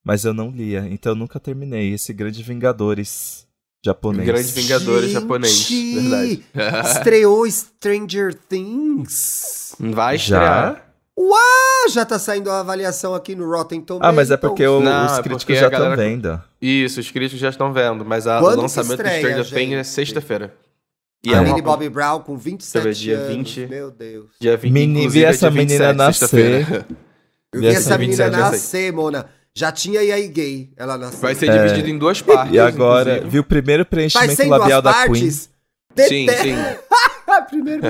mas 0.06 0.24
eu 0.24 0.34
não 0.34 0.50
lia, 0.50 0.88
então 0.90 1.12
eu 1.12 1.16
nunca 1.18 1.40
terminei 1.40 1.94
esse 1.94 2.14
Grande 2.14 2.42
Vingadores 2.42 3.46
japonês. 3.86 4.26
Grande 4.26 4.52
Vingadores 4.54 5.10
Gente! 5.12 5.14
japonês, 5.22 5.70
verdade. 5.70 6.44
Estreou 6.98 7.46
Stranger 7.52 8.34
Things. 8.34 9.76
Vai 9.80 10.18
Já? 10.18 10.24
estrear? 10.38 10.82
Ah, 11.18 11.90
já 11.90 12.04
tá 12.06 12.20
saindo 12.20 12.50
a 12.52 12.60
avaliação 12.60 13.14
aqui 13.16 13.36
no 13.36 13.50
Rotten 13.50 13.80
Tomatoes. 13.82 14.10
Ah, 14.10 14.12
mas 14.14 14.32
é 14.32 14.38
porque 14.38 14.66
o- 14.68 14.82
Não, 14.82 15.06
os 15.06 15.12
é 15.14 15.16
críticos 15.24 15.44
porque 15.44 15.54
a 15.54 15.62
já 15.62 15.68
estão 15.68 15.80
galera- 15.82 15.96
vendo. 16.02 16.42
Isso, 16.62 17.00
os 17.00 17.10
críticos 17.12 17.40
já 17.40 17.50
estão 17.50 17.72
vendo, 17.72 18.04
mas 18.04 18.28
a- 18.28 18.42
o 18.42 18.46
lançamento 18.56 19.02
do 19.02 19.08
Stranger 19.10 19.50
Things 19.50 19.74
é 19.80 19.84
sexta-feira. 19.84 20.54
E 21.26 21.34
a 21.34 21.38
é 21.38 21.40
Millie 21.42 21.56
uma- 21.56 21.64
Bobby 21.64 21.90
Brown 21.90 22.20
com 22.20 22.38
27 22.38 22.84
Deixa 22.84 22.88
eu 22.88 22.94
ver, 22.94 23.00
dia 23.00 23.18
anos. 23.18 23.56
20. 23.56 23.68
Meu 23.68 23.92
Deus. 23.92 24.26
Dia 24.40 24.58
20, 24.58 24.72
Menina, 24.72 25.00
inclusive, 25.00 25.20
vi 25.20 25.26
é 25.26 25.30
essa 25.30 25.50
dia 25.52 25.62
menina 25.62 25.88
27, 25.94 26.14
sexta-feira. 26.18 26.86
Eu 27.54 27.60
E 27.62 27.62
vi 27.62 27.68
essa 27.68 27.98
menina 27.98 28.24
27, 28.26 28.32
já 28.32 28.44
sei. 28.50 28.52
nascer, 28.60 28.94
Mona. 28.94 29.26
Já 29.58 29.72
tinha 29.72 30.00
aí 30.02 30.28
gay. 30.28 30.70
Ela 30.76 30.98
nasceu. 30.98 31.20
Vai 31.20 31.34
ser 31.36 31.50
É. 31.50 31.58
dividido 31.66 31.90
em 31.90 31.98
duas 31.98 32.22
partes. 32.22 32.54
E 32.54 32.60
agora, 32.60 33.12
inclusive. 33.12 33.30
viu 33.32 33.42
o 33.42 33.46
primeiro 33.46 33.86
preenchimento 33.86 34.48
labial 34.50 34.82
da 34.82 34.92
Queen. 34.94 35.06
partes? 35.08 35.50
Sim, 35.98 36.26
Dete- 36.26 36.42
sim. 36.42 36.56
Primeiro. 37.50 37.84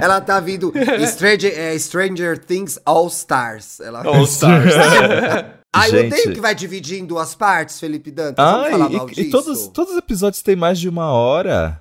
Ela 0.00 0.20
tá 0.20 0.40
vindo 0.40 0.72
Stranger, 1.06 1.52
é, 1.58 1.78
Stranger 1.78 2.38
Things 2.38 2.78
All 2.84 3.06
Stars. 3.08 3.80
Ela... 3.80 4.02
All 4.06 4.24
Stars. 4.24 4.72
Ah, 5.72 5.88
eu 5.88 6.02
Gente. 6.02 6.12
odeio 6.14 6.32
que 6.34 6.40
vai 6.40 6.52
dividir 6.52 6.98
em 6.98 7.06
duas 7.06 7.32
partes, 7.36 7.78
Felipe 7.78 8.10
Dantas. 8.10 8.44
Vamos 8.44 8.64
Ai, 8.66 8.70
falar 8.72 8.90
e- 8.90 8.96
mal 8.96 9.08
e, 9.08 9.14
disso? 9.14 9.30
todos, 9.30 9.68
todos 9.68 9.92
os 9.92 9.98
episódios 9.98 10.42
têm 10.42 10.56
mais 10.56 10.80
de 10.80 10.88
uma 10.88 11.12
hora. 11.12 11.80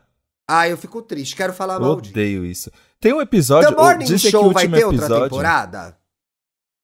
Ah, 0.51 0.67
eu 0.67 0.75
fico 0.77 1.01
triste. 1.01 1.35
Quero 1.35 1.53
falar 1.53 1.79
mal 1.79 2.01
disso. 2.01 2.11
odeio 2.11 2.43
isso. 2.43 2.71
Tem 2.99 3.13
um 3.13 3.21
episódio. 3.21 3.69
The 3.69 3.75
Morning 3.75 4.17
Show 4.17 4.51
vai 4.51 4.67
ter 4.67 4.83
outra 4.83 4.97
episódio, 5.05 5.23
temporada? 5.29 5.97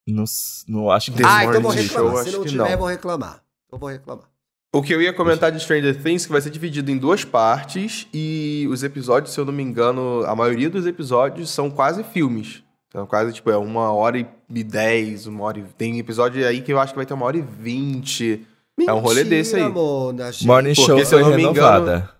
Não, 0.08 0.24
não 0.68 0.90
acho 0.90 1.10
que 1.10 1.18
The 1.18 1.24
ah, 1.26 1.44
então 1.44 1.60
vou 1.60 1.72
reclamar. 1.72 2.12
Show, 2.12 2.24
Se 2.24 2.36
não 2.38 2.44
tiver, 2.44 2.70
não. 2.70 2.78
vou 2.78 2.86
reclamar. 2.86 3.42
Eu 3.72 3.78
vou 3.78 3.88
reclamar. 3.88 4.24
O 4.72 4.82
que 4.82 4.92
eu 4.94 5.02
ia 5.02 5.12
comentar 5.12 5.50
de 5.50 5.58
Stranger 5.58 6.00
Things 6.02 6.26
que 6.26 6.32
vai 6.32 6.40
ser 6.40 6.50
dividido 6.50 6.90
em 6.90 6.98
duas 6.98 7.24
partes 7.24 8.06
e 8.12 8.68
os 8.70 8.82
episódios, 8.84 9.32
se 9.32 9.40
eu 9.40 9.44
não 9.44 9.52
me 9.52 9.62
engano, 9.62 10.22
a 10.26 10.36
maioria 10.36 10.70
dos 10.70 10.86
episódios 10.86 11.50
são 11.50 11.70
quase 11.70 12.04
filmes. 12.04 12.62
Então, 12.88 13.06
quase, 13.06 13.32
tipo, 13.32 13.50
é 13.50 13.56
uma 13.56 13.90
hora 13.92 14.18
e 14.18 14.64
dez, 14.64 15.26
uma 15.26 15.44
hora 15.44 15.58
e... 15.58 15.62
Tem 15.76 15.98
episódio 15.98 16.46
aí 16.46 16.60
que 16.60 16.72
eu 16.72 16.78
acho 16.78 16.92
que 16.92 16.96
vai 16.96 17.04
ter 17.06 17.14
uma 17.14 17.26
hora 17.26 17.36
e 17.36 17.42
vinte. 17.42 18.46
É 18.86 18.92
um 18.92 18.98
rolê 19.00 19.24
desse 19.24 19.56
aí. 19.56 19.68
Mona. 19.68 20.30
Morning 20.42 20.74
Porque, 20.74 20.86
Show 20.86 21.04
se 21.04 21.14
eu 21.14 21.20
não 21.20 21.30
me 21.34 21.42
engano- 21.42 21.54
renovada. 21.54 22.15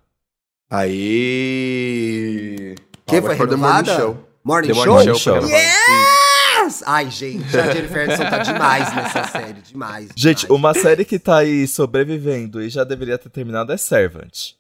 Aí... 1.37 2.75
Que 3.07 3.21
foi 3.23 3.37
The 3.37 3.45
renovada? 3.45 3.93
Morning 3.93 4.01
Show. 4.01 4.29
Morning 4.45 4.69
The 4.69 4.75
Show? 4.75 4.87
Morning 4.87 5.15
Show 5.19 5.41
Show. 5.41 5.49
Yes! 5.49 6.83
Ai, 6.87 7.11
gente, 7.11 7.57
a 7.57 7.71
Jennifer 7.73 8.03
Aniston 8.05 8.25
tá 8.31 8.39
demais 8.39 8.95
nessa 8.95 9.25
série. 9.29 9.61
Demais. 9.63 10.09
Gente, 10.17 10.41
demais. 10.47 10.59
uma 10.61 10.75
série 10.75 11.05
que 11.05 11.19
tá 11.19 11.39
aí 11.39 11.67
sobrevivendo 11.69 12.61
e 12.61 12.69
já 12.69 12.83
deveria 12.85 13.17
ter 13.19 13.29
terminado 13.31 13.73
é 13.73 13.77
Servant. 13.77 14.55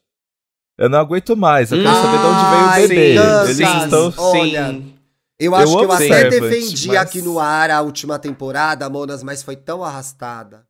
Eu 0.78 0.88
não 0.88 1.00
aguento 1.00 1.36
mais, 1.36 1.72
eu 1.72 1.78
quero 1.82 1.94
saber 1.96 2.18
de 2.18 2.24
onde 2.26 2.44
veio 2.50 2.66
o 2.66 2.88
bebê. 2.88 3.16
Eles 3.50 3.58
estão. 3.82 4.14
Olha, 4.18 4.68
sim. 4.68 4.92
Eu 5.40 5.54
acho 5.54 5.72
Eu 5.72 5.78
que 5.78 5.84
eu 5.84 5.92
até 5.92 6.06
Servant, 6.08 6.30
defendi 6.40 6.88
mas- 6.88 6.96
aqui 6.98 7.20
no 7.22 7.38
ar 7.40 7.70
a 7.70 7.80
última 7.82 8.18
temporada, 8.18 8.88
Monas, 8.88 9.22
mas 9.22 9.42
foi 9.42 9.56
tão 9.56 9.82
arrastada. 9.82 10.64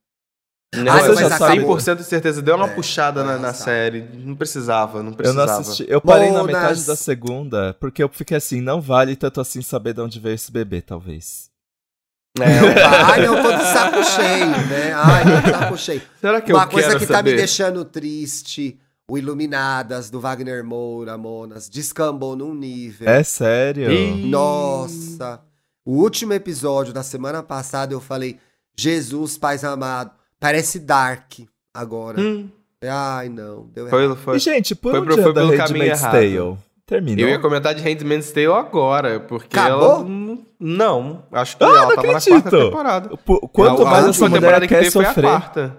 Não, 0.83 0.99
eu 0.99 1.15
tenho 1.17 1.29
sabe- 1.31 1.61
100% 1.61 1.97
de 1.97 2.05
certeza. 2.05 2.43
Deu 2.43 2.57
uma 2.57 2.67
É, 2.67 2.75
puxada 2.75 3.23
na, 3.25 3.39
na 3.39 3.53
série. 3.55 4.07
Não 4.15 4.35
precisava, 4.35 5.03
não 5.03 5.11
Eu 5.11 5.17
precisava. 5.17 5.53
não 5.53 5.59
assisti. 5.61 5.85
Eu 5.89 6.01
parei 6.01 6.31
na 6.31 6.43
metade 6.45 6.85
da 6.85 6.97
segunda, 6.97 7.75
porque 7.81 8.03
eu 8.03 8.09
fiquei 8.09 8.37
assim, 8.37 8.61
não 8.61 8.81
vale 8.81 9.17
tanto 9.17 9.41
assim 9.41 9.62
saber 9.62 9.95
de 9.95 10.01
onde 10.01 10.19
veio 10.21 10.35
esse 10.35 10.51
bebê, 10.53 10.81
talvez. 10.83 11.51
É, 12.39 12.45
Ai, 12.85 13.27
eu 13.27 13.43
tô 13.43 13.51
de 13.53 13.62
saco 13.65 14.05
cheio, 14.05 14.51
né? 14.69 14.93
Ai, 14.95 15.25
tô 15.25 15.41
de 15.41 15.51
saco 15.59 15.79
cheio. 15.79 16.03
será 16.21 16.41
que 16.41 16.53
Uma 16.53 16.65
eu 16.65 16.69
coisa 16.69 16.89
quero 16.89 17.01
que 17.01 17.07
tá 17.07 17.15
saber? 17.15 17.31
me 17.31 17.37
deixando 17.39 17.85
triste, 17.85 18.79
o 19.09 19.17
Iluminadas, 19.17 20.11
do 20.11 20.21
Wagner 20.21 20.62
Moura, 20.62 21.17
Monas, 21.17 21.69
descambou 21.69 22.37
num 22.37 22.55
nível. 22.55 23.09
É 23.09 23.23
sério? 23.23 23.91
Ih. 23.91 24.27
Nossa! 24.29 25.41
O 25.85 26.03
último 26.03 26.33
episódio 26.35 26.93
da 26.93 27.03
semana 27.03 27.43
passada 27.43 27.95
eu 27.95 28.01
falei, 28.01 28.39
Jesus, 28.77 29.39
Pai 29.39 29.57
amado, 29.62 30.11
parece 30.47 30.78
Dark 30.78 31.32
agora. 31.74 32.20
Hum, 32.20 32.49
Ai, 32.88 33.28
não, 33.28 33.66
deu 33.74 33.88
errado. 33.88 34.14
foi, 34.14 34.16
foi. 34.16 34.36
E, 34.36 34.38
gente, 34.38 34.74
por 34.74 34.92
Foi 34.92 35.01
onde 35.01 35.14
foi 35.14 35.22
anda 35.24 35.32
pelo 35.34 35.49
caminho 35.57 35.62
Handmaid's 35.66 36.01
errado. 36.03 36.12
Tale? 36.12 36.59
Terminou? 36.86 37.20
Eu 37.24 37.28
ia 37.30 37.38
comentar 37.40 37.74
de 37.74 37.82
Handmaid's 37.82 38.30
Tale 38.30 38.47
agora, 38.47 39.18
porque 39.18 39.59
Acabou? 39.59 39.92
ela... 40.03 40.38
Não, 40.61 41.24
acho 41.32 41.57
que 41.57 41.64
Ah, 41.64 41.66
ela 41.66 41.80
não 41.86 41.94
tava 41.97 42.12
na 42.12 42.18
acredito. 42.18 42.42
quarta 42.42 42.51
temporada. 42.59 43.16
Por- 43.16 43.40
Quanto 43.49 43.82
a, 43.82 43.90
mais 43.90 44.07
a 44.07 44.11
essa 44.11 44.30
temporada 44.30 44.68
que 44.68 44.74
teve 44.74 44.90
foi 44.92 45.05
a 45.05 45.09
sofrer. 45.09 45.24
quarta. 45.24 45.76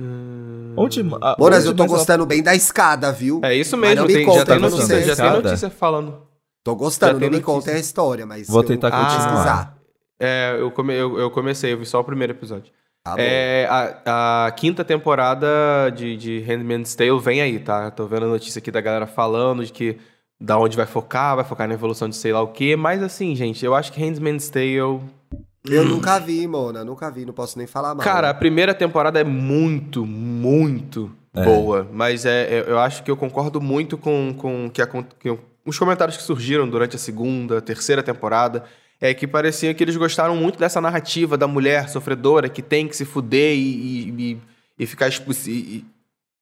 Hum, 0.00 0.74
Onde, 0.76 1.00
a- 1.20 1.36
eu 1.66 1.74
tô 1.74 1.84
gostando 1.86 2.24
bem 2.24 2.42
da 2.42 2.54
escada, 2.54 3.12
viu? 3.12 3.40
É 3.44 3.54
isso 3.54 3.76
mesmo, 3.76 3.96
não 3.96 4.06
me 4.06 4.14
tem, 4.14 4.24
conta, 4.24 4.38
já, 4.38 4.44
tem 4.46 4.54
eu 4.54 4.60
não 4.62 4.70
notícia, 4.70 4.96
sei. 4.96 5.04
já 5.04 5.16
tem 5.16 5.42
notícia 5.42 5.70
falando. 5.70 6.22
Tô 6.64 6.74
gostando, 6.74 7.20
não 7.20 7.28
me 7.30 7.40
contem 7.40 7.74
a 7.74 7.78
história, 7.78 8.24
mas 8.24 8.48
Vou 8.48 8.62
eu 8.62 8.66
tentar 8.66 8.88
vou 8.90 8.98
continuar. 9.00 9.26
pesquisar. 9.28 9.76
É, 10.18 10.56
eu, 10.58 10.70
come, 10.70 10.94
eu, 10.94 11.18
eu 11.18 11.30
comecei, 11.30 11.72
eu 11.72 11.78
vi 11.78 11.86
só 11.86 12.00
o 12.00 12.04
primeiro 12.04 12.32
episódio. 12.32 12.72
Tá 13.02 13.12
bom. 13.12 13.16
É, 13.18 13.66
a, 13.70 14.46
a 14.46 14.50
quinta 14.52 14.84
temporada 14.84 15.46
de, 15.94 16.16
de 16.16 16.40
Handmaid's 16.40 16.94
Tale 16.94 17.18
vem 17.18 17.40
aí, 17.40 17.58
tá? 17.58 17.90
Tô 17.90 18.06
vendo 18.06 18.26
a 18.26 18.28
notícia 18.28 18.58
aqui 18.58 18.70
da 18.70 18.80
galera 18.80 19.06
falando 19.06 19.64
de 19.64 19.72
que 19.72 19.96
da 20.40 20.58
onde 20.58 20.76
vai 20.76 20.86
focar, 20.86 21.36
vai 21.36 21.44
focar 21.44 21.66
na 21.66 21.74
evolução 21.74 22.08
de 22.08 22.16
sei 22.16 22.32
lá 22.32 22.42
o 22.42 22.48
quê. 22.48 22.76
Mas 22.76 23.02
assim, 23.02 23.34
gente, 23.34 23.64
eu 23.64 23.74
acho 23.74 23.92
que 23.92 24.00
Handmaid's 24.00 24.48
Tale. 24.50 24.74
Eu 24.76 25.84
nunca 25.84 26.18
vi, 26.18 26.46
Mona, 26.46 26.84
nunca 26.84 27.10
vi, 27.10 27.24
não 27.26 27.32
posso 27.34 27.58
nem 27.58 27.66
falar 27.66 27.94
mal. 27.94 28.04
Cara, 28.04 28.30
a 28.30 28.34
primeira 28.34 28.74
temporada 28.74 29.20
é 29.20 29.24
muito, 29.24 30.04
muito 30.06 31.10
É. 31.34 31.44
boa. 31.44 31.86
Mas 31.92 32.24
é, 32.26 32.42
é- 32.60 32.64
eu 32.66 32.78
acho 32.78 33.02
que 33.02 33.10
eu 33.10 33.16
concordo 33.16 33.60
muito 33.60 33.96
com, 33.98 34.34
com 34.36 34.70
que, 34.70 34.80
acon- 34.82 35.04
que 35.18 35.36
os 35.66 35.78
comentários 35.78 36.16
que 36.16 36.22
surgiram 36.22 36.68
durante 36.68 36.96
a 36.96 36.98
segunda, 36.98 37.60
terceira 37.60 38.02
temporada. 38.02 38.64
É 39.00 39.14
que 39.14 39.26
parecia 39.26 39.72
que 39.72 39.82
eles 39.82 39.96
gostaram 39.96 40.36
muito 40.36 40.58
dessa 40.58 40.80
narrativa 40.80 41.36
da 41.36 41.46
mulher 41.46 41.88
sofredora 41.88 42.48
que 42.48 42.60
tem 42.60 42.86
que 42.86 42.94
se 42.96 43.04
fuder 43.06 43.54
e, 43.54 43.58
e, 43.58 44.10
e- 44.32 44.38
e 44.80 44.86
ficar 44.86 45.08
expo- 45.08 45.32
e- 45.46 45.50
e 45.50 45.84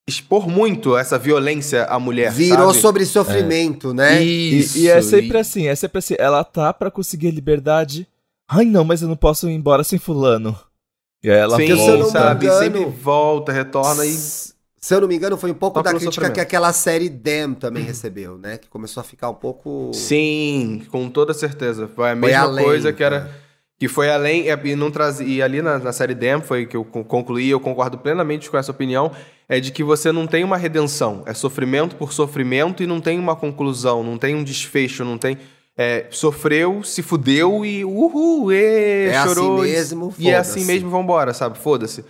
expor 0.08 0.48
muito 0.48 0.96
essa 0.96 1.16
violência 1.18 1.84
à 1.84 1.98
mulher. 2.00 2.32
Virou 2.32 2.68
sabe? 2.70 2.80
sobre 2.80 3.04
sofrimento, 3.04 3.94
né? 3.94 4.22
E, 4.24 4.58
Isso. 4.58 4.78
e 4.78 4.88
é 4.88 5.00
sempre 5.00 5.36
e- 5.38 5.40
assim, 5.40 5.66
é 5.68 5.74
sempre 5.76 5.98
assim. 5.98 6.14
Ela 6.18 6.42
tá 6.42 6.72
pra 6.72 6.90
conseguir 6.90 7.28
a 7.28 7.32
liberdade. 7.32 8.08
Ai, 8.48 8.64
não, 8.64 8.84
mas 8.84 9.02
eu 9.02 9.08
não 9.08 9.16
posso 9.16 9.48
ir 9.48 9.52
embora 9.54 9.84
sem 9.84 9.98
fulano. 9.98 10.58
E 11.22 11.30
aí 11.30 11.36
ela 11.38 11.56
Sim, 11.56 11.74
volta. 11.74 12.10
sabe? 12.10 12.46
engano- 12.46 12.58
Sempre 12.64 12.84
volta, 12.86 13.52
retorna 13.52 14.04
e. 14.06 14.16
Se 14.80 14.94
eu 14.94 15.00
não 15.00 15.08
me 15.08 15.16
engano, 15.16 15.36
foi 15.36 15.50
um 15.50 15.54
pouco 15.54 15.78
Só 15.78 15.82
da 15.82 15.90
crítica 15.90 16.12
sofrimento. 16.12 16.34
que 16.34 16.40
aquela 16.40 16.72
série 16.72 17.08
Damn 17.08 17.54
também 17.54 17.82
recebeu, 17.82 18.38
né? 18.38 18.58
Que 18.58 18.68
começou 18.68 19.00
a 19.00 19.04
ficar 19.04 19.28
um 19.28 19.34
pouco. 19.34 19.90
Sim, 19.92 20.82
com 20.90 21.08
toda 21.10 21.34
certeza. 21.34 21.88
Foi 21.94 22.10
a 22.10 22.14
mesma 22.14 22.38
além, 22.42 22.64
coisa 22.64 22.92
que 22.92 23.02
era. 23.02 23.30
Que 23.78 23.88
foi 23.88 24.10
além. 24.10 24.46
E, 24.64 24.76
não 24.76 24.90
traz, 24.90 25.20
e 25.20 25.40
ali 25.42 25.60
na, 25.62 25.78
na 25.78 25.92
série 25.92 26.14
Dem, 26.14 26.40
foi 26.40 26.64
que 26.66 26.76
eu 26.76 26.84
con- 26.84 27.04
concluí, 27.04 27.48
eu 27.50 27.60
concordo 27.60 27.98
plenamente 27.98 28.48
com 28.50 28.56
essa 28.56 28.70
opinião, 28.72 29.10
é 29.48 29.58
de 29.60 29.70
que 29.72 29.82
você 29.84 30.10
não 30.12 30.26
tem 30.26 30.42
uma 30.44 30.56
redenção. 30.56 31.22
É 31.26 31.34
sofrimento 31.34 31.96
por 31.96 32.12
sofrimento 32.12 32.82
e 32.82 32.86
não 32.86 33.00
tem 33.00 33.18
uma 33.18 33.34
conclusão, 33.36 34.02
não 34.04 34.16
tem 34.18 34.34
um 34.34 34.42
desfecho, 34.44 35.04
não 35.04 35.18
tem. 35.18 35.38
é, 35.80 36.06
sofreu, 36.10 36.82
se 36.82 37.02
fudeu 37.02 37.64
e 37.64 37.84
uhul, 37.84 38.50
ê, 38.52 39.06
É 39.10 39.16
assim 39.16 39.28
chorou. 39.34 39.64
e- 39.64 39.70
mesmo, 39.70 40.12
E 40.18 40.28
é 40.28 40.36
assim 40.36 40.64
mesmo, 40.64 40.90
vambora, 40.90 41.32
sabe? 41.32 41.56
Foda-se. 41.56 42.04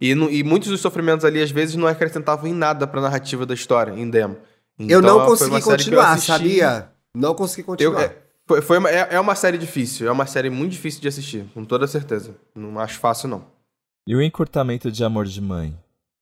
E, 0.00 0.14
não- 0.14 0.28
e 0.30 0.42
muitos 0.42 0.68
dos 0.68 0.80
sofrimentos 0.80 1.24
ali, 1.24 1.40
às 1.42 1.50
vezes, 1.50 1.76
não 1.76 1.86
acrescentavam 1.86 2.46
em 2.48 2.52
nada 2.54 2.86
pra 2.86 3.00
narrativa 3.00 3.46
da 3.46 3.54
história, 3.54 3.92
em 3.92 4.08
Dem. 4.10 4.22
eu 4.22 4.36
Então, 4.78 5.00
não 5.00 5.18
foi 5.20 5.28
consegui 5.48 5.56
eu 5.56 5.62
continuar, 5.62 6.10
assisti- 6.12 6.26
sabia? 6.32 6.88
Não 7.14 7.34
consegui 7.34 7.60
eu, 7.62 7.66
continuar. 7.66 8.02
é, 8.02 8.16
foi, 8.46 8.60
foi 8.60 8.78
uma- 8.78 8.90
é, 8.90 9.08
é 9.12 9.20
uma 9.20 9.34
série 9.36 9.56
difícil, 9.56 10.08
é 10.08 10.10
uma 10.10 10.26
série 10.26 10.50
muito 10.50 10.72
difícil 10.72 11.00
de 11.00 11.08
assistir, 11.08 11.44
com 11.54 11.64
toda 11.64 11.86
certeza. 11.86 12.34
Não 12.54 12.78
acho 12.80 12.98
fácil, 12.98 13.28
não. 13.28 13.44
E 14.06 14.14
o 14.16 14.20
encurtamento 14.20 14.90
de 14.90 15.02
amor 15.04 15.26
de 15.26 15.40
mãe? 15.40 15.74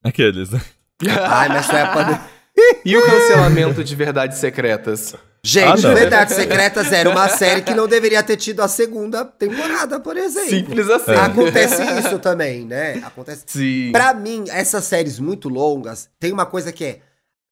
Aqueles, 0.04 0.50
né? 0.50 0.60
Ai, 1.28 1.48
mas 1.48 1.68
a 1.70 1.86
pandemia. 1.92 2.20
E 2.84 2.94
o 2.96 3.02
cancelamento 3.06 3.82
de 3.82 3.96
verdades 3.96 4.36
secretas? 4.36 5.14
Gente, 5.44 5.84
Ah. 5.86 5.92
Verdades 5.94 6.36
Secretas 6.36 6.92
era 6.92 7.10
uma 7.10 7.26
série 7.36 7.62
que 7.62 7.74
não 7.74 7.88
deveria 7.88 8.22
ter 8.22 8.36
tido 8.36 8.60
a 8.60 8.68
segunda 8.68 9.24
temporada, 9.24 9.98
por 9.98 10.16
exemplo. 10.16 10.50
Simples 10.50 10.88
assim. 10.88 11.10
Acontece 11.12 11.82
isso 11.98 12.18
também, 12.20 12.64
né? 12.64 12.94
Acontece. 13.04 13.42
Sim. 13.46 13.90
Pra 13.90 14.14
mim, 14.14 14.44
essas 14.48 14.84
séries 14.84 15.18
muito 15.18 15.48
longas, 15.48 16.08
tem 16.20 16.32
uma 16.32 16.46
coisa 16.46 16.70
que 16.72 16.84
é. 16.84 17.00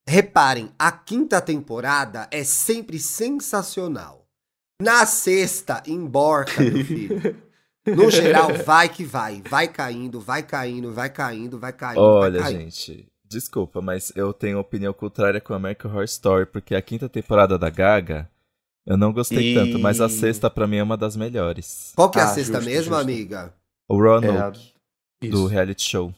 Reparem, 0.09 0.70
a 0.78 0.91
quinta 0.91 1.41
temporada 1.41 2.26
é 2.30 2.43
sempre 2.43 2.99
sensacional. 2.99 4.26
Na 4.80 5.05
sexta, 5.05 5.82
emborca, 5.86 6.61
meu 6.62 6.82
filho. 6.84 7.36
No 7.86 8.11
geral, 8.11 8.55
vai 8.64 8.88
que 8.88 9.05
vai. 9.05 9.43
Vai 9.49 9.68
caindo, 9.68 10.20
vai 10.20 10.43
caindo, 10.43 10.93
vai 10.93 11.11
caindo, 11.11 11.59
vai 11.59 11.72
caindo. 11.72 12.01
Olha, 12.01 12.41
vai 12.41 12.53
caindo. 12.53 12.61
gente, 12.70 13.09
desculpa, 13.31 13.81
mas 13.81 14.12
eu 14.16 14.33
tenho 14.33 14.59
opinião 14.59 14.93
contrária 14.93 15.41
com 15.41 15.55
American 15.55 15.91
Horror 15.91 16.05
Story, 16.05 16.47
porque 16.47 16.74
a 16.74 16.83
quinta 16.83 17.09
temporada 17.09 17.57
da 17.59 17.70
Gaga 17.70 18.28
eu 18.87 18.97
não 18.97 19.12
gostei 19.12 19.53
E- 19.53 19.55
tanto, 19.55 19.78
mas 19.78 20.01
a 20.01 20.09
sexta 20.09 20.51
pra 20.51 20.66
mim 20.66 20.76
é 20.78 20.83
uma 20.83 20.97
das 20.97 21.14
melhores. 21.16 21.93
Qual 21.95 22.11
que 22.11 22.18
é 22.18 22.22
a 22.22 22.24
Ah, 22.24 22.28
sexta 22.35 22.55
justo, 22.61 22.68
mesmo, 22.68 22.95
justo. 22.95 23.01
amiga? 23.01 23.55
O 23.89 23.97
Roanoke, 23.97 24.72
É, 25.22 25.28
do 25.28 25.37
isso. 25.37 25.47
reality 25.47 25.83
show. 25.85 26.14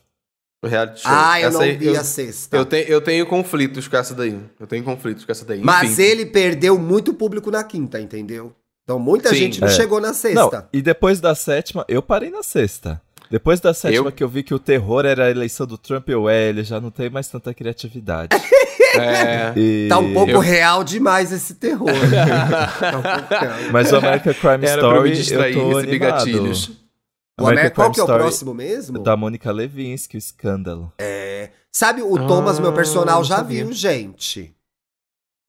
O 0.64 0.68
reality 0.68 1.00
show. 1.02 1.10
Ah, 1.12 1.40
eu 1.40 1.48
Essa 1.48 1.58
não 1.58 1.64
aí, 1.64 1.76
vi 1.76 1.86
eu, 1.86 2.00
a 2.00 2.04
sexta. 2.04 2.56
eu, 2.56 2.64
tenho, 2.64 2.86
eu 2.88 3.00
tenho 3.00 3.26
conflitos 3.26 3.88
com 3.88 3.96
essa 3.96 4.14
daí. 4.14 4.38
Eu 4.60 4.66
tenho 4.66 4.84
conflitos 4.84 5.24
com 5.24 5.32
essa 5.32 5.44
daí. 5.44 5.60
Mas 5.60 5.92
Enfim. 5.98 6.02
ele 6.02 6.26
perdeu 6.26 6.78
muito 6.78 7.12
público 7.12 7.50
na 7.50 7.64
quinta, 7.64 8.00
entendeu? 8.00 8.54
Então 8.84 8.98
muita 8.98 9.30
Sim. 9.30 9.36
gente 9.36 9.60
não 9.60 9.68
É. 9.68 9.70
chegou 9.72 10.00
na 10.00 10.08
Não, 10.08 10.14
sexta. 10.14 10.68
e 10.72 10.80
depois 10.80 11.20
da 11.20 11.34
sétima, 11.34 11.84
eu 11.88 12.00
parei 12.02 12.30
na 12.30 12.42
sexta. 12.42 13.02
Depois 13.32 13.58
da 13.60 13.72
sétima 13.74 14.08
Eu? 14.08 14.12
que 14.12 14.22
eu 14.22 14.28
vi 14.28 14.42
que 14.42 14.52
o 14.54 14.58
terror 14.58 15.06
era 15.06 15.24
a 15.24 15.30
eleição 15.30 15.66
do 15.66 15.78
Trump, 15.78 16.06
eu, 16.10 16.28
é, 16.28 16.50
ele 16.50 16.62
já 16.62 16.78
não 16.80 16.90
tem 16.90 17.08
mais 17.10 17.26
tanta 17.28 17.52
criatividade. 17.54 18.28
É. 18.94 19.54
E- 19.56 19.86
Tá 19.88 19.98
um 19.98 20.12
pouco 20.12 20.30
Eu- 20.32 20.38
real 20.38 20.84
demais 20.84 21.32
esse 21.32 21.54
terror. 21.54 21.86
né? 21.86 22.26
tá 22.78 22.98
um 22.98 23.02
pouco 23.02 23.34
real. 23.34 23.72
Mas 23.72 23.90
o 23.90 23.96
American 23.96 24.34
Crime 24.34 24.66
Era 24.66 24.82
pra 24.82 25.00
me 25.00 25.12
Story, 25.12 25.12
distrair, 25.12 25.56
eu 25.56 25.70
tô 25.70 25.78
animado. 25.78 25.98
gatilhos. 26.10 26.68
O 27.40 27.46
Amer- 27.46 27.52
American 27.52 27.74
Qual 27.86 27.90
que 27.94 28.00
é 28.00 28.02
o 28.02 28.04
Story 28.04 28.22
próximo 28.22 28.52
mesmo? 28.52 28.98
Da 28.98 29.16
Mônica 29.16 29.50
Levinsky, 29.50 30.14
o 30.14 30.18
escândalo. 30.18 30.92
Sabe, 31.72 32.02
o 32.02 32.18
Thomas, 32.28 32.58
meu 32.60 32.68
Ah, 32.68 32.74
personal, 32.74 33.16
não 33.16 33.24
já 33.24 33.36
sabia. 33.36 33.64
viu, 33.64 33.72
gente. 33.72 34.54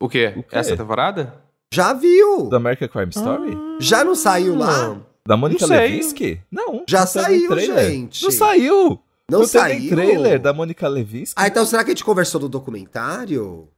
O 0.01 0.07
quê? 0.07 0.31
O 0.37 0.43
quê? 0.43 0.47
Essa 0.57 0.77
temporada? 0.77 1.33
Já 1.73 1.91
viu. 1.91 2.43
Do 2.47 2.55
American 2.55 2.87
Crime 2.87 3.09
Story? 3.09 3.57
Já 3.81 4.05
não 4.05 4.15
saiu 4.15 4.55
lá? 4.55 5.01
Da 5.27 5.37
Mônica 5.37 5.65
Não. 5.65 5.75
Levinsky? 5.75 6.41
Não. 6.51 6.83
Já 6.87 7.01
não 7.01 7.07
saiu, 7.07 7.59
gente. 7.59 8.23
Não 8.23 8.31
saiu. 8.31 8.99
Não, 9.29 9.39
Não, 9.39 9.47
saiu? 9.47 9.79
nem 9.79 9.89
trailer 9.89 10.41
da 10.41 10.51
Mônica 10.53 10.87
Levinsky. 10.87 11.33
Ah, 11.37 11.47
então 11.47 11.65
será 11.65 11.83
que 11.83 11.91
a 11.91 11.93
gente 11.93 12.03
conversou 12.03 12.41
do 12.41 12.49
documentário? 12.49 13.69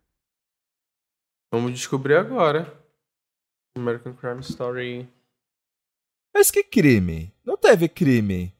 Vamos 1.54 1.72
descobrir 1.74 2.16
agora. 2.16 2.74
American 3.78 4.14
Crime 4.14 4.42
Story. 4.42 5.08
Mas 6.34 6.50
que 6.50 6.64
crime? 6.64 7.32
Não 7.46 7.56
teve 7.56 7.88
crime. 7.88 8.54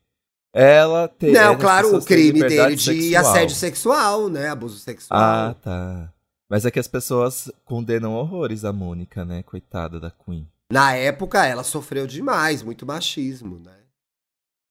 Ela 0.54 1.08
teve. 1.10 1.34
não, 1.34 1.58
claro, 1.58 1.98
o 1.98 2.06
crime 2.06 2.40
dele 2.40 2.76
de 2.76 3.16
assédio 3.16 3.56
sexual, 3.56 4.30
né? 4.30 4.48
Abuso 4.48 4.78
sexual. 4.78 5.20
Ah, 5.20 5.56
tá. 5.62 6.14
Mas 6.50 6.66
é 6.66 6.72
que 6.72 6.80
as 6.80 6.88
pessoas 6.88 7.52
condenam 7.66 8.14
horrores 8.14 8.64
a 8.64 8.72
Mônica, 8.72 9.26
né? 9.26 9.44
Coitada 9.44 10.00
da 10.00 10.10
Queen. 10.12 10.48
Na 10.72 10.94
época, 10.94 11.46
ela 11.46 11.64
sofreu 11.64 12.08
demais, 12.08 12.64
muito 12.64 12.86
machismo, 12.86 13.60
né? 13.64 13.72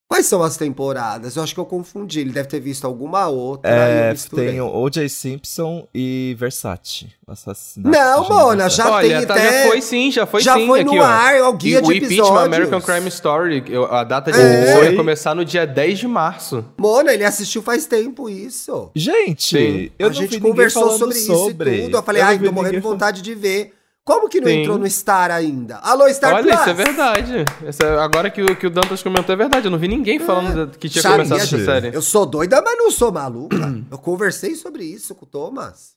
Quais 0.07 0.27
são 0.27 0.43
as 0.43 0.57
temporadas? 0.57 1.35
Eu 1.35 1.43
acho 1.43 1.55
que 1.55 1.59
eu 1.59 1.65
confundi. 1.65 2.21
Ele 2.21 2.31
deve 2.31 2.47
ter 2.49 2.61
visto 2.61 2.85
alguma 2.85 3.27
outra. 3.27 3.69
eu 3.71 3.75
É, 4.13 4.15
tem 4.15 4.61
o 4.61 4.67
O.J. 4.67 5.09
Simpson 5.09 5.89
e 5.95 6.37
Versace. 6.39 7.09
o 7.27 7.33
assassinato 7.33 7.97
Não, 7.99 8.29
Mona, 8.29 8.69
já 8.69 8.91
Olha, 8.91 9.19
tem 9.19 9.27
tá, 9.27 9.35
até- 9.35 9.63
já 9.65 9.69
foi 9.71 9.81
sim, 9.81 10.13
já 10.13 10.27
foi 10.27 10.41
Já 10.43 10.55
sim. 10.57 10.67
foi 10.69 10.81
aqui, 10.83 10.95
no 10.95 11.01
ó. 11.01 11.05
ar, 11.05 11.41
o 11.43 11.53
guia 11.55 11.79
E 11.79 11.83
de 11.83 11.89
o 11.89 11.93
impeachment 11.93 12.17
episódios. 12.19 12.45
American 12.55 12.81
Crime 12.83 13.09
Story, 13.09 13.65
eu- 13.67 13.87
a 13.93 14.05
data 14.05 14.31
de 14.31 14.39
É. 14.41 14.85
ia 14.91 14.95
começar 14.97 15.35
no 15.35 15.45
dia 15.45 15.67
10 15.67 15.99
de 15.99 16.07
março. 16.07 16.65
Mona, 16.79 17.13
ele 17.13 17.25
assistiu 17.25 17.63
faz 17.63 17.87
tempo 17.87 18.29
isso. 18.29 18.91
Gente, 18.95 19.57
Sim. 19.57 19.91
eu 19.99 20.07
a 20.09 20.11
não 20.11 20.15
gente 20.15 20.39
conversou 20.39 20.91
sobre, 20.99 21.15
sobre 21.17 21.71
isso 21.75 21.81
e 21.81 21.83
tudo. 21.85 21.97
Eu 21.97 22.03
falei, 22.03 22.23
não 22.23 22.29
ai, 22.29 22.39
tô 22.39 22.53
morrendo 22.53 22.75
de 22.75 22.81
vontade 22.81 23.21
de 23.23 23.35
ver. 23.35 23.74
Como 24.05 24.29
que 24.29 24.39
não 24.41 24.49
Sim. 24.49 24.61
entrou 24.61 24.79
no 24.79 24.89
Star 24.91 25.31
ainda? 25.31 25.77
Alô, 25.79 26.07
Star 26.13 26.35
Olha, 26.35 26.43
Plus! 26.45 26.61
isso 26.61 26.69
é 26.71 26.75
verdade. 26.75 27.45
Essa- 27.65 28.03
agora 28.05 28.31
que 28.31 28.43
o, 28.43 28.55
que 28.55 28.67
o 28.67 28.71
Dantas 28.71 29.03
comentou 29.03 29.33
é 29.33 29.37
verdade. 29.37 29.67
Eu 29.67 29.71
não 29.71 29.79
vi 29.79 29.89
ninguém 29.89 30.19
falando 30.19 30.67
de- 30.67 30.77
que 30.79 30.91
tinha 30.91 31.01
Sabia, 31.01 31.19
começado 31.25 31.39
essa 31.39 31.47
gente. 31.57 31.65
série. 31.65 31.95
Eu 31.97 32.03
sou 32.03 32.27
doida, 32.27 32.61
mas 32.61 32.77
não 32.77 32.91
sou 32.91 33.11
maluca. 33.11 33.57
eu 33.91 33.97
conversei 33.99 34.55
sobre 34.57 34.85
isso 34.85 35.15
com 35.15 35.25
o 35.25 35.29
Thomas. 35.29 35.95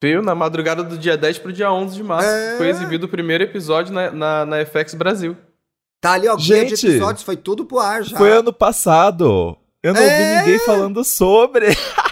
Viu? 0.00 0.22
Na 0.22 0.34
madrugada 0.36 0.84
do 0.84 0.96
dia 0.96 1.16
10 1.16 1.38
pro 1.38 1.52
dia 1.52 1.72
11 1.72 1.96
de 1.96 2.02
março. 2.04 2.28
É. 2.28 2.56
Foi 2.58 2.68
exibido 2.68 3.06
o 3.06 3.08
primeiro 3.08 3.42
episódio 3.44 3.92
na, 3.92 4.10
na, 4.12 4.46
na 4.46 4.56
FX 4.64 4.94
Brasil. 4.94 5.36
Tá 6.00 6.12
ali, 6.12 6.28
ó, 6.28 6.36
guia 6.36 6.64
de 6.64 6.70
Gente, 6.76 6.86
episódios, 6.88 7.24
foi 7.24 7.36
tudo 7.36 7.64
pro 7.64 7.78
ar 7.80 8.02
já. 8.04 8.16
Foi 8.18 8.30
ano 8.30 8.52
passado. 8.52 9.56
Eu 9.82 9.92
não 9.94 10.00
É. 10.00 10.18
vi 10.18 10.40
ninguém 10.46 10.58
falando 10.64 11.02
sobre. 11.04 11.66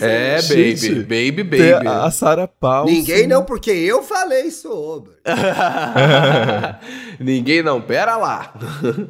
É, 0.00 0.40
Gente, 0.40 1.02
baby. 1.02 1.42
Baby, 1.42 1.42
baby. 1.44 1.86
a 1.86 2.10
Sarah 2.10 2.48
Paulson. 2.48 2.94
Ninguém 2.94 3.26
não, 3.26 3.44
porque 3.44 3.70
eu 3.70 4.02
falei 4.02 4.50
sobre. 4.50 5.12
Ninguém 7.20 7.62
não, 7.62 7.80
pera 7.80 8.16
lá. 8.16 8.54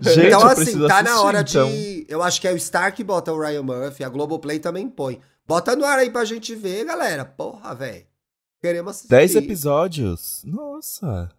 Gente, 0.01 0.27
então, 0.27 0.47
assim, 0.47 0.87
tá 0.87 1.03
na 1.03 1.21
hora 1.21 1.41
então. 1.41 1.71
de. 1.71 2.07
Eu 2.09 2.23
acho 2.23 2.41
que 2.41 2.49
é 2.49 2.53
o 2.53 2.59
Star 2.59 2.93
que 2.95 3.05
bota 3.05 3.33
o 3.33 3.41
Ryan 3.41 3.63
Murphy, 3.63 4.03
a 4.03 4.09
Globoplay 4.09 4.59
também 4.59 4.89
põe. 4.89 5.21
Bota 5.47 5.77
no 5.77 5.85
ar 5.85 5.99
aí 5.99 6.11
pra 6.11 6.25
gente 6.25 6.55
ver, 6.55 6.85
galera. 6.85 7.25
Porra, 7.25 7.75
velho. 7.75 8.05
Queremos 8.61 8.91
assistir. 8.91 9.09
10 9.09 9.37
episódios. 9.37 10.43
Nossa. 10.45 11.31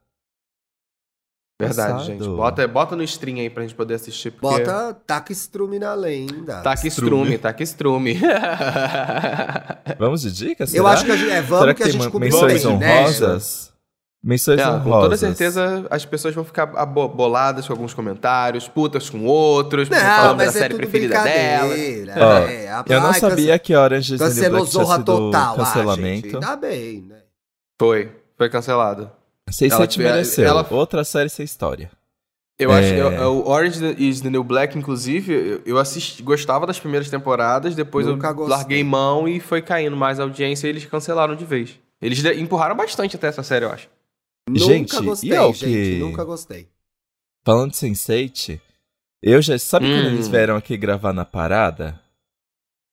Verdade, 1.61 1.91
Passado. 1.91 2.05
gente. 2.05 2.23
Bota, 2.25 2.67
bota 2.69 2.95
no 2.95 3.03
stream 3.03 3.37
aí 3.39 3.49
pra 3.49 3.63
gente 3.63 3.75
poder 3.75 3.95
assistir. 3.95 4.31
Porque 4.31 4.59
Bota 4.63 4.93
Taca 5.05 5.33
Strume 5.33 5.77
na 5.77 5.93
lenda. 5.93 6.61
Taca 6.61 6.87
Strume. 6.87 7.37
taca 7.37 7.61
estrume. 7.61 8.17
Vamos 9.97 10.21
de 10.21 10.31
dicas? 10.31 10.73
Eu 10.73 10.87
acho 10.87 11.05
que 11.05 11.11
a 11.11 11.15
gente. 11.17 11.31
É, 11.31 11.41
vamos 11.41 11.59
Será 11.59 11.73
que, 11.73 11.83
a 11.83 11.85
tem 11.87 11.93
gente 11.93 12.09
começou 12.09 12.47
bem, 12.47 12.77
né? 12.77 12.99
honrosas? 13.01 13.69
Menções 14.21 14.59
É, 14.59 14.67
honrosas. 14.67 14.83
com 14.83 14.99
toda 15.01 15.17
certeza 15.17 15.87
as 15.89 16.03
pessoas 16.05 16.35
vão 16.35 16.43
ficar 16.43 16.65
boladas 16.85 17.65
com 17.67 17.71
alguns 17.73 17.93
comentários, 17.93 18.67
putas 18.67 19.09
com 19.09 19.23
outros, 19.25 19.87
porque 19.87 20.01
Não, 20.03 20.09
falando 20.15 20.37
da 20.37 20.45
mas 20.45 20.55
é 20.55 20.59
série 20.59 20.73
preferida 20.75 21.23
dela. 21.23 21.67
Ó, 22.17 22.37
é, 22.49 22.69
a- 22.69 22.83
Eu 22.87 22.99
não 23.01 23.07
ai, 23.11 23.19
sabia 23.19 23.57
que 23.59 23.73
Orange 23.75 24.15
is 24.15 24.19
the 24.19 24.25
New 24.25 24.33
Cancelou 24.35 24.51
Black 24.59 24.71
tinha 24.71 24.83
Zorra 24.83 24.95
sido 24.97 25.05
total. 25.05 25.53
Ah, 25.53 25.57
cancelamento. 25.57 26.27
gente, 26.27 26.35
ainda 26.35 26.55
bem, 26.57 27.01
né? 27.01 27.15
Foi. 27.79 28.11
Foi 28.37 28.49
cancelado. 28.49 29.09
Sense8 29.51 29.99
Ela- 29.99 30.11
mereceu. 30.13 30.45
ela- 30.47 30.67
Outra 30.71 31.03
série 31.03 31.29
sem 31.29 31.43
história. 31.43 31.91
Eu 32.57 32.71
É. 32.73 32.79
acho 32.79 32.89
que 32.93 32.99
eu- 32.99 33.37
o 33.37 33.47
Orange 33.49 33.95
is 33.97 34.19
the 34.19 34.29
New 34.29 34.43
Black, 34.43 34.77
inclusive, 34.77 35.31
eu- 35.33 35.61
eu 35.65 35.77
assisti, 35.77 36.21
gostava 36.21 36.67
das 36.67 36.77
primeiras 36.79 37.09
temporadas, 37.09 37.73
depois 37.73 38.05
Nunca 38.05 38.27
eu 38.27 38.35
gostei. 38.35 38.55
larguei 38.57 38.83
mão 38.83 39.27
e 39.27 39.39
foi 39.39 39.61
caindo 39.61 39.95
mais 39.95 40.19
a 40.19 40.23
audiência 40.23 40.67
e 40.67 40.69
eles 40.71 40.85
cancelaram 40.85 41.35
de 41.35 41.45
vez. 41.45 41.79
Eles 42.01 42.23
empurraram 42.37 42.75
bastante 42.75 43.15
até 43.15 43.27
essa 43.27 43.43
série, 43.43 43.63
eu 43.65 43.71
acho. 43.71 43.87
Gente, 44.53 44.91
nunca 44.93 45.05
gostei, 45.05 45.29
e 45.29 45.33
é 45.33 45.41
o 45.41 45.53
gente. 45.53 45.65
que- 45.65 45.99
Nunca 45.99 46.23
gostei. 46.23 46.67
Falando 47.45 47.71
de 47.71 47.77
Sense8, 47.77 48.59
eu 49.23 49.41
já. 49.41 49.57
Sabe 49.57 49.85
quando 49.87 50.05
Hum. 50.07 50.13
eles 50.13 50.27
vieram 50.27 50.55
aqui 50.57 50.75
gravar 50.75 51.13
na 51.13 51.23
parada? 51.23 51.99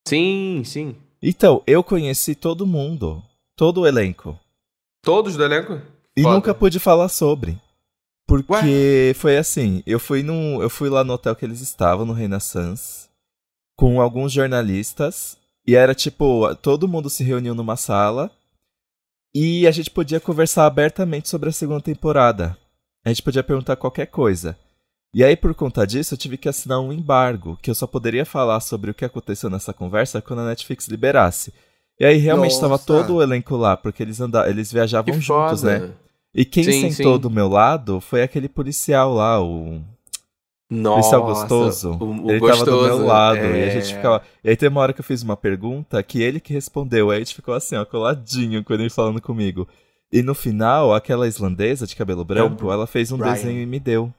Sim, 0.07 0.63
sim. 0.65 0.95
Então, 1.21 1.63
eu 1.67 1.83
conheci 1.83 2.35
todo 2.35 2.67
mundo. 2.67 3.23
Todo 3.57 3.81
o 3.81 3.87
elenco. 3.87 4.39
Todos 5.03 5.37
do 5.37 5.43
elenco? 5.45 5.81
E 6.17 6.23
Foda. 6.23 6.35
nunca 6.35 6.55
pude 6.55 6.79
falar 6.79 7.09
sobre. 7.09 7.59
Porque 8.27 9.13
foi 9.17 9.37
assim, 9.37 9.83
eu 9.87 10.01
fui 10.01 10.23
num, 10.23 10.61
eu 10.61 10.69
fui 10.69 10.89
lá 10.89 11.05
no 11.05 11.13
hotel 11.13 11.37
que 11.37 11.45
eles 11.45 11.61
estavam, 11.61 12.05
no 12.05 12.13
Renaissance, 12.13 13.09
com 13.77 14.01
alguns 14.01 14.33
jornalistas, 14.33 15.37
e 15.67 15.77
era 15.77 15.95
tipo, 15.95 16.53
todo 16.57 16.89
mundo 16.89 17.09
se 17.09 17.23
reuniu 17.23 17.55
numa 17.55 17.77
sala 17.77 18.31
e 19.35 19.67
a 19.67 19.71
gente 19.71 19.91
podia 19.91 20.19
conversar 20.19 20.67
abertamente 20.67 21.29
sobre 21.29 21.51
a 21.51 21.53
segunda 21.53 21.81
temporada. 21.81 22.57
A 23.05 23.11
gente 23.11 23.23
podia 23.23 23.45
perguntar 23.45 23.77
qualquer 23.77 24.07
coisa. 24.07 24.59
E 25.15 25.23
aí, 25.23 25.37
por 25.37 25.55
conta 25.55 25.87
disso, 25.87 26.15
eu 26.15 26.19
tive 26.19 26.37
que 26.37 26.49
assinar 26.49 26.81
um 26.81 26.93
embargo, 26.93 27.57
que 27.63 27.71
eu 27.71 27.75
só 27.75 27.87
poderia 27.87 28.25
falar 28.25 28.61
sobre 28.61 28.91
o 28.91 28.95
que 28.95 29.05
aconteceu 29.05 29.49
nessa 29.49 29.73
conversa 29.73 30.21
quando 30.21 30.41
a 30.41 30.47
Netflix 30.47 30.89
liberasse. 30.89 31.55
E 31.99 32.05
aí 32.05 32.17
realmente 32.19 32.53
estava 32.53 32.79
todo 32.79 33.15
o 33.15 33.23
elenco 33.23 33.57
lá, 33.57 33.77
porque 33.77 34.03
eles 34.03 34.21
anda 34.21 34.49
eles 34.51 34.73
viajavam 34.73 35.15
Que 35.15 35.21
juntos, 35.21 35.61
foda. 35.61 35.79
né? 35.79 35.95
E 36.37 36.45
quem 36.45 36.63
Sim, 36.65 36.91
sentou 36.91 37.15
sim. 37.15 37.21
do 37.23 37.31
meu 37.31 37.49
lado 37.49 37.99
foi 37.99 38.23
aquele 38.23 38.47
policial 38.49 39.15
lá, 39.15 39.43
o 39.43 39.81
Nossa, 40.71 41.19
policial 41.19 41.23
gostoso. 41.23 41.91
O, 41.99 42.27
o 42.27 42.31
ele 42.31 42.39
gostoso, 42.41 42.65
tava 42.67 42.77
do 42.77 42.83
meu 42.99 43.07
lado. 43.07 43.39
é. 43.39 43.61
E 43.61 43.65
a 43.65 43.71
gente 43.71 43.95
ficava. 43.95 44.23
E 44.45 44.51
aí 44.51 44.57
tem 44.57 44.69
uma 44.69 44.83
hora 44.83 44.93
que 44.93 45.01
eu 45.01 45.05
fiz 45.05 45.23
uma 45.23 45.37
pergunta 45.37 46.03
que 46.03 46.21
ele 46.21 46.39
que 46.39 46.53
respondeu. 46.53 47.11
Aí 47.11 47.17
a 47.17 47.21
gente 47.21 47.35
ficou 47.35 47.55
assim, 47.55 47.75
ó, 47.77 47.85
coladinho 47.87 48.63
com 48.63 48.75
ele 48.75 48.91
falando 48.91 49.21
comigo. 49.23 49.67
E 50.13 50.23
no 50.23 50.35
final, 50.35 50.95
aquela 50.95 51.27
islandesa 51.27 51.87
de 51.87 51.97
cabelo 51.97 52.25
branco, 52.25 52.71
ela 52.71 52.87
fez 52.87 53.11
um 53.11 53.17
Brian. 53.17 53.33
desenho 53.33 53.61
e 53.63 53.67
me 53.67 53.81
deu. 53.81 54.13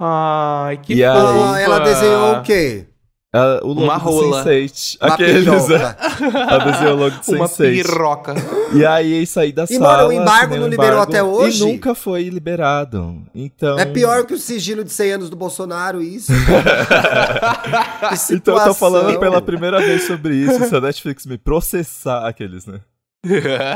Ai, 0.00 0.78
que 0.78 0.94
E 0.94 1.04
aí- 1.04 1.62
ela 1.62 1.78
desenhou 1.80 2.36
o 2.38 2.42
quê? 2.42 2.86
Ela- 3.34 3.60
o 3.64 3.68
logo 3.68 3.82
Uma 3.84 3.96
rola. 3.96 4.44
Sense8. 4.44 4.98
Uma 5.00 5.14
Aqueles, 5.14 5.44
piroca. 5.44 5.96
ela 6.50 6.64
desenhou 6.70 6.92
o 6.92 6.96
logo 7.00 7.16
do 7.16 7.32
Uma 7.34 7.46
Sense8. 7.48 7.72
piroca. 7.72 8.34
E 8.74 8.84
aí 8.84 9.26
saí 9.26 9.52
da 9.52 9.64
E, 9.64 9.68
sala. 9.68 9.96
mano, 9.96 10.08
o 10.08 10.12
embargo 10.12 10.56
não 10.56 10.68
liberou 10.68 10.92
embargo, 10.96 11.10
até 11.10 11.22
hoje? 11.22 11.62
E 11.62 11.72
nunca 11.72 11.94
foi 11.94 12.24
liberado. 12.28 13.22
Então. 13.34 13.78
É 13.78 13.86
pior 13.86 14.26
que 14.26 14.34
o 14.34 14.38
sigilo 14.38 14.84
de 14.84 14.90
100 14.92 15.12
anos 15.12 15.30
do 15.30 15.36
Bolsonaro, 15.36 16.02
isso. 16.02 16.30
Então 18.30 18.56
eu 18.58 18.64
tô 18.64 18.74
falando 18.74 19.18
pela 19.18 19.40
primeira 19.40 19.78
vez 19.80 20.06
sobre 20.06 20.34
isso. 20.36 20.68
Se 20.68 20.76
a 20.76 20.80
Netflix 20.80 21.26
me 21.26 21.38
processar 21.38 22.26
aqueles, 22.26 22.66
né? 22.66 22.80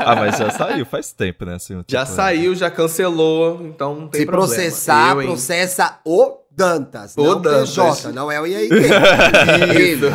Ah, 0.05 0.15
mas 0.15 0.37
já 0.37 0.49
saiu 0.51 0.85
faz 0.85 1.11
tempo, 1.13 1.45
né? 1.45 1.55
Assim, 1.55 1.81
Já 1.87 2.03
tipo, 2.03 2.15
saiu, 2.17 2.53
já 2.53 2.69
cancelou, 2.69 3.61
então 3.65 3.95
não 3.95 4.07
tem 4.09 4.21
Se 4.21 4.25
problema. 4.27 4.53
processar, 4.53 5.15
Eu, 5.15 5.23
processa 5.23 5.99
o 6.05 6.37
Dantas, 6.57 7.13
O 7.15 7.23
não 7.23 7.31
o 7.33 7.35
Dantas. 7.39 7.69
PJ, 7.75 8.11
não 8.11 8.31
é 8.31 8.41
o. 8.41 8.45
Isso. 8.47 10.05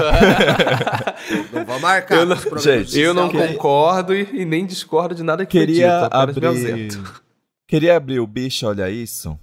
não 1.53 1.64
vou 1.64 1.78
marcar. 1.80 2.16
Eu 2.16 2.26
não- 2.26 2.36
Gente. 2.59 2.99
Eu 2.99 3.14
não 3.14 3.28
Queria- 3.28 3.49
concordo 3.49 4.12
e, 4.14 4.28
e 4.32 4.45
nem 4.45 4.66
discordo 4.66 5.14
de 5.14 5.22
nada 5.22 5.47
que 5.47 5.59
Queria 5.59 6.03
dito, 6.03 6.14
abrir. 6.16 6.88
Queria 7.68 7.97
abrir 7.97 8.20
o 8.20 8.26
bicho, 8.26 8.66
olha 8.66 8.90
isso. 8.90 9.38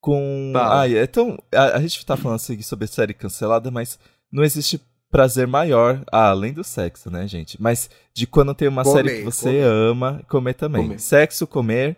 Com. 0.00 0.50
Tá. 0.52 0.80
Ai, 0.80 0.96
é 0.96 1.06
tão. 1.06 1.38
A, 1.54 1.76
a 1.76 1.80
gente 1.80 2.04
tá 2.06 2.16
falando 2.16 2.36
assim 2.36 2.60
sobre 2.62 2.86
série 2.86 3.12
cancelada, 3.14 3.70
mas 3.70 3.98
não 4.32 4.44
existe 4.44 4.80
prazer 5.10 5.46
maior, 5.46 6.00
ah, 6.12 6.28
além 6.30 6.52
do 6.52 6.62
sexo, 6.62 7.10
né, 7.10 7.26
gente? 7.26 7.60
Mas 7.60 7.90
de 8.14 8.26
quando 8.26 8.54
tem 8.54 8.68
uma 8.68 8.84
Comer, 8.84 8.96
série 9.04 9.18
que 9.18 9.24
você 9.24 9.44
comer. 9.48 9.62
ama, 9.64 10.22
comer 10.28 10.54
também. 10.54 10.82
Comer. 10.82 11.00
Sexo, 11.00 11.46
comer. 11.46 11.96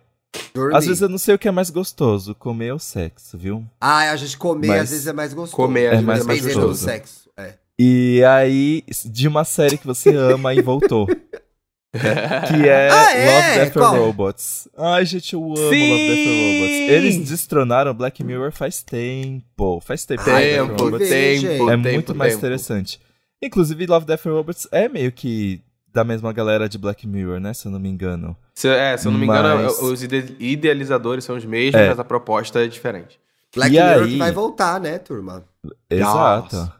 Dormir. 0.54 0.76
Às 0.76 0.86
vezes 0.86 1.02
eu 1.02 1.08
não 1.08 1.18
sei 1.18 1.34
o 1.34 1.38
que 1.38 1.48
é 1.48 1.50
mais 1.50 1.70
gostoso, 1.70 2.34
comer 2.34 2.72
ou 2.72 2.78
sexo, 2.78 3.36
viu? 3.36 3.64
Ah, 3.80 4.10
a 4.10 4.16
gente 4.16 4.36
comer 4.36 4.68
Mas- 4.68 4.80
às 4.82 4.90
vezes 4.90 5.06
é 5.06 5.12
mais 5.12 5.32
gostoso. 5.34 5.56
Comer 5.56 5.86
às 5.88 5.92
É 5.92 5.96
vezes 5.96 6.06
mais 6.06 6.20
é 6.20 6.24
mais 6.24 6.40
do 6.42 6.46
gostoso. 6.48 6.84
sexo. 6.84 7.30
É. 7.36 7.54
E 7.78 8.22
aí, 8.24 8.82
de 9.06 9.28
uma 9.28 9.44
série 9.44 9.76
que 9.78 9.86
você 9.86 10.14
ama 10.14 10.54
e 10.54 10.62
voltou. 10.62 11.06
que 11.92 12.68
é, 12.68 12.88
Ah, 12.90 13.12
é? 13.14 13.26
Love, 13.26 13.64
Death 13.64 13.72
Qual? 13.74 13.94
and 13.94 13.98
Robots. 13.98 14.68
Ai, 14.78 15.04
gente, 15.04 15.34
eu 15.34 15.42
amo 15.44 15.56
Sim! 15.56 15.90
Love, 15.90 16.06
Death 16.06 16.26
and 16.26 16.60
Robots. 16.60 16.90
Eles 16.92 17.28
destronaram 17.28 17.94
Black 17.94 18.24
Mirror 18.24 18.52
faz 18.52 18.82
tempo. 18.82 19.80
Faz 19.80 20.04
tempo. 20.06 20.24
Tempo, 20.24 20.76
tempo, 20.76 20.98
gente. 21.04 21.46
é 21.46 21.58
tempo, 21.58 21.78
muito 21.92 22.14
mais 22.14 22.32
tempo. 22.32 22.46
interessante. 22.46 22.98
Inclusive, 23.42 23.86
Love, 23.86 24.06
Death 24.06 24.26
and 24.26 24.32
Robots 24.32 24.68
é 24.72 24.88
meio 24.88 25.12
que 25.12 25.60
da 25.92 26.04
mesma 26.04 26.32
galera 26.32 26.68
de 26.68 26.78
Black 26.78 27.06
Mirror, 27.06 27.38
né? 27.40 27.52
Se 27.54 27.66
eu 27.66 27.72
não 27.72 27.78
me 27.78 27.88
engano. 27.88 28.36
Se, 28.54 28.68
é, 28.68 28.96
se 28.96 29.06
eu 29.06 29.12
não 29.12 29.18
me 29.18 29.26
engano, 29.26 29.64
Mas- 29.64 29.78
os 29.80 30.02
ide- 30.02 30.36
idealizadores 30.38 31.24
são 31.24 31.36
os 31.36 31.44
mesmos, 31.44 31.80
É. 31.80 31.88
mas 31.90 31.98
a 31.98 32.04
proposta 32.04 32.64
é 32.64 32.66
diferente. 32.66 33.20
Black 33.54 33.74
E 33.74 33.80
Mirror 33.82 34.02
aí? 34.04 34.10
que 34.12 34.18
vai 34.18 34.32
voltar, 34.32 34.80
né, 34.80 34.98
turma? 34.98 35.44
Exato. 35.90 36.56
Nossa. 36.56 36.72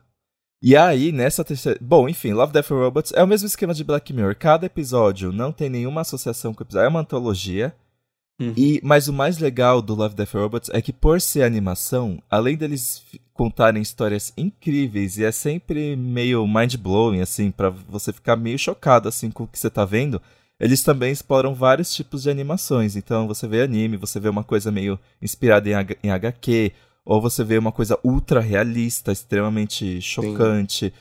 E 0.65 0.77
aí, 0.77 1.11
nessa 1.11 1.45
terceira. 1.45 1.79
Bom, 1.83 2.09
enfim, 2.09 2.33
Love, 2.33 2.53
Death 2.53 2.71
and 2.71 2.77
Robots 2.77 3.13
é 3.15 3.23
o 3.23 3.27
mesmo 3.27 3.47
esquema 3.47 3.75
de 3.75 3.83
Black 3.83 4.13
Mirror. 4.13 4.37
Cada 4.39 4.65
episódio 4.67 5.33
não 5.33 5.51
tem 5.51 5.69
nenhuma 5.69 6.03
associação 6.03 6.55
com 6.55 6.63
o 6.63 6.65
episódio. 6.65 6.87
É 6.87 6.89
uma 6.89 7.01
antologia. 7.01 7.75
Uhum. 8.41 8.55
E, 8.57 8.81
mas 8.83 9.09
o 9.09 9.13
mais 9.13 9.39
legal 9.39 9.81
do 9.81 9.95
Love, 9.95 10.15
Death 10.15 10.35
Robots 10.35 10.71
é 10.73 10.83
que, 10.83 10.93
por 10.93 11.21
ser 11.21 11.43
animação, 11.43 12.21
além 12.31 12.57
deles 12.57 13.03
contarem 13.33 13.81
histórias 13.81 14.33
incríveis, 14.37 15.17
e 15.17 15.25
é 15.25 15.31
sempre 15.33 15.97
meio 15.97 16.47
mind-blowing, 16.47 17.21
assim, 17.21 17.51
pra 17.51 17.71
você 17.71 18.13
ficar 18.13 18.37
meio 18.37 18.59
chocado, 18.59 19.09
assim, 19.09 19.31
com 19.31 19.45
o 19.45 19.47
que 19.47 19.59
você 19.59 19.71
tá 19.71 19.85
vendo, 19.85 20.21
eles 20.59 20.83
também 20.83 21.13
exploram 21.13 21.55
vários 21.55 21.95
tipos 21.95 22.23
de 22.23 22.31
animações. 22.31 22.97
Então, 22.97 23.27
você 23.27 23.47
vê 23.47 23.63
anime, 23.63 23.97
você 23.97 24.19
vê 24.19 24.29
uma 24.29 24.45
coisa 24.45 24.71
meio 24.71 24.99
inspirada 25.21 25.69
em, 25.69 25.75
H- 25.75 25.97
em 26.03 26.11
HQ, 26.11 26.73
ou 27.05 27.21
você 27.21 27.43
vê 27.43 27.59
uma 27.59 27.73
coisa 27.73 27.99
ultra 28.05 28.41
realista, 28.41 29.11
extremamente 29.13 30.01
chocante. 30.01 30.93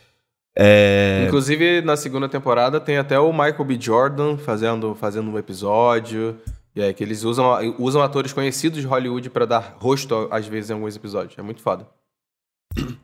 É... 0.57 1.25
Inclusive, 1.27 1.81
na 1.81 1.95
segunda 1.95 2.27
temporada 2.27 2.79
tem 2.79 2.97
até 2.97 3.19
o 3.19 3.31
Michael 3.31 3.65
B. 3.65 3.77
Jordan 3.79 4.37
fazendo, 4.37 4.95
fazendo 4.95 5.29
um 5.29 5.37
episódio. 5.37 6.37
E 6.75 6.81
é 6.81 6.93
que 6.93 7.03
eles 7.03 7.23
usam, 7.23 7.75
usam 7.77 8.01
atores 8.01 8.31
conhecidos 8.31 8.79
de 8.79 8.87
Hollywood 8.87 9.29
pra 9.29 9.45
dar 9.45 9.75
rosto, 9.79 10.27
às 10.31 10.45
vezes, 10.47 10.69
em 10.69 10.73
alguns 10.73 10.95
episódios. 10.95 11.37
É 11.37 11.41
muito 11.41 11.61
foda. 11.61 11.87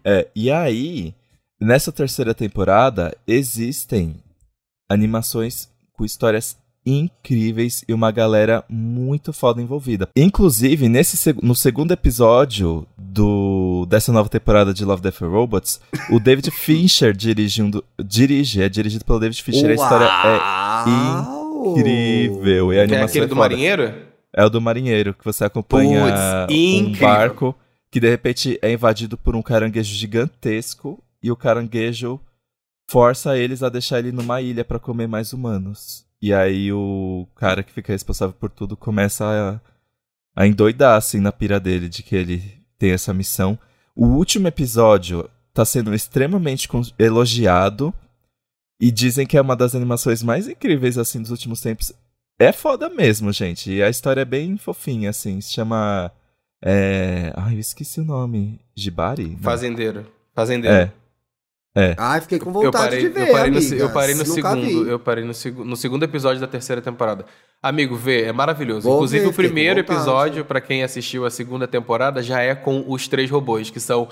É, 0.06 0.28
e 0.34 0.50
aí, 0.50 1.14
nessa 1.60 1.92
terceira 1.92 2.34
temporada, 2.34 3.16
existem 3.28 4.16
animações 4.90 5.70
com 5.92 6.06
histórias 6.06 6.56
incríveis 6.86 7.84
e 7.86 7.94
uma 7.94 8.10
galera 8.12 8.64
muito 8.70 9.34
foda 9.34 9.62
envolvida. 9.62 10.08
Inclusive, 10.16 10.88
nesse 10.88 11.34
no 11.44 11.54
segundo 11.54 11.92
episódio 11.92 12.88
do 12.98 13.86
dessa 13.90 14.14
nova 14.14 14.30
temporada 14.30 14.74
de 14.74 14.86
Love, 14.86 15.02
Death 15.02 15.22
and 15.22 15.28
Robots, 15.28 15.82
o 16.10 16.18
David 16.22 16.50
Fincher 16.56 17.12
dirige, 17.14 17.62
um 17.62 17.70
do- 17.70 17.84
dirige, 18.02 18.62
é 18.64 18.70
dirigido 18.70 19.04
pelo 19.04 19.20
David 19.20 19.44
Fincher. 19.44 19.72
A 19.72 19.74
história 19.74 20.06
é 20.06 20.38
Uau! 20.38 21.37
Incrível. 21.76 22.74
E 22.74 22.78
a 22.78 22.82
É 22.82 22.84
animação 22.84 23.06
aquele 23.06 23.26
é 23.26 23.28
do 23.28 23.36
marinheiro? 23.36 23.94
É 24.34 24.46
o 24.46 24.50
do 24.50 24.62
marinheiro, 24.62 25.14
que 25.14 25.26
você 25.26 25.44
acompanha 25.44 26.06
Puts, 26.06 26.58
um 26.60 26.92
barco 27.00 27.56
que 27.90 28.00
de 28.00 28.10
repente 28.10 28.60
é 28.62 28.72
invadido 28.72 29.18
por 29.18 29.36
um 29.36 29.42
caranguejo 29.42 29.94
gigantesco 29.94 31.02
e 31.24 31.32
o 31.32 31.36
caranguejo 31.36 32.20
força 32.90 33.38
eles 33.38 33.64
a 33.64 33.70
deixar 33.70 34.00
ele 34.00 34.12
numa 34.12 34.42
ilha 34.42 34.64
pra 34.64 34.80
comer 34.80 35.08
mais 35.08 35.34
humanos. 35.34 36.06
E 36.22 36.34
aí 36.34 36.72
o 36.72 37.28
cara 37.36 37.64
que 37.64 37.72
fica 37.72 37.94
responsável 37.94 38.36
por 38.40 38.50
tudo 38.50 38.76
começa 38.76 39.26
a, 40.36 40.42
a 40.42 40.48
endoidar 40.48 40.96
assim 40.98 41.20
na 41.20 41.32
pira 41.32 41.60
dele 41.60 41.90
de 41.90 42.04
que 42.04 42.16
ele 42.16 42.42
tem 42.78 42.92
essa 42.92 43.14
missão. 43.14 43.58
O 43.96 44.06
último 44.08 44.48
episódio 44.48 45.30
tá 45.54 45.66
sendo 45.66 45.94
extremamente 45.94 46.68
elogiado 47.00 47.94
e 48.80 48.92
dizem 48.92 49.26
que 49.26 49.38
é 49.38 49.42
uma 49.42 49.56
das 49.56 49.74
animações 49.76 50.22
mais 50.24 50.48
incríveis 50.48 50.98
assim 50.98 51.22
dos 51.22 51.32
últimos 51.32 51.62
tempos. 51.62 51.92
É 52.40 52.52
foda 52.52 52.90
mesmo, 52.90 53.32
gente. 53.32 53.72
E 53.72 53.82
a 53.82 53.90
história 53.90 54.22
é 54.22 54.26
bem 54.26 54.58
fofinha, 54.58 55.10
assim. 55.10 55.42
Se 55.42 55.52
chama. 55.54 56.12
É... 56.64 57.32
Ai, 57.36 57.56
eu 57.56 57.60
esqueci 57.60 58.00
o 58.00 58.06
nome. 58.06 58.60
Jibari? 58.76 59.38
Fazendeiro. 59.42 60.06
Fazendeiro. 60.36 60.76
É. 60.76 60.92
É. 61.76 61.96
Ai, 61.98 62.22
fiquei 62.22 62.40
com 62.40 62.50
Eu 62.50 62.54
vontade 62.54 62.86
parei, 62.86 63.00
de 63.02 63.10
ver, 63.10 63.28
eu 63.28 63.32
parei, 63.34 63.52
no, 63.52 63.62
se- 63.62 63.78
eu 63.78 63.90
parei 63.92 64.16
no 64.16 64.26
segundo. 64.26 64.62
vi. 64.62 64.90
Eu 64.90 65.00
parei 65.00 65.24
no, 65.24 65.34
segu- 65.34 65.64
no 65.64 65.76
segundo 65.76 66.04
episódio 66.04 66.42
da 66.42 66.48
terceira 66.48 66.82
temporada. 66.82 67.24
Amigo, 67.62 67.96
vê, 67.96 68.24
é 68.24 68.32
maravilhoso. 68.32 68.82
Vou 68.88 68.96
Inclusive, 68.98 69.26
ver, 69.26 69.30
o 69.30 69.34
primeiro 69.34 69.80
episódio, 69.80 70.44
pra 70.44 70.60
quem 70.60 70.84
assistiu 70.84 71.24
a 71.26 71.30
segunda 71.30 71.68
temporada, 71.68 72.24
já 72.24 72.42
é 72.42 72.56
com 72.56 72.84
os 72.88 73.08
três 73.08 73.30
robôs, 73.30 73.70
que 73.70 73.80
são 73.80 74.08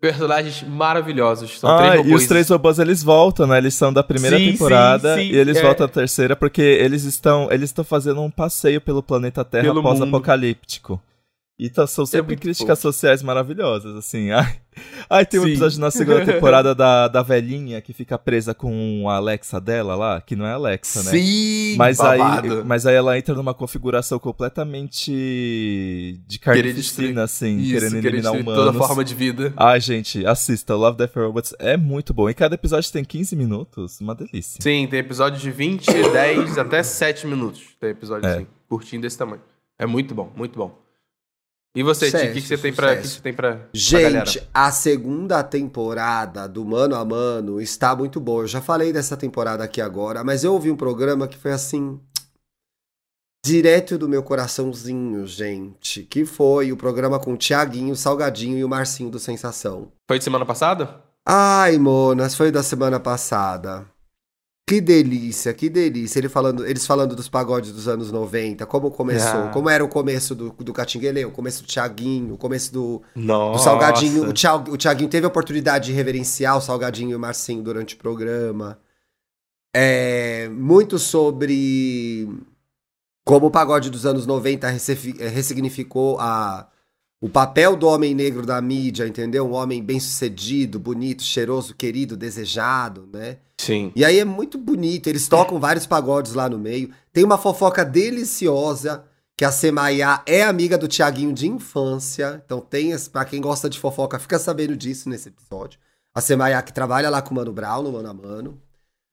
Personagens 0.00 0.62
maravilhosos. 0.62 1.58
São 1.58 1.68
ah, 1.70 1.78
três 1.78 1.94
e 1.94 1.96
robôs. 1.98 2.22
os 2.22 2.28
três 2.28 2.48
robôs 2.48 2.78
eles 2.78 3.02
voltam, 3.02 3.48
né? 3.48 3.58
Eles 3.58 3.74
são 3.74 3.92
da 3.92 4.02
primeira 4.02 4.38
Sim, 4.38 4.52
temporada 4.52 5.16
sim, 5.16 5.22
sim, 5.22 5.32
e 5.32 5.36
eles 5.36 5.56
é. 5.56 5.62
voltam 5.62 5.86
à 5.86 5.88
terceira 5.88 6.36
porque 6.36 6.62
eles 6.62 7.02
estão 7.02 7.48
eles 7.50 7.70
estão 7.70 7.84
fazendo 7.84 8.20
um 8.22 8.30
passeio 8.30 8.80
pelo 8.80 9.02
planeta 9.02 9.44
Terra 9.44 9.74
pós-apocalíptico. 9.82 11.02
E 11.58 11.68
tá- 11.68 11.88
são 11.88 12.06
sempre 12.06 12.28
muito 12.28 12.42
críticas 12.42 12.78
sociais 12.78 13.20
maravilhosas, 13.20 13.96
assim. 13.96 14.30
Ai, 14.38 14.60
ai 15.10 15.26
tem 15.26 15.40
um 15.40 15.42
Sim. 15.42 15.48
episódio 15.50 15.80
na 15.80 15.90
segunda 15.90 16.24
temporada 16.24 16.72
da, 16.72 17.08
da 17.08 17.20
velhinha 17.20 17.80
que 17.80 17.92
fica 17.92 18.16
presa 18.16 18.54
com 18.54 19.08
a 19.10 19.16
Alexa 19.16 19.60
dela 19.60 19.96
lá, 19.96 20.20
que 20.20 20.36
não 20.36 20.46
é 20.46 20.52
Alexa, 20.52 21.02
né? 21.02 21.10
Sim, 21.10 21.74
Mas 21.76 21.98
aí, 21.98 22.20
mas 22.64 22.86
aí 22.86 22.94
ela 22.94 23.18
entra 23.18 23.34
numa 23.34 23.52
configuração 23.52 24.20
completamente 24.20 26.20
de 26.26 26.38
carnificina, 26.38 27.24
assim, 27.24 27.58
Isso, 27.58 27.72
querendo 27.74 27.96
eliminar 28.06 28.32
humanos. 28.32 28.54
toda 28.64 28.72
forma 28.78 29.04
de 29.04 29.14
vida. 29.14 29.52
Ai, 29.56 29.80
gente, 29.80 30.24
assista. 30.26 30.74
Love, 30.76 30.98
Death 30.98 31.16
and 31.16 31.26
Robots 31.26 31.54
é 31.58 31.76
muito 31.76 32.14
bom. 32.14 32.28
E 32.30 32.34
cada 32.34 32.54
episódio 32.54 32.90
tem 32.92 33.04
15 33.04 33.34
minutos. 33.34 34.00
Uma 34.00 34.14
delícia. 34.14 34.60
Sim, 34.62 34.86
tem 34.88 35.00
episódio 35.00 35.40
de 35.40 35.50
20, 35.50 35.86
10 35.86 36.58
até 36.58 36.82
7 36.82 37.26
minutos. 37.26 37.62
Tem 37.80 37.90
episódio 37.90 38.28
É. 38.28 38.34
assim, 38.36 38.46
curtinho 38.68 39.02
desse 39.02 39.18
tamanho. 39.18 39.42
É 39.78 39.86
muito 39.86 40.14
bom, 40.14 40.30
muito 40.36 40.58
bom. 40.58 40.78
E 41.76 41.82
você, 41.82 42.10
Ti, 42.10 42.16
o 42.16 42.32
que, 42.32 42.40
que 42.40 42.48
você 42.48 42.58
tem 42.58 42.72
pra, 42.72 42.96
que 42.96 43.06
você 43.06 43.20
tem 43.20 43.32
pra, 43.32 43.56
pra 43.56 43.68
Gente, 43.72 44.02
galera? 44.02 44.48
a 44.52 44.72
segunda 44.72 45.42
temporada 45.44 46.48
do 46.48 46.64
Mano 46.64 46.96
a 46.96 47.04
Mano 47.04 47.60
está 47.60 47.94
muito 47.94 48.18
boa. 48.18 48.44
Eu 48.44 48.48
já 48.48 48.60
falei 48.60 48.92
dessa 48.92 49.16
temporada 49.16 49.62
aqui 49.62 49.80
agora, 49.80 50.24
mas 50.24 50.44
eu 50.44 50.52
ouvi 50.52 50.70
um 50.70 50.76
programa 50.76 51.28
que 51.28 51.36
foi 51.36 51.52
assim. 51.52 52.00
Direto 53.44 53.96
do 53.96 54.08
meu 54.08 54.22
coraçãozinho, 54.22 55.26
gente. 55.26 56.02
Que 56.02 56.24
foi 56.24 56.72
o 56.72 56.76
programa 56.76 57.20
com 57.20 57.34
o 57.34 57.36
Tiaguinho, 57.36 57.94
Salgadinho 57.94 58.58
e 58.58 58.64
o 58.64 58.68
Marcinho 58.68 59.10
do 59.10 59.18
Sensação. 59.18 59.92
Foi 60.08 60.18
de 60.18 60.24
semana 60.24 60.44
passada? 60.44 61.02
Ai, 61.24 61.78
Monas, 61.78 62.34
foi 62.34 62.50
da 62.50 62.62
semana 62.62 62.98
passada. 62.98 63.86
Que 64.68 64.80
delícia, 64.82 65.54
que 65.54 65.68
delícia. 65.70 66.18
Ele 66.18 66.28
falando, 66.28 66.66
eles 66.66 66.86
falando 66.86 67.16
dos 67.16 67.28
pagodes 67.28 67.72
dos 67.72 67.88
anos 67.88 68.12
90, 68.12 68.66
como 68.66 68.90
começou, 68.90 69.44
Ah. 69.44 69.50
como 69.52 69.70
era 69.70 69.82
o 69.84 69.88
começo 69.88 70.34
do, 70.34 70.50
do 70.50 70.72
Catinguele, 70.74 71.24
o 71.24 71.30
começo 71.30 71.62
do 71.62 71.66
Tiaguinho, 71.66 72.34
o 72.34 72.38
começo 72.38 72.70
do, 72.72 73.00
Nossa. 73.16 73.60
o 73.60 73.64
Salgadinho, 73.64 74.28
o, 74.28 74.32
Thiago, 74.34 74.72
o 74.72 74.76
Thiaguinho 74.76 75.08
teve 75.08 75.24
a 75.24 75.28
oportunidade 75.28 75.86
de 75.86 75.92
reverenciar 75.92 76.56
o 76.56 76.60
Salgadinho 76.60 77.12
e 77.12 77.14
o 77.14 77.18
Marcinho 77.18 77.62
durante 77.62 77.94
o 77.94 77.98
programa. 77.98 78.78
É, 79.74 80.48
muito 80.50 80.98
sobre 80.98 82.28
como 83.24 83.46
o 83.46 83.50
pagode 83.50 83.90
dos 83.90 84.04
anos 84.06 84.26
90 84.26 84.68
recefi- 84.68 85.14
eh, 85.18 85.28
ressignificou 85.28 86.18
a, 86.18 86.66
o 87.20 87.28
papel 87.28 87.76
do 87.76 87.86
homem 87.88 88.14
negro 88.14 88.46
da 88.46 88.60
mídia, 88.60 89.06
entendeu? 89.06 89.46
Um 89.48 89.54
homem 89.54 89.82
bem 89.82 89.98
sucedido, 89.98 90.78
bonito, 90.78 91.22
cheiroso, 91.22 91.74
querido, 91.74 92.16
desejado, 92.16 93.08
né? 93.12 93.38
Sim. 93.60 93.90
E 93.96 94.04
aí 94.04 94.18
é 94.18 94.24
muito 94.24 94.56
bonito, 94.56 95.08
eles 95.08 95.26
tocam 95.26 95.58
vários 95.58 95.86
pagodes 95.86 96.34
lá 96.34 96.48
no 96.48 96.58
meio. 96.58 96.90
Tem 97.12 97.24
uma 97.24 97.36
fofoca 97.36 97.84
deliciosa, 97.84 99.04
que 99.36 99.44
a 99.44 99.52
Semaiá 99.52 100.22
é 100.26 100.42
amiga 100.42 100.76
do 100.76 100.88
Tiaguinho 100.88 101.32
de 101.32 101.48
infância. 101.48 102.42
Então 102.44 102.60
tem, 102.60 102.94
pra 103.12 103.24
quem 103.24 103.40
gosta 103.40 103.68
de 103.70 103.78
fofoca, 103.78 104.18
fica 104.18 104.38
sabendo 104.38 104.76
disso 104.76 105.08
nesse 105.08 105.28
episódio. 105.28 105.78
A 106.14 106.20
Semaiá 106.20 106.60
que 106.62 106.72
trabalha 106.72 107.08
lá 107.10 107.22
com 107.22 107.30
o 107.32 107.34
Mano 107.34 107.52
Brown, 107.52 107.82
no 107.82 107.92
Mano 107.92 108.08
a 108.08 108.14
Mano. 108.14 108.58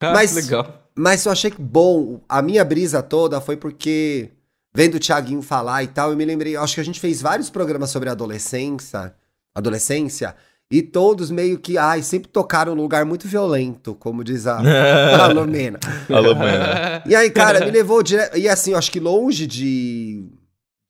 Ah, 0.01 0.13
Mas- 0.13 0.33
legal. 0.33 0.81
Mas 0.97 1.25
eu 1.25 1.31
achei 1.31 1.51
que 1.51 1.61
bom, 1.61 2.21
a 2.29 2.41
minha 2.41 2.63
brisa 2.63 3.03
toda 3.03 3.41
foi 3.41 3.57
porque, 3.57 4.31
vendo 4.75 4.95
o 4.95 4.99
Tiaguinho 4.99 5.41
falar 5.41 5.83
e 5.83 5.87
tal, 5.87 6.11
eu 6.11 6.17
me 6.17 6.25
lembrei, 6.25 6.57
acho 6.57 6.75
que 6.75 6.81
a 6.81 6.85
gente 6.85 6.99
fez 6.99 7.21
vários 7.21 7.49
programas 7.49 7.89
sobre 7.89 8.09
adolescência, 8.09 9.15
adolescência, 9.55 10.35
e 10.69 10.81
todos 10.81 11.31
meio 11.31 11.57
que, 11.59 11.77
ai, 11.77 12.01
sempre 12.01 12.27
tocaram 12.27 12.75
num 12.75 12.81
lugar 12.81 13.05
muito 13.05 13.27
violento, 13.27 13.95
como 13.95 14.23
diz 14.23 14.45
a, 14.47 14.57
a 14.57 15.27
Lumena. 15.31 15.79
Alô, 16.09 16.35
mano. 16.35 17.03
E 17.05 17.15
aí, 17.15 17.29
cara, 17.29 17.63
me 17.63 17.71
levou 17.71 18.03
direto. 18.03 18.37
E 18.37 18.49
assim, 18.49 18.73
acho 18.73 18.91
que 18.91 18.99
longe 18.99 19.47
de. 19.47 20.25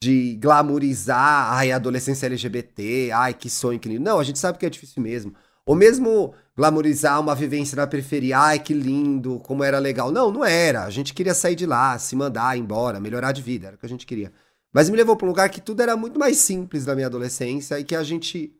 De 0.03 0.35
glamourizar, 0.35 1.53
ai, 1.53 1.71
adolescência 1.71 2.27
LGBT, 2.27 3.11
ai, 3.11 3.33
que 3.33 3.49
sonho, 3.49 3.79
que 3.79 3.89
lindo. 3.89 4.03
Não, 4.03 4.19
a 4.19 4.23
gente 4.23 4.37
sabe 4.37 4.57
que 4.59 4.65
é 4.65 4.69
difícil 4.69 5.01
mesmo. 5.01 5.33
Ou 5.65 5.75
mesmo 5.75 6.33
glamourizar 6.55 7.19
uma 7.19 7.33
vivência 7.33 7.75
na 7.75 7.87
periferia, 7.87 8.37
ai, 8.37 8.59
que 8.59 8.73
lindo, 8.73 9.39
como 9.39 9.63
era 9.63 9.79
legal. 9.79 10.11
Não, 10.11 10.31
não 10.31 10.45
era. 10.45 10.83
A 10.83 10.89
gente 10.89 11.13
queria 11.13 11.33
sair 11.33 11.55
de 11.55 11.65
lá, 11.65 11.97
se 11.97 12.15
mandar 12.15 12.57
embora, 12.57 12.99
melhorar 12.99 13.31
de 13.31 13.41
vida, 13.41 13.67
era 13.67 13.75
o 13.75 13.79
que 13.79 13.85
a 13.85 13.89
gente 13.89 14.05
queria. 14.05 14.31
Mas 14.71 14.89
me 14.89 14.97
levou 14.97 15.15
pra 15.15 15.25
um 15.25 15.29
lugar 15.29 15.49
que 15.49 15.61
tudo 15.61 15.81
era 15.81 15.97
muito 15.97 16.19
mais 16.19 16.37
simples 16.37 16.85
na 16.85 16.93
minha 16.93 17.07
adolescência 17.07 17.79
e 17.79 17.83
que 17.83 17.95
a 17.95 18.03
gente. 18.03 18.53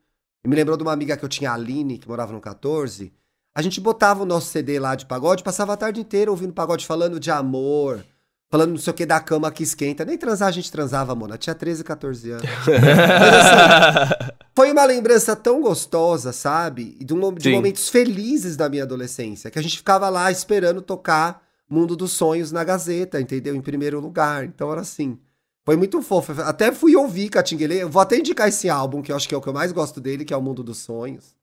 Me 0.46 0.56
lembrou 0.56 0.78
de 0.78 0.84
uma 0.84 0.94
amiga 0.94 1.18
que 1.18 1.26
eu 1.26 1.30
tinha, 1.30 1.52
a 1.52 1.56
Aline, 1.56 1.98
que 1.98 2.08
morava 2.08 2.32
no 2.32 2.40
14. 2.40 3.12
A 3.54 3.62
gente 3.62 3.82
botava 3.82 4.24
o 4.24 4.26
nosso 4.26 4.48
CD 4.48 4.80
lá 4.80 4.96
de 4.96 5.06
pagode, 5.06 5.44
passava 5.44 5.74
a 5.74 5.78
tarde 5.78 6.02
inteira 6.02 6.30
ouvindo 6.30 6.54
pagode, 6.54 6.86
falando 6.86 7.20
de 7.20 7.32
amor, 7.32 8.06
falando 8.50 8.72
não 8.72 8.78
sei 8.78 8.92
o 8.92 8.94
que 8.94 9.06
da 9.06 9.20
cama 9.20 9.52
que 9.52 9.64
esquenta. 9.64 10.06
Nem 10.06 10.18
transar 10.18 10.48
a 10.48 10.52
gente 10.52 10.72
transava, 10.72 11.14
mona. 11.16 11.38
Tinha 11.38 11.54
13, 11.56 11.84
14 11.84 12.32
anos. 12.32 12.46
Mas 12.66 13.46
assim, 13.46 14.32
foi 14.56 14.72
uma 14.72 14.86
lembrança 14.86 15.36
tão 15.36 15.62
gostosa, 15.62 16.32
sabe? 16.32 16.98
De, 17.02 17.14
um- 17.14 17.34
de 17.34 17.50
momentos 17.52 17.90
felizes 17.90 18.56
da 18.56 18.70
minha 18.70 18.84
adolescência, 18.84 19.52
que 19.52 19.60
a 19.60 19.62
gente 19.62 19.78
ficava 19.78 20.08
lá 20.10 20.32
esperando 20.32 20.82
tocar 20.82 21.44
Mundo 21.70 21.96
dos 21.96 22.12
Sonhos 22.12 22.52
na 22.52 22.64
Gazeta, 22.64 23.20
entendeu? 23.20 23.56
Em 23.56 23.62
primeiro 23.62 24.00
lugar. 24.00 24.46
Então 24.46 24.72
era 24.72 24.82
assim. 24.82 25.18
Foi 25.66 25.76
muito 25.76 26.00
fofo. 26.02 26.32
Até 26.44 26.72
fui 26.72 26.96
ouvir 26.96 27.28
Catinguele. 27.30 27.84
Vou 27.86 28.02
até 28.02 28.18
indicar 28.18 28.48
esse 28.48 28.70
álbum, 28.70 29.02
que 29.02 29.12
eu 29.12 29.16
acho 29.16 29.28
que 29.28 29.34
é 29.34 29.38
o 29.38 29.42
que 29.42 29.50
eu 29.50 29.54
mais 29.54 29.72
gosto 29.72 30.00
dele, 30.00 30.24
que 30.24 30.34
é 30.34 30.38
o 30.38 30.42
Mundo 30.42 30.64
dos 30.64 30.78
Sonhos. 30.78 31.35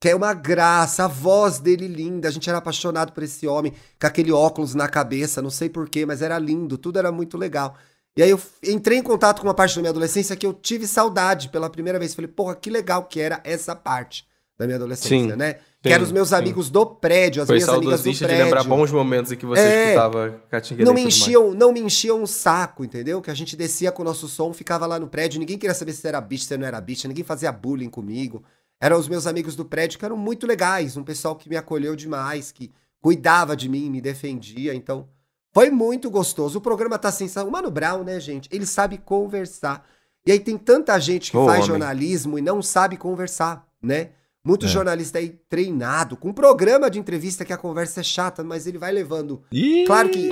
Que 0.00 0.10
é 0.10 0.14
uma 0.14 0.34
graça, 0.34 1.04
a 1.04 1.08
voz 1.08 1.58
dele 1.58 1.88
linda. 1.88 2.28
A 2.28 2.30
gente 2.30 2.48
era 2.48 2.58
apaixonado 2.58 3.12
por 3.12 3.22
esse 3.22 3.46
homem, 3.46 3.72
com 4.00 4.06
aquele 4.06 4.30
óculos 4.30 4.74
na 4.74 4.88
cabeça, 4.88 5.40
não 5.40 5.50
sei 5.50 5.68
porquê, 5.70 6.04
mas 6.04 6.20
era 6.20 6.38
lindo, 6.38 6.76
tudo 6.76 6.98
era 6.98 7.10
muito 7.10 7.38
legal. 7.38 7.74
E 8.16 8.22
aí 8.22 8.30
eu 8.30 8.40
entrei 8.62 8.98
em 8.98 9.02
contato 9.02 9.40
com 9.40 9.46
uma 9.46 9.54
parte 9.54 9.74
da 9.76 9.80
minha 9.82 9.90
adolescência 9.90 10.36
que 10.36 10.46
eu 10.46 10.52
tive 10.54 10.86
saudade 10.86 11.48
pela 11.50 11.68
primeira 11.70 11.98
vez. 11.98 12.14
Falei, 12.14 12.28
porra, 12.28 12.54
que 12.54 12.70
legal 12.70 13.04
que 13.04 13.20
era 13.20 13.40
essa 13.44 13.74
parte 13.74 14.26
da 14.58 14.64
minha 14.64 14.76
adolescência, 14.76 15.32
Sim, 15.32 15.36
né? 15.36 15.54
que 15.82 15.90
sim, 15.90 15.94
eram 15.94 16.02
os 16.04 16.10
meus 16.12 16.30
sim. 16.30 16.34
amigos 16.34 16.70
do 16.70 16.86
prédio, 16.86 17.42
as 17.42 17.46
Foi 17.46 17.56
minhas 17.56 17.68
amigas 17.68 17.84
do 17.84 17.90
saudosista 17.96 18.24
de 18.24 18.28
prédio. 18.28 18.44
lembrar 18.46 18.64
bons 18.64 18.90
momentos 18.90 19.30
em 19.32 19.36
que 19.36 19.44
você 19.44 19.60
É. 19.60 19.84
escutava 19.88 20.40
Catinguele 20.50 20.86
Não 20.86 20.94
me 20.94 21.02
enchiam, 21.04 21.52
não 21.52 21.72
me 21.72 21.80
enchiam 21.80 22.22
um 22.22 22.26
saco, 22.26 22.82
entendeu? 22.82 23.20
Que 23.20 23.30
a 23.30 23.34
gente 23.34 23.54
descia 23.54 23.92
com 23.92 24.00
o 24.00 24.04
nosso 24.04 24.26
som, 24.28 24.52
ficava 24.54 24.86
lá 24.86 24.98
no 24.98 25.08
prédio, 25.08 25.38
ninguém 25.38 25.58
queria 25.58 25.74
saber 25.74 25.92
se 25.92 26.08
era 26.08 26.18
bicha, 26.22 26.46
se 26.46 26.56
não 26.56 26.66
era 26.66 26.80
bicha, 26.80 27.06
ninguém 27.06 27.22
fazia 27.22 27.52
bullying 27.52 27.90
comigo. 27.90 28.42
Eram 28.80 28.98
os 28.98 29.08
meus 29.08 29.26
amigos 29.26 29.56
do 29.56 29.64
prédio 29.64 29.98
que 29.98 30.04
eram 30.04 30.16
muito 30.16 30.46
legais, 30.46 30.96
um 30.96 31.04
pessoal 31.04 31.34
que 31.34 31.48
me 31.48 31.56
acolheu 31.56 31.96
demais, 31.96 32.52
que 32.52 32.70
cuidava 33.00 33.56
de 33.56 33.68
mim, 33.68 33.88
me 33.90 34.00
defendia, 34.00 34.74
então 34.74 35.08
foi 35.54 35.70
muito 35.70 36.10
gostoso. 36.10 36.58
O 36.58 36.60
programa 36.60 36.98
tá 36.98 37.10
sensacional. 37.10 37.48
O 37.48 37.52
Mano 37.52 37.70
Brown, 37.70 38.04
né, 38.04 38.20
gente? 38.20 38.48
Ele 38.52 38.66
sabe 38.66 38.98
conversar. 38.98 39.88
E 40.26 40.32
aí 40.32 40.38
tem 40.38 40.58
tanta 40.58 40.98
gente 40.98 41.30
que 41.30 41.36
faz 41.38 41.48
homem. 41.48 41.66
jornalismo 41.66 42.38
e 42.38 42.42
não 42.42 42.60
sabe 42.60 42.96
conversar, 42.96 43.66
né? 43.80 44.10
Muito 44.44 44.66
É. 44.66 44.68
jornalista 44.68 45.18
aí 45.18 45.30
treinado, 45.48 46.16
com 46.16 46.28
um 46.28 46.32
programa 46.32 46.90
de 46.90 46.98
entrevista 46.98 47.44
que 47.44 47.52
a 47.52 47.56
conversa 47.56 48.00
é 48.00 48.02
chata, 48.02 48.44
mas 48.44 48.66
ele 48.66 48.76
vai 48.76 48.92
levando 48.92 49.42
Ih, 49.50 49.84
Claro 49.86 50.08
que 50.10 50.28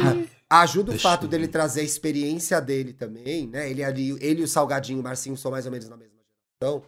ajuda 0.51 0.93
o 0.93 0.99
fato 0.99 1.27
dele 1.27 1.49
trazer 1.49 1.81
a 1.81 1.85
experiência 1.85 2.61
dele 2.61 2.93
também, 2.93 3.47
né? 3.47 3.71
Ele 3.71 3.83
ali, 3.83 4.17
ele 4.21 4.43
e 4.43 4.45
o 4.45 4.49
Salgadinho 4.49 5.01
o 5.01 5.03
Marcinho 5.03 5.37
são 5.37 5.51
mais 5.51 5.65
ou 5.65 5.73
menos 5.73 5.89
na 5.89 5.97
mesma 5.97 6.15
geração. 6.61 6.83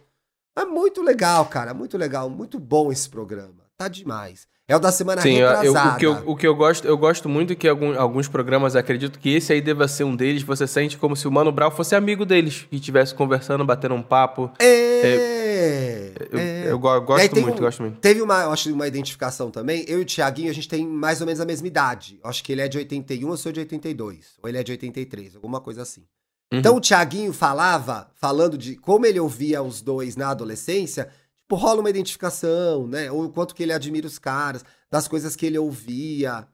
É 0.57 0.65
muito 0.65 1.01
legal, 1.03 1.45
cara, 1.45 1.73
muito 1.73 1.97
legal, 1.97 2.29
muito 2.29 2.59
bom 2.59 2.91
esse 2.91 3.07
programa. 3.09 3.53
Tá 3.77 3.87
demais. 3.87 4.47
É 4.69 4.75
o 4.75 4.79
da 4.79 4.91
semana 4.91 5.21
Sim, 5.21 5.35
eu- 5.37 5.47
eu- 5.63 5.71
o, 5.73 5.95
que 5.95 6.05
eu, 6.05 6.11
o 6.25 6.35
que 6.35 6.47
eu 6.47 6.53
gosto, 6.55 6.85
eu 6.85 6.97
gosto 6.97 7.29
muito 7.29 7.55
que 7.55 7.67
algum- 7.69 7.97
alguns 7.97 8.27
programas, 8.27 8.75
acredito 8.75 9.17
que 9.17 9.29
esse 9.35 9.53
aí 9.53 9.61
deva 9.61 9.87
ser 9.87 10.03
um 10.03 10.13
deles, 10.13 10.43
você 10.43 10.67
sente 10.67 10.97
como 10.97 11.15
se 11.15 11.25
o 11.25 11.31
Mano 11.31 11.53
Brown 11.53 11.71
fosse 11.71 11.95
amigo 11.95 12.25
deles, 12.25 12.67
e 12.69 12.75
estivesse 12.75 13.15
conversando, 13.15 13.63
batendo 13.63 13.95
um 13.95 14.01
papo. 14.03 14.51
É, 14.59 16.11
Eu, 16.31 16.39
é. 16.39 16.71
eu 16.71 16.79
go- 16.79 16.89
E 16.89 16.93
aí 16.95 17.01
gosto 17.05 17.39
muito, 17.41 17.57
um- 17.59 17.61
gosto 17.61 17.81
muito. 17.81 17.99
Teve 17.99 18.21
uma, 18.21 18.41
eu 18.43 18.51
acho, 18.51 18.73
uma 18.73 18.87
identificação 18.87 19.49
também. 19.51 19.85
Eu 19.87 19.99
e 19.99 20.01
o 20.01 20.05
Thiaguinho, 20.05 20.49
a 20.49 20.53
gente 20.53 20.67
tem 20.67 20.85
mais 20.85 21.21
ou 21.21 21.25
menos 21.27 21.39
a 21.39 21.45
mesma 21.45 21.67
idade. 21.67 22.19
Eu 22.21 22.29
acho 22.29 22.43
que 22.43 22.51
ele 22.51 22.61
é 22.61 22.67
de 22.67 22.77
81, 22.77 23.29
eu 23.29 23.37
sou 23.37 23.51
de 23.51 23.59
82. 23.61 24.33
Ou 24.43 24.49
ele 24.49 24.57
é 24.57 24.63
de 24.63 24.71
83, 24.71 25.35
alguma 25.35 25.61
coisa 25.61 25.83
assim. 25.83 26.03
Uhum. 26.51 26.59
Então 26.59 26.75
o 26.75 26.81
Thiaguinho 26.81 27.33
falava, 27.33 28.09
falando 28.15 28.57
de 28.57 28.75
como 28.75 29.05
ele 29.05 29.19
ouvia 29.19 29.61
os 29.61 29.81
dois 29.81 30.15
na 30.15 30.29
adolescência, 30.29 31.09
tipo, 31.41 31.55
rola 31.55 31.81
uma 31.81 31.89
identificação, 31.89 32.87
né? 32.87 33.11
Ou 33.11 33.25
o 33.25 33.29
quanto 33.29 33.53
que 33.53 33.63
ele 33.63 33.73
admira 33.73 34.07
os 34.07 34.17
caras, 34.17 34.63
das 34.89 35.07
coisas 35.07 35.35
que 35.35 35.45
ele 35.45 35.57
ouvia. 35.57 36.47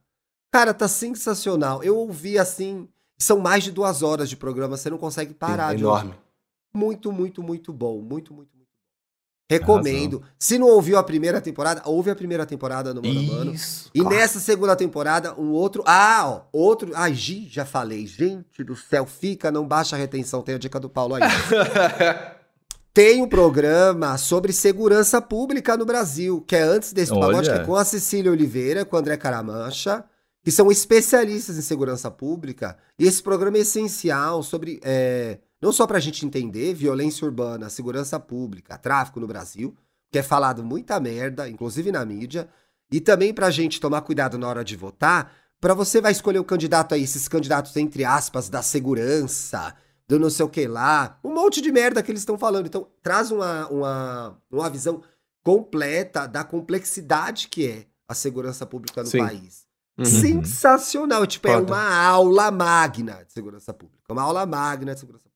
Cara, 0.51 0.73
tá 0.73 0.87
sensacional. 0.87 1.83
Eu 1.83 1.97
ouvi 1.97 2.37
assim. 2.37 2.87
São 3.17 3.39
mais 3.39 3.63
de 3.63 3.71
duas 3.71 4.01
horas 4.01 4.29
de 4.29 4.35
programa, 4.35 4.75
você 4.75 4.89
não 4.89 4.97
consegue 4.97 5.33
parar 5.33 5.75
de 5.75 5.81
enorme. 5.81 6.09
ouvir. 6.09 6.23
Muito, 6.73 7.11
muito, 7.11 7.43
muito 7.43 7.71
bom. 7.71 8.01
Muito, 8.01 8.33
muito, 8.33 8.52
Recomendo. 9.49 10.23
Se 10.39 10.57
não 10.57 10.67
ouviu 10.67 10.97
a 10.97 11.03
primeira 11.03 11.41
temporada, 11.41 11.81
ouve 11.85 12.09
a 12.09 12.15
primeira 12.15 12.45
temporada 12.45 12.93
no 12.93 13.01
Mano 13.01 13.19
a 13.19 13.35
Mano. 13.35 13.53
Isso. 13.53 13.89
E 13.93 13.99
claro. 13.99 14.15
nessa 14.15 14.39
segunda 14.39 14.75
temporada, 14.75 15.39
um 15.39 15.51
outro. 15.51 15.83
Ah, 15.85 16.23
ó, 16.25 16.41
outro. 16.51 16.91
Ai, 16.95 17.13
Gi, 17.13 17.47
já 17.49 17.65
falei. 17.65 18.07
Gente 18.07 18.63
do 18.63 18.75
céu, 18.75 19.05
fica, 19.05 19.51
não 19.51 19.67
baixa 19.67 19.95
a 19.95 19.99
retenção. 19.99 20.41
Tem 20.41 20.55
a 20.55 20.57
dica 20.57 20.79
do 20.79 20.89
Paulo 20.89 21.15
aí. 21.15 21.21
tem 22.93 23.21
um 23.21 23.27
programa 23.27 24.17
sobre 24.17 24.53
segurança 24.53 25.21
pública 25.21 25.75
no 25.75 25.85
Brasil, 25.85 26.41
que 26.47 26.55
é 26.55 26.61
antes 26.61 26.93
desse 26.93 27.11
pacote, 27.11 27.49
que 27.49 27.55
é 27.55 27.65
com 27.65 27.75
a 27.75 27.83
Cecília 27.83 28.31
Oliveira, 28.31 28.85
com 28.85 28.95
o 28.95 28.99
André 28.99 29.17
Caramancha, 29.17 30.05
que 30.43 30.51
são 30.51 30.71
especialistas 30.71 31.57
em 31.57 31.61
segurança 31.61 32.09
pública. 32.09 32.77
E 32.97 33.05
esse 33.05 33.21
programa 33.21 33.57
é 33.57 33.61
essencial 33.61 34.41
sobre, 34.41 34.79
é, 34.83 35.39
não 35.63 35.71
só 35.71 35.87
para 35.87 35.97
a 35.97 36.01
gente 36.01 36.25
entender 36.25 36.73
violência 36.73 37.23
urbana, 37.23 37.69
segurança 37.69 38.19
pública, 38.19 38.77
tráfico 38.77 39.17
no 39.21 39.25
Brasil, 39.25 39.73
que 40.11 40.19
é 40.19 40.21
falado 40.21 40.61
muita 40.61 40.99
merda, 40.99 41.47
inclusive 41.47 41.89
na 41.89 42.03
mídia, 42.03 42.49
e 42.91 42.99
também 42.99 43.33
para 43.33 43.47
a 43.47 43.49
gente 43.49 43.79
tomar 43.79 44.01
cuidado 44.01 44.37
na 44.37 44.45
hora 44.45 44.61
de 44.61 44.75
votar, 44.75 45.33
para 45.61 45.73
você 45.73 46.01
vai 46.01 46.11
escolher 46.11 46.39
o 46.39 46.43
candidato 46.43 46.93
aí, 46.93 47.01
esses 47.01 47.29
candidatos 47.29 47.77
entre 47.77 48.03
aspas 48.03 48.49
da 48.49 48.61
segurança, 48.61 49.73
do 50.05 50.19
não 50.19 50.29
sei 50.29 50.45
o 50.45 50.49
que 50.49 50.67
lá, 50.67 51.17
um 51.23 51.33
monte 51.33 51.61
de 51.61 51.71
merda 51.71 52.03
que 52.03 52.11
eles 52.11 52.23
estão 52.23 52.37
falando. 52.37 52.65
Então, 52.65 52.85
traz 53.01 53.31
uma, 53.31 53.65
uma, 53.69 54.37
uma 54.51 54.69
visão 54.69 55.01
completa 55.45 56.27
da 56.27 56.43
complexidade 56.43 57.47
que 57.47 57.65
é 57.65 57.85
a 58.05 58.13
segurança 58.13 58.65
pública 58.65 59.01
no 59.01 59.07
Sim. 59.07 59.19
país. 59.19 59.63
Uhum. 59.97 60.03
Sensacional. 60.03 61.25
Tipo, 61.25 61.47
é 61.47 61.53
Foda. 61.53 61.71
é 61.71 61.73
uma 61.73 62.05
aula 62.05 62.51
magna 62.51 63.23
de 63.23 63.31
segurança 63.31 63.73
pública. 63.73 64.11
Uma 64.11 64.23
aula 64.23 64.45
magna 64.45 64.93
de 64.93 64.99
segurança 64.99 65.23
pública. 65.23 65.32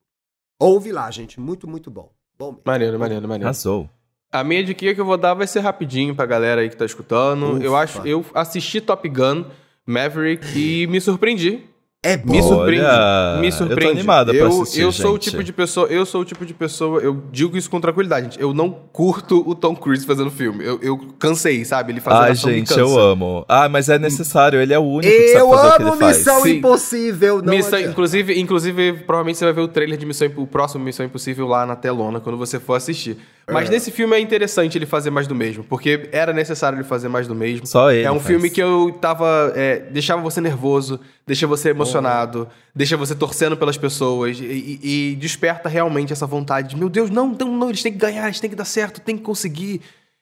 Ouve 0.59 0.91
lá, 0.91 1.09
gente. 1.11 1.39
Muito, 1.39 1.67
muito 1.67 1.91
bom. 1.91 2.11
Bom 2.37 2.51
mesmo. 2.51 2.63
Maneiro, 2.65 2.99
maneiro, 2.99 3.27
maneiro. 3.27 3.45
Arrasou. 3.45 3.89
A 4.31 4.43
minha 4.43 4.63
dica 4.63 4.93
que 4.93 5.01
eu 5.01 5.05
vou 5.05 5.17
dar 5.17 5.33
vai 5.33 5.47
ser 5.47 5.61
rapidinho 5.61 6.13
pra 6.13 6.25
galera 6.25 6.61
aí 6.61 6.69
que 6.69 6.75
tá 6.75 6.85
escutando. 6.85 7.53
Ufa. 7.55 7.63
Eu 7.63 7.75
acho, 7.75 8.07
eu 8.07 8.25
assisti 8.33 8.81
Top 8.81 9.07
Gun, 9.07 9.45
Maverick 9.85 10.45
e 10.57 10.85
me 10.87 10.99
surpreendi. 10.99 11.63
É 12.03 12.15
bom. 12.15 12.31
Me 12.31 12.43
surpreende. 12.43 12.85
Olha, 12.85 13.41
me 13.41 13.51
surpreende. 13.51 13.81
Eu 13.81 13.87
tô 13.87 13.97
animada 13.97 14.31
pra 14.31 14.41
eu, 14.41 14.47
assistir, 14.47 14.81
eu 14.81 14.91
sou 14.91 15.11
gente. 15.13 15.15
o 15.15 15.31
tipo 15.31 15.43
de 15.43 15.51
pessoa, 15.51 15.87
eu 15.87 16.05
sou 16.05 16.21
o 16.21 16.25
tipo 16.25 16.45
de 16.45 16.53
pessoa, 16.53 17.01
eu 17.01 17.23
digo 17.31 17.57
isso 17.57 17.69
com 17.69 17.81
tranquilidade, 17.81 18.25
gente. 18.25 18.39
Eu 18.39 18.53
não 18.53 18.69
curto 18.69 19.43
o 19.47 19.55
Tom 19.55 19.75
Cruise 19.75 20.05
fazendo 20.05 20.29
filme. 20.29 20.63
Eu, 20.63 20.79
eu 20.81 20.97
cansei, 21.17 21.65
sabe? 21.65 21.91
Ele 21.91 21.99
fazendo 21.99 22.21
Ai, 22.21 22.35
gente, 22.35 22.77
eu 22.77 22.97
amo. 22.99 23.43
Ah, 23.49 23.67
mas 23.67 23.89
é 23.89 23.97
necessário, 23.97 24.61
ele 24.61 24.73
é 24.73 24.79
o 24.79 24.83
único 24.83 25.11
eu 25.11 25.19
que 25.19 25.27
sabe 25.33 25.49
fazer 25.49 25.67
o 25.67 25.75
que 25.75 25.81
ele 25.81 25.91
faz. 25.97 26.17
Missão 26.17 26.47
Impossível, 26.47 27.41
não 27.41 27.53
Missão, 27.53 27.79
inclusive, 27.79 28.39
inclusive, 28.39 28.93
provavelmente 28.93 29.39
você 29.39 29.45
vai 29.45 29.53
ver 29.53 29.61
o 29.61 29.67
trailer 29.67 29.97
de 29.97 30.05
Missão 30.05 30.31
o 30.37 30.45
próximo 30.45 30.83
Missão 30.83 31.05
Impossível 31.05 31.47
lá 31.47 31.65
na 31.65 31.75
telona 31.75 32.19
quando 32.19 32.37
você 32.37 32.59
for 32.59 32.75
assistir. 32.75 33.17
Mas 33.49 33.69
é. 33.69 33.71
nesse 33.71 33.91
filme 33.91 34.13
é 34.13 34.19
interessante 34.19 34.77
ele 34.77 34.85
fazer 34.85 35.09
mais 35.09 35.25
do 35.25 35.33
mesmo, 35.33 35.63
porque 35.63 36.09
era 36.11 36.33
necessário 36.33 36.75
ele 36.75 36.83
fazer 36.83 37.07
mais 37.07 37.27
do 37.27 37.35
mesmo. 37.35 37.65
Só 37.65 37.89
ele. 37.89 38.03
É 38.03 38.11
um 38.11 38.15
faz. 38.15 38.27
filme 38.27 38.49
que 38.49 38.61
eu 38.61 38.91
tava. 38.99 39.53
É, 39.55 39.79
deixava 39.79 40.21
você 40.21 40.41
nervoso, 40.41 40.99
deixa 41.25 41.47
você 41.47 41.69
emocionado, 41.69 42.49
oh. 42.49 42.53
deixa 42.75 42.97
você 42.97 43.15
torcendo 43.15 43.55
pelas 43.55 43.77
pessoas 43.77 44.37
e, 44.37 44.79
e, 44.83 45.15
desperta 45.15 45.69
realmente 45.69 46.11
essa 46.11 46.27
vontade 46.27 46.71
de: 46.71 46.75
meu 46.75 46.89
Deus, 46.89 47.09
não, 47.09 47.29
não, 47.29 47.55
não, 47.55 47.69
eles 47.69 47.81
têm 47.81 47.93
que 47.93 47.97
ganhar, 47.97 48.25
eles 48.25 48.41
têm 48.41 48.49
que 48.49 48.55
dar 48.55 48.65
certo, 48.65 48.99
tem 48.99 49.15
que 49.15 49.23
conseguir. 49.23 49.79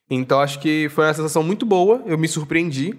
Então 0.08 0.40
acho 0.40 0.60
que 0.60 0.88
foi 0.90 1.06
uma 1.06 1.14
sensação 1.14 1.42
muito 1.42 1.66
boa, 1.66 2.04
eu 2.06 2.20
me 2.20 2.28
surpreendi. 2.28 2.94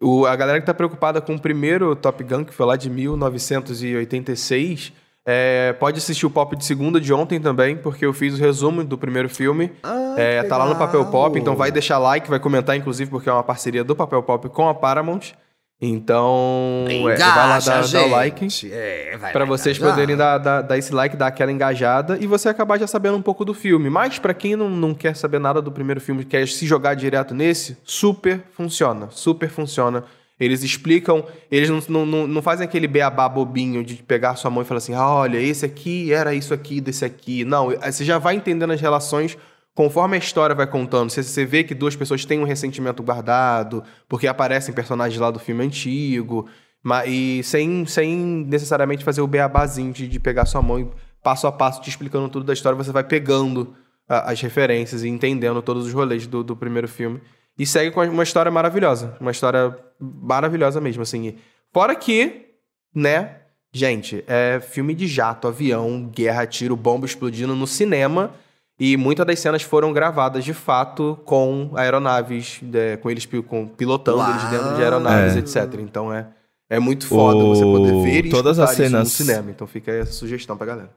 O, 0.00 0.24
a 0.24 0.34
galera 0.36 0.58
que 0.58 0.66
tá 0.66 0.74
preocupada 0.74 1.20
com 1.20 1.34
o 1.34 1.40
primeiro 1.40 1.94
Top 1.94 2.24
Gun, 2.24 2.44
que 2.44 2.54
foi 2.54 2.64
lá 2.64 2.76
de 2.76 2.88
1986 2.88 4.92
é, 5.26 5.72
pode 5.72 5.98
assistir 5.98 6.24
o 6.24 6.30
Pop 6.30 6.54
de 6.54 6.64
segunda 6.64 7.00
de 7.00 7.12
ontem 7.12 7.40
também, 7.40 7.76
porque 7.76 8.06
eu 8.06 8.12
fiz 8.12 8.34
o 8.34 8.36
resumo 8.36 8.84
do 8.84 8.96
primeiro 8.96 9.28
filme. 9.28 9.72
Ah, 9.82 10.14
é, 10.16 10.42
tá 10.44 10.56
lá 10.56 10.66
no 10.66 10.76
Papel 10.76 11.04
Pop, 11.06 11.36
então 11.36 11.56
vai 11.56 11.72
deixar 11.72 11.98
like, 11.98 12.30
vai 12.30 12.38
comentar, 12.38 12.76
inclusive, 12.76 13.10
porque 13.10 13.28
é 13.28 13.32
uma 13.32 13.42
parceria 13.42 13.82
do 13.82 13.96
Papel 13.96 14.22
Pop 14.22 14.48
com 14.48 14.68
a 14.68 14.74
Paramount. 14.74 15.32
Então, 15.78 16.86
Engaja, 16.88 17.22
é, 17.22 17.34
vai 17.34 17.48
lá 17.48 17.58
dar, 17.58 17.86
dar 17.86 18.06
o 18.06 18.08
like. 18.08 18.48
É, 18.72 19.18
para 19.30 19.44
vocês 19.44 19.78
poderem 19.78 20.16
dar, 20.16 20.38
dar, 20.38 20.62
dar, 20.62 20.78
esse 20.78 20.94
like, 20.94 21.16
dar 21.16 21.26
aquela 21.26 21.52
engajada 21.52 22.16
e 22.18 22.26
você 22.26 22.48
acabar 22.48 22.78
já 22.78 22.86
sabendo 22.86 23.18
um 23.18 23.22
pouco 23.22 23.44
do 23.44 23.52
filme. 23.52 23.90
Mas 23.90 24.18
para 24.18 24.32
quem 24.32 24.56
não, 24.56 24.70
não 24.70 24.94
quer 24.94 25.14
saber 25.14 25.38
nada 25.38 25.60
do 25.60 25.70
primeiro 25.70 26.00
filme, 26.00 26.24
quer 26.24 26.48
se 26.48 26.64
jogar 26.64 26.94
direto 26.94 27.34
nesse, 27.34 27.76
super 27.84 28.42
funciona. 28.52 29.08
Super 29.10 29.50
funciona. 29.50 30.04
Eles 30.38 30.62
explicam, 30.62 31.24
eles 31.50 31.70
não, 31.88 32.04
não, 32.04 32.26
não 32.26 32.42
fazem 32.42 32.64
aquele 32.64 32.86
beabá 32.86 33.26
bobinho 33.28 33.82
de 33.82 33.96
pegar 33.96 34.36
sua 34.36 34.50
mão 34.50 34.62
e 34.62 34.66
falar 34.66 34.78
assim: 34.78 34.94
ah, 34.94 35.08
olha, 35.08 35.38
esse 35.38 35.64
aqui 35.64 36.12
era 36.12 36.34
isso 36.34 36.52
aqui, 36.52 36.80
desse 36.80 37.04
aqui. 37.04 37.44
Não, 37.44 37.70
você 37.70 38.04
já 38.04 38.18
vai 38.18 38.34
entendendo 38.34 38.72
as 38.72 38.80
relações 38.80 39.38
conforme 39.74 40.16
a 40.16 40.18
história 40.18 40.54
vai 40.54 40.66
contando. 40.66 41.10
Você, 41.10 41.22
você 41.22 41.44
vê 41.44 41.62
que 41.62 41.74
duas 41.74 41.94
pessoas 41.94 42.24
têm 42.24 42.40
um 42.40 42.44
ressentimento 42.44 43.02
guardado, 43.02 43.84
porque 44.08 44.26
aparecem 44.26 44.74
personagens 44.74 45.20
lá 45.20 45.30
do 45.30 45.38
filme 45.38 45.64
antigo, 45.64 46.48
mas, 46.82 47.08
e 47.08 47.42
sem, 47.42 47.84
sem 47.86 48.16
necessariamente 48.46 49.04
fazer 49.04 49.20
o 49.20 49.26
beabazinho 49.26 49.92
de, 49.92 50.08
de 50.08 50.18
pegar 50.20 50.46
sua 50.46 50.62
mão 50.62 50.80
e 50.80 50.88
passo 51.22 51.46
a 51.46 51.52
passo 51.52 51.80
te 51.82 51.90
explicando 51.90 52.28
tudo 52.28 52.46
da 52.46 52.52
história, 52.52 52.76
você 52.76 52.92
vai 52.92 53.04
pegando 53.04 53.74
a, 54.08 54.30
as 54.30 54.40
referências 54.40 55.02
e 55.02 55.08
entendendo 55.08 55.60
todos 55.60 55.86
os 55.86 55.92
rolês 55.92 56.26
do, 56.26 56.44
do 56.44 56.56
primeiro 56.56 56.88
filme. 56.88 57.20
E 57.58 57.66
segue 57.66 57.90
com 57.90 58.02
uma 58.04 58.22
história 58.22 58.50
maravilhosa. 58.50 59.16
Uma 59.20 59.30
história 59.30 59.76
maravilhosa 59.98 60.80
mesmo, 60.80 61.02
assim. 61.02 61.36
Fora 61.72 61.94
que, 61.94 62.46
né, 62.94 63.36
gente, 63.72 64.22
é 64.26 64.60
filme 64.60 64.94
de 64.94 65.06
jato, 65.06 65.48
avião, 65.48 66.04
guerra, 66.04 66.46
tiro, 66.46 66.76
bomba 66.76 67.06
explodindo 67.06 67.54
no 67.54 67.66
cinema. 67.66 68.32
E 68.78 68.96
muitas 68.96 69.26
das 69.26 69.38
cenas 69.40 69.62
foram 69.62 69.90
gravadas 69.90 70.44
de 70.44 70.52
fato 70.52 71.18
com 71.24 71.70
aeronaves, 71.74 72.60
é, 72.74 72.98
com 72.98 73.10
eles 73.10 73.26
com, 73.48 73.66
pilotando 73.66 74.18
Uau. 74.18 74.30
eles 74.30 74.44
dentro 74.50 74.76
de 74.76 74.82
aeronaves, 74.82 75.34
é. 75.34 75.38
etc. 75.38 75.80
Então 75.80 76.12
é, 76.12 76.26
é 76.68 76.78
muito 76.78 77.06
foda 77.06 77.38
o... 77.38 77.54
você 77.54 77.62
poder 77.62 78.02
ver 78.02 78.26
e 78.26 78.30
todas 78.30 78.58
as 78.58 78.70
cenas... 78.70 79.04
no 79.04 79.06
cinema. 79.06 79.50
Então 79.50 79.66
fica 79.66 79.90
aí 79.90 80.00
essa 80.00 80.12
sugestão 80.12 80.58
pra 80.58 80.66
galera. 80.66 80.90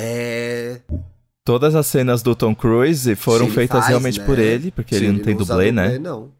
É. 0.00 0.80
Todas 1.44 1.74
as 1.74 1.86
cenas 1.86 2.22
do 2.22 2.34
Tom 2.34 2.54
Cruise 2.54 3.14
foram 3.16 3.50
feitas 3.50 3.80
faz, 3.80 3.88
realmente 3.88 4.18
né? 4.18 4.24
por 4.24 4.38
ele, 4.38 4.70
porque 4.70 4.94
Sim, 4.94 5.00
ele 5.02 5.08
não 5.08 5.16
ele 5.16 5.24
tem 5.24 5.34
não 5.34 5.44
dublê, 5.44 5.70
né? 5.70 5.98
não. 5.98 6.30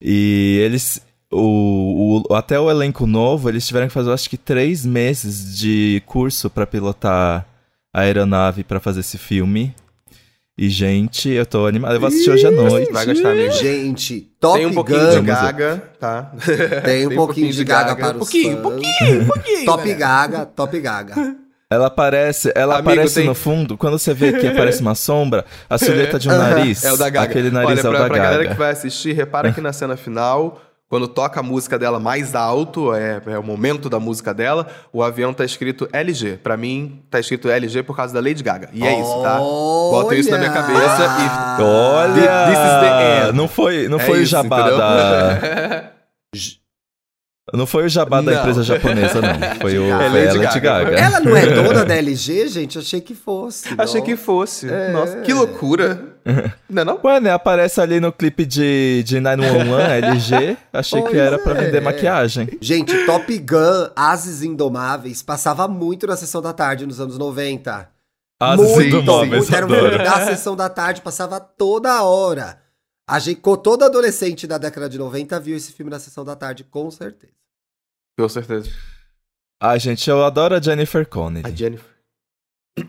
E 0.00 0.60
eles. 0.64 1.00
O, 1.30 2.24
o, 2.28 2.34
até 2.34 2.58
o 2.58 2.70
elenco 2.70 3.06
novo, 3.06 3.48
eles 3.48 3.66
tiveram 3.66 3.86
que 3.86 3.92
fazer, 3.92 4.10
acho 4.10 4.30
que, 4.30 4.38
três 4.38 4.84
meses 4.84 5.56
de 5.58 6.02
curso 6.06 6.48
para 6.48 6.66
pilotar 6.66 7.46
a 7.92 8.00
aeronave 8.00 8.64
para 8.64 8.80
fazer 8.80 9.00
esse 9.00 9.18
filme. 9.18 9.74
E, 10.56 10.68
gente, 10.68 11.28
eu 11.28 11.46
tô 11.46 11.66
animado. 11.66 11.94
Eu 11.94 12.00
vou 12.00 12.08
assistir 12.08 12.30
hoje 12.30 12.46
à 12.46 12.50
noite. 12.50 12.90
Vai 12.90 13.06
gostar 13.06 13.34
mesmo. 13.34 13.62
Gente, 13.62 14.28
Top 14.40 14.58
Tem 14.58 14.66
um 14.66 14.74
pouquinho 14.74 14.98
Gun. 14.98 15.10
de 15.10 15.20
gaga, 15.20 15.92
tá? 16.00 16.32
Tem 16.44 16.56
um, 16.56 16.58
Tem 16.58 16.82
pouquinho, 16.82 17.12
um 17.12 17.16
pouquinho 17.16 17.52
de 17.52 17.64
gaga, 17.64 17.94
gaga 17.94 18.00
para 18.00 18.12
os 18.12 18.18
pouquinho, 18.18 18.52
fãs. 18.54 18.62
Pouquinho, 18.62 19.26
pouquinho, 19.26 19.64
Top 19.66 19.94
gaga, 19.94 20.46
top 20.46 20.80
gaga. 20.80 21.14
Ela 21.70 21.88
aparece, 21.88 22.50
ela 22.54 22.76
Amigo, 22.76 22.92
aparece 22.92 23.14
tem... 23.16 23.26
no 23.26 23.34
fundo, 23.34 23.76
quando 23.76 23.98
você 23.98 24.14
vê 24.14 24.32
que 24.32 24.46
aparece 24.46 24.80
uma 24.80 24.94
sombra, 24.94 25.44
a 25.68 25.76
silhueta 25.76 26.18
de 26.18 26.26
um 26.26 26.32
nariz. 26.36 26.82
É 26.82 26.92
o 26.92 26.96
da 26.96 27.10
Gaga. 27.10 27.26
Aquele 27.26 27.50
nariz 27.50 27.72
Olha, 27.72 27.80
é 27.80 27.88
o 27.88 27.90
pra, 27.90 28.00
da 28.00 28.06
pra 28.06 28.16
Gaga. 28.16 28.30
galera 28.30 28.48
que 28.48 28.58
vai 28.58 28.70
assistir, 28.70 29.12
repara 29.12 29.52
que 29.52 29.60
na 29.60 29.70
cena 29.70 29.94
final, 29.94 30.62
quando 30.88 31.06
toca 31.06 31.40
a 31.40 31.42
música 31.42 31.78
dela 31.78 32.00
mais 32.00 32.34
alto, 32.34 32.94
é, 32.94 33.20
é 33.26 33.38
o 33.38 33.42
momento 33.42 33.90
da 33.90 34.00
música 34.00 34.32
dela, 34.32 34.66
o 34.90 35.02
avião 35.02 35.34
tá 35.34 35.44
escrito 35.44 35.86
LG. 35.92 36.38
Pra 36.38 36.56
mim, 36.56 37.02
tá 37.10 37.20
escrito 37.20 37.50
LG 37.50 37.82
por 37.82 37.94
causa 37.94 38.14
da 38.14 38.20
Lady 38.20 38.42
Gaga. 38.42 38.70
E 38.72 38.86
é 38.86 38.98
isso, 38.98 39.22
tá? 39.22 39.36
Bota 39.36 40.14
isso 40.14 40.30
na 40.30 40.38
minha 40.38 40.50
cabeça 40.50 41.02
e. 41.58 41.62
Olha! 41.62 42.46
This 42.46 42.58
is 42.58 42.80
the 42.80 43.26
end. 43.28 43.36
Não 43.36 43.46
foi, 43.46 43.88
não 43.88 44.00
é 44.00 44.04
foi 44.04 44.22
isso, 44.22 44.34
o 44.34 44.42
jabá 44.42 44.70
da. 44.70 45.90
Não 47.54 47.66
foi 47.66 47.86
o 47.86 47.88
jabá 47.88 48.20
da 48.20 48.34
empresa 48.34 48.62
japonesa, 48.62 49.20
não. 49.22 49.28
Foi 49.60 49.78
o 49.78 49.84
é 49.84 50.08
Lady, 50.08 50.38
Lady 50.38 50.60
Gaga. 50.60 50.84
Gaga. 50.84 50.98
Ela 50.98 51.20
não 51.20 51.36
é 51.36 51.46
dona 51.54 51.84
da 51.84 51.94
LG, 51.96 52.48
gente? 52.48 52.78
Achei 52.78 53.00
que 53.00 53.14
fosse. 53.14 53.74
Achei 53.78 54.02
que 54.02 54.16
fosse. 54.16 54.68
É. 54.68 54.92
Nossa, 54.92 55.20
que 55.20 55.32
loucura. 55.32 56.18
não 56.68 56.82
é 56.82 56.84
não? 56.84 57.00
Ué, 57.02 57.20
né? 57.20 57.32
Aparece 57.32 57.80
ali 57.80 58.00
no 58.00 58.12
clipe 58.12 58.44
de, 58.44 59.02
de 59.02 59.18
911, 59.18 59.82
LG. 59.82 60.56
Achei 60.72 61.00
pois 61.00 61.12
que 61.12 61.18
era 61.18 61.36
é. 61.36 61.38
pra 61.38 61.54
vender 61.54 61.80
maquiagem. 61.80 62.48
Gente, 62.60 63.06
Top 63.06 63.38
Gun, 63.38 63.90
Ases 63.96 64.42
Indomáveis, 64.42 65.22
passava 65.22 65.66
muito 65.66 66.06
na 66.06 66.16
sessão 66.16 66.42
da 66.42 66.52
tarde 66.52 66.86
nos 66.86 67.00
anos 67.00 67.16
90. 67.16 67.88
Ases 68.40 68.70
muito, 68.70 68.96
Indomáveis, 68.96 69.44
muito. 69.44 69.56
Era 69.56 69.66
um 69.66 69.70
filme 69.70 69.98
da 69.98 70.26
sessão 70.26 70.54
da 70.54 70.68
tarde, 70.68 71.00
passava 71.00 71.40
toda 71.40 72.02
hora. 72.02 72.58
A 73.08 73.18
gente, 73.18 73.40
todo 73.40 73.84
adolescente 73.84 74.46
da 74.46 74.58
década 74.58 74.86
de 74.86 74.98
90 74.98 75.40
viu 75.40 75.56
esse 75.56 75.72
filme 75.72 75.90
na 75.90 75.98
sessão 75.98 76.26
da 76.26 76.36
tarde, 76.36 76.62
com 76.62 76.90
certeza. 76.90 77.37
Com 78.18 78.28
certeza. 78.28 78.68
Ai, 79.62 79.78
gente, 79.78 80.10
eu 80.10 80.24
adoro 80.24 80.56
a 80.56 80.60
Jennifer 80.60 81.06
Connelly. 81.06 81.46
A 81.46 81.54
Jennifer. 81.54 81.86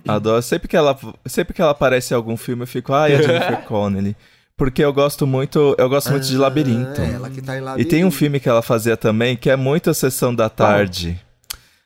Adoro. 0.08 0.42
Sempre 0.42 0.68
que 0.68 0.76
ela, 0.76 0.98
sempre 1.28 1.54
que 1.54 1.62
ela 1.62 1.72
aparece 1.72 2.14
em 2.14 2.18
algum 2.18 2.36
filme, 2.36 2.64
eu 2.64 2.68
fico, 2.68 2.94
ai, 2.94 3.14
a 3.14 3.22
Jennifer 3.22 3.62
Connelly. 3.66 4.16
Porque 4.58 4.84
eu 4.84 4.92
gosto 4.92 5.28
muito, 5.28 5.76
eu 5.78 5.88
gosto 5.88 6.10
muito 6.10 6.26
de 6.26 6.36
ah, 6.36 6.40
Labirinto. 6.40 7.00
É 7.00 7.14
ela 7.14 7.30
que 7.30 7.42
tá 7.42 7.56
em 7.56 7.62
Labirinto. 7.62 7.88
E 7.88 7.90
tem 7.90 8.04
um 8.04 8.12
filme 8.12 8.40
que 8.40 8.50
ela 8.50 8.64
fazia 8.64 8.98
também, 8.98 9.38
que 9.38 9.52
é 9.52 9.56
muito 9.56 9.90
a 9.92 9.94
sessão 9.94 10.34
da 10.34 10.50
tarde. 10.50 11.24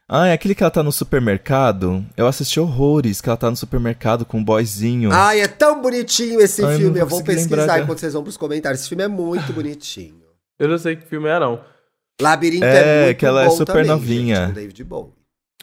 Ah, 0.07 0.27
é 0.27 0.33
aquele 0.33 0.55
que 0.55 0.63
ela 0.63 0.71
tá 0.71 0.81
no 0.81 0.91
supermercado. 0.91 2.05
Eu 2.15 2.27
assisti 2.27 2.59
horrores 2.59 3.19
que 3.19 3.27
ela 3.27 3.37
tá 3.37 3.49
no 3.49 3.57
supermercado 3.57 4.25
com 4.25 4.37
um 4.37 4.43
boyzinho. 4.43 5.11
Ai, 5.11 5.41
é 5.41 5.47
tão 5.47 5.81
bonitinho 5.81 6.39
esse 6.39 6.63
Ai, 6.63 6.77
filme. 6.77 6.97
Eu 6.97 7.07
vou 7.07 7.23
pesquisar 7.23 7.79
enquanto 7.79 7.99
vocês 7.99 8.13
vão 8.13 8.23
pros 8.23 8.37
comentários. 8.37 8.81
Esse 8.81 8.89
filme 8.89 9.03
é 9.03 9.07
muito 9.07 9.51
bonitinho. 9.51 10.21
Eu 10.57 10.69
não 10.69 10.77
sei 10.77 10.95
que 10.95 11.05
filme 11.05 11.27
é, 11.27 11.39
não. 11.39 11.59
Labirinto 12.21 12.63
é, 12.65 12.77
é 13.01 13.05
muito 13.07 13.17
que 13.19 13.25
ela 13.25 13.41
é 13.43 13.47
bom 13.47 13.53
é 13.53 13.57
super 13.57 13.73
também, 13.73 13.87
novinha. 13.87 14.45
Gente, 14.47 14.55
David 14.55 14.83
Bowie. 14.83 15.11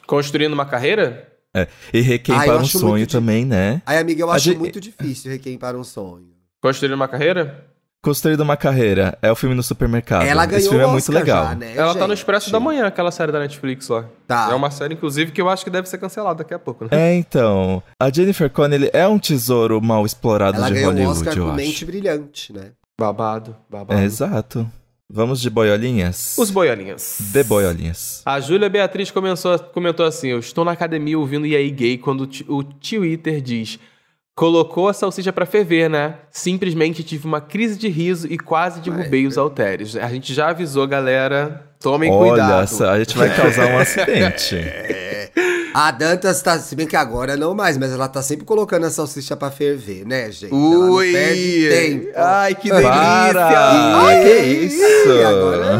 Construindo 0.05 0.53
uma 0.53 0.65
carreira? 0.65 1.27
É. 1.55 1.67
E 1.93 2.01
Requiem 2.01 2.37
Ah, 2.37 2.43
para 2.43 2.57
um 2.57 2.65
sonho 2.65 3.05
também, 3.07 3.45
né? 3.45 3.81
Aí, 3.85 3.97
amiga, 3.97 4.21
eu 4.21 4.31
A 4.31 4.35
acho 4.35 4.45
gente- 4.45 4.57
muito 4.59 4.79
difícil 4.79 5.31
Requiem 5.31 5.57
para 5.57 5.77
um 5.77 5.83
sonho. 5.83 6.27
Construindo 6.61 6.93
uma 6.93 7.07
carreira? 7.07 7.65
Construído 8.03 8.39
uma 8.41 8.57
carreira. 8.57 9.17
É 9.21 9.31
o 9.31 9.35
filme 9.35 9.53
no 9.55 9.61
supermercado. 9.61 10.23
Ela 10.23 10.45
ganhou 10.45 10.59
Esse 10.59 10.69
filme 10.69 10.83
é 10.83 10.87
o 10.87 10.91
muito 10.91 11.03
Oscar 11.03 11.15
legal. 11.21 11.45
já, 11.49 11.55
né, 11.55 11.73
Ela 11.75 11.93
tá 11.93 11.99
no 12.01 12.07
gente? 12.07 12.17
Expresso 12.19 12.51
da 12.51 12.59
Manhã, 12.59 12.87
aquela 12.87 13.11
série 13.11 13.31
da 13.31 13.39
Netflix 13.39 13.87
lá. 13.89 14.05
Tá. 14.27 14.49
É 14.51 14.55
uma 14.55 14.71
série, 14.71 14.95
inclusive, 14.95 15.31
que 15.31 15.39
eu 15.41 15.47
acho 15.49 15.63
que 15.63 15.69
deve 15.69 15.87
ser 15.87 15.97
cancelada 15.99 16.39
daqui 16.39 16.53
a 16.53 16.57
pouco, 16.59 16.85
né? 16.85 16.89
É, 16.91 17.13
então. 17.15 17.81
A 18.01 18.09
Jennifer 18.11 18.49
Connelly 18.49 18.89
é 18.91 19.07
um 19.07 19.19
tesouro 19.19 19.79
mal 19.81 20.03
explorado 20.05 20.57
Ela 20.57 20.67
de 20.67 20.73
ganhou 20.73 20.91
Hollywood, 20.91 21.19
Oscar 21.19 21.37
eu 21.37 21.43
com 21.43 21.49
acho. 21.51 21.57
Mente 21.57 21.85
Brilhante, 21.85 22.53
né? 22.53 22.71
Babado, 22.99 23.55
babado. 23.69 23.99
É, 23.99 24.03
exato. 24.03 24.67
Vamos 25.13 25.41
de 25.41 25.49
boiolinhas? 25.49 26.35
Os 26.37 26.49
boiolinhas. 26.49 27.17
De 27.19 27.43
boiolinhas. 27.43 28.21
A 28.25 28.39
Júlia 28.39 28.69
Beatriz 28.69 29.11
comentou, 29.11 29.59
comentou 29.59 30.05
assim: 30.05 30.29
Eu 30.29 30.39
estou 30.39 30.63
na 30.63 30.71
academia 30.71 31.19
ouvindo 31.19 31.45
E 31.45 31.55
aí 31.55 31.69
Gay 31.69 31.97
quando 31.97 32.29
o 32.47 32.63
Twitter 32.63 33.41
diz. 33.41 33.77
Colocou 34.33 34.87
a 34.87 34.93
salsicha 34.93 35.33
pra 35.33 35.45
ferver, 35.45 35.89
né? 35.89 36.15
Simplesmente 36.31 37.03
tive 37.03 37.27
uma 37.27 37.41
crise 37.41 37.77
de 37.77 37.89
riso 37.89 38.27
e 38.31 38.37
quase 38.37 38.79
derrubei 38.79 39.27
os 39.27 39.37
halteres. 39.37 39.95
A 39.97 40.07
gente 40.07 40.33
já 40.33 40.49
avisou, 40.49 40.87
galera. 40.87 41.67
Tomem 41.81 42.09
Olha, 42.09 42.29
cuidado. 42.29 42.63
essa- 42.63 42.89
a 42.91 42.97
gente 42.99 43.17
vai 43.17 43.35
causar 43.35 43.67
um 43.67 43.77
acidente. 43.77 44.55
A 45.73 45.91
Dantas 45.91 46.41
tá, 46.41 46.59
se 46.59 46.75
bem 46.75 46.85
que 46.85 46.95
agora 46.95 47.37
não 47.37 47.53
mais, 47.55 47.77
mas 47.77 47.91
ela 47.91 48.07
tá 48.09 48.21
sempre 48.21 48.45
colocando 48.45 48.85
a 48.85 48.89
salsicha 48.89 49.35
pra 49.37 49.49
ferver, 49.51 50.05
né, 50.05 50.31
gente? 50.31 50.53
Ui! 50.53 51.11
tempo. 51.69 52.07
Ai, 52.15 52.55
que 52.55 52.69
Para! 52.69 54.13
delícia! 54.23 54.23
que 54.23 54.65
isso? 54.65 55.11
Agora- 55.25 55.79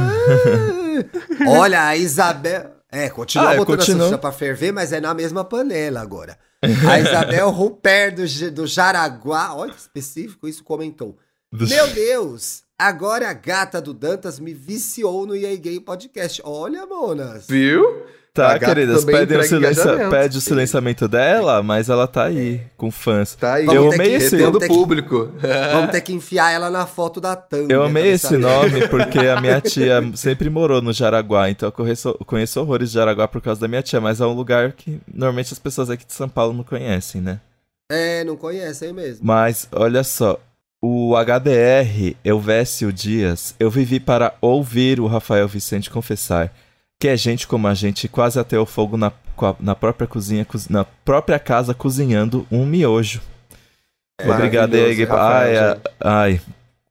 Olha, 1.60 1.88
a 1.88 1.98
Isabel. 1.98 2.72
É, 2.92 3.10
continua 3.10 3.52
Ah, 3.52 3.56
botando 3.58 3.78
continuo. 3.78 3.98
a 3.98 4.04
salsicha 4.04 4.18
pra 4.18 4.32
ferver, 4.32 4.72
mas 4.74 4.92
é 4.94 5.00
na 5.00 5.14
mesma 5.14 5.44
panela 5.44 6.02
agora. 6.02 6.38
A 6.62 7.00
Isabel 7.00 7.50
Rupert 7.52 8.16
do, 8.16 8.52
do 8.52 8.68
Jaraguá, 8.68 9.54
olha 9.56 9.72
que 9.74 9.80
específico, 9.80 10.48
isso 10.48 10.64
comentou. 10.64 11.18
Meu 11.52 11.88
Deus, 11.88 12.64
agora 12.78 13.30
a 13.30 13.34
gata 13.34 13.82
do 13.82 13.94
Dantas 13.94 14.40
me 14.40 14.54
viciou 14.54 15.26
no 15.26 15.36
EA 15.36 15.56
Gay 15.58 15.80
Podcast. 15.80 16.42
Olha, 16.46 16.86
monas. 16.86 17.46
Viu? 17.48 17.84
Tá, 18.34 18.58
queridas, 18.58 19.04
pedem 19.04 19.38
o 19.38 19.44
silencio- 19.44 20.10
pede 20.10 20.38
o 20.38 20.42
silenciamento 20.42 21.06
dela, 21.06 21.62
mas 21.62 21.90
ela 21.90 22.08
tá 22.08 22.24
aí, 22.24 22.62
com 22.78 22.90
fãs. 22.90 23.36
Tá 23.36 23.56
aí. 23.56 23.66
Eu 23.66 23.92
amei 23.92 24.14
esse... 24.16 24.38
ter 24.38 24.52
que- 24.60 24.68
público. 24.68 25.30
Vamos 25.74 25.92
ter 25.92 26.00
que 26.00 26.14
enfiar 26.14 26.50
ela 26.52 26.70
na 26.70 26.86
foto 26.86 27.20
da 27.20 27.36
thumb. 27.36 27.70
Eu 27.70 27.84
amei 27.84 28.04
pra 28.04 28.12
esse 28.14 28.28
saber. 28.28 28.38
nome 28.38 28.88
porque 28.90 29.20
a 29.20 29.42
minha 29.42 29.60
tia 29.60 30.02
sempre 30.16 30.50
morou 30.50 30.82
no 30.82 30.94
Jaraguá, 30.94 31.50
então 31.50 31.68
eu 31.68 31.74
conheço, 31.74 32.14
conheço 32.26 32.62
horrores 32.62 32.90
de 32.90 32.96
Jaraguá 32.96 33.28
por 33.28 33.42
causa 33.42 33.60
da 33.60 33.68
minha 33.68 33.82
tia, 33.82 34.00
mas 34.00 34.22
é 34.22 34.26
um 34.26 34.34
lugar 34.34 34.72
que 34.72 35.02
normalmente 35.14 35.52
as 35.52 35.60
pessoas 35.60 35.90
aqui 35.90 36.06
de 36.06 36.14
São 36.14 36.30
Paulo 36.30 36.54
não 36.54 36.64
conhecem, 36.64 37.20
né? 37.20 37.42
É, 37.92 38.24
não 38.24 38.38
conhecem 38.38 38.94
mesmo. 38.94 39.26
Mas 39.26 39.68
olha 39.74 40.06
só, 40.06 40.40
o 40.82 41.14
HDR 41.18 42.16
Elvésio 42.24 42.94
Dias, 42.94 43.54
eu 43.60 43.70
vivi 43.70 44.00
para 44.00 44.34
ouvir 44.40 45.02
o 45.02 45.08
Rafael 45.08 45.50
Vicente 45.50 45.90
confessar 45.90 46.54
que 47.02 47.08
é 47.08 47.18
gente 47.18 47.48
como 47.48 47.68
a 47.68 47.74
gente 47.74 48.08
quase 48.08 48.40
até 48.40 48.60
o 48.60 48.66
fogo 48.66 48.96
na, 48.96 49.12
na 49.60 49.74
própria 49.74 50.08
cozinha, 50.08 50.46
cozi- 50.46 50.72
na 50.72 50.86
própria 50.86 51.40
casa 51.40 51.74
cozinhando 51.74 52.46
um 52.52 52.64
miojo. 52.64 53.20
Obrigado 54.24 54.76
aí, 54.76 54.94
Gui. 54.94 55.08
Ai, 55.10 55.54
ai, 56.00 56.42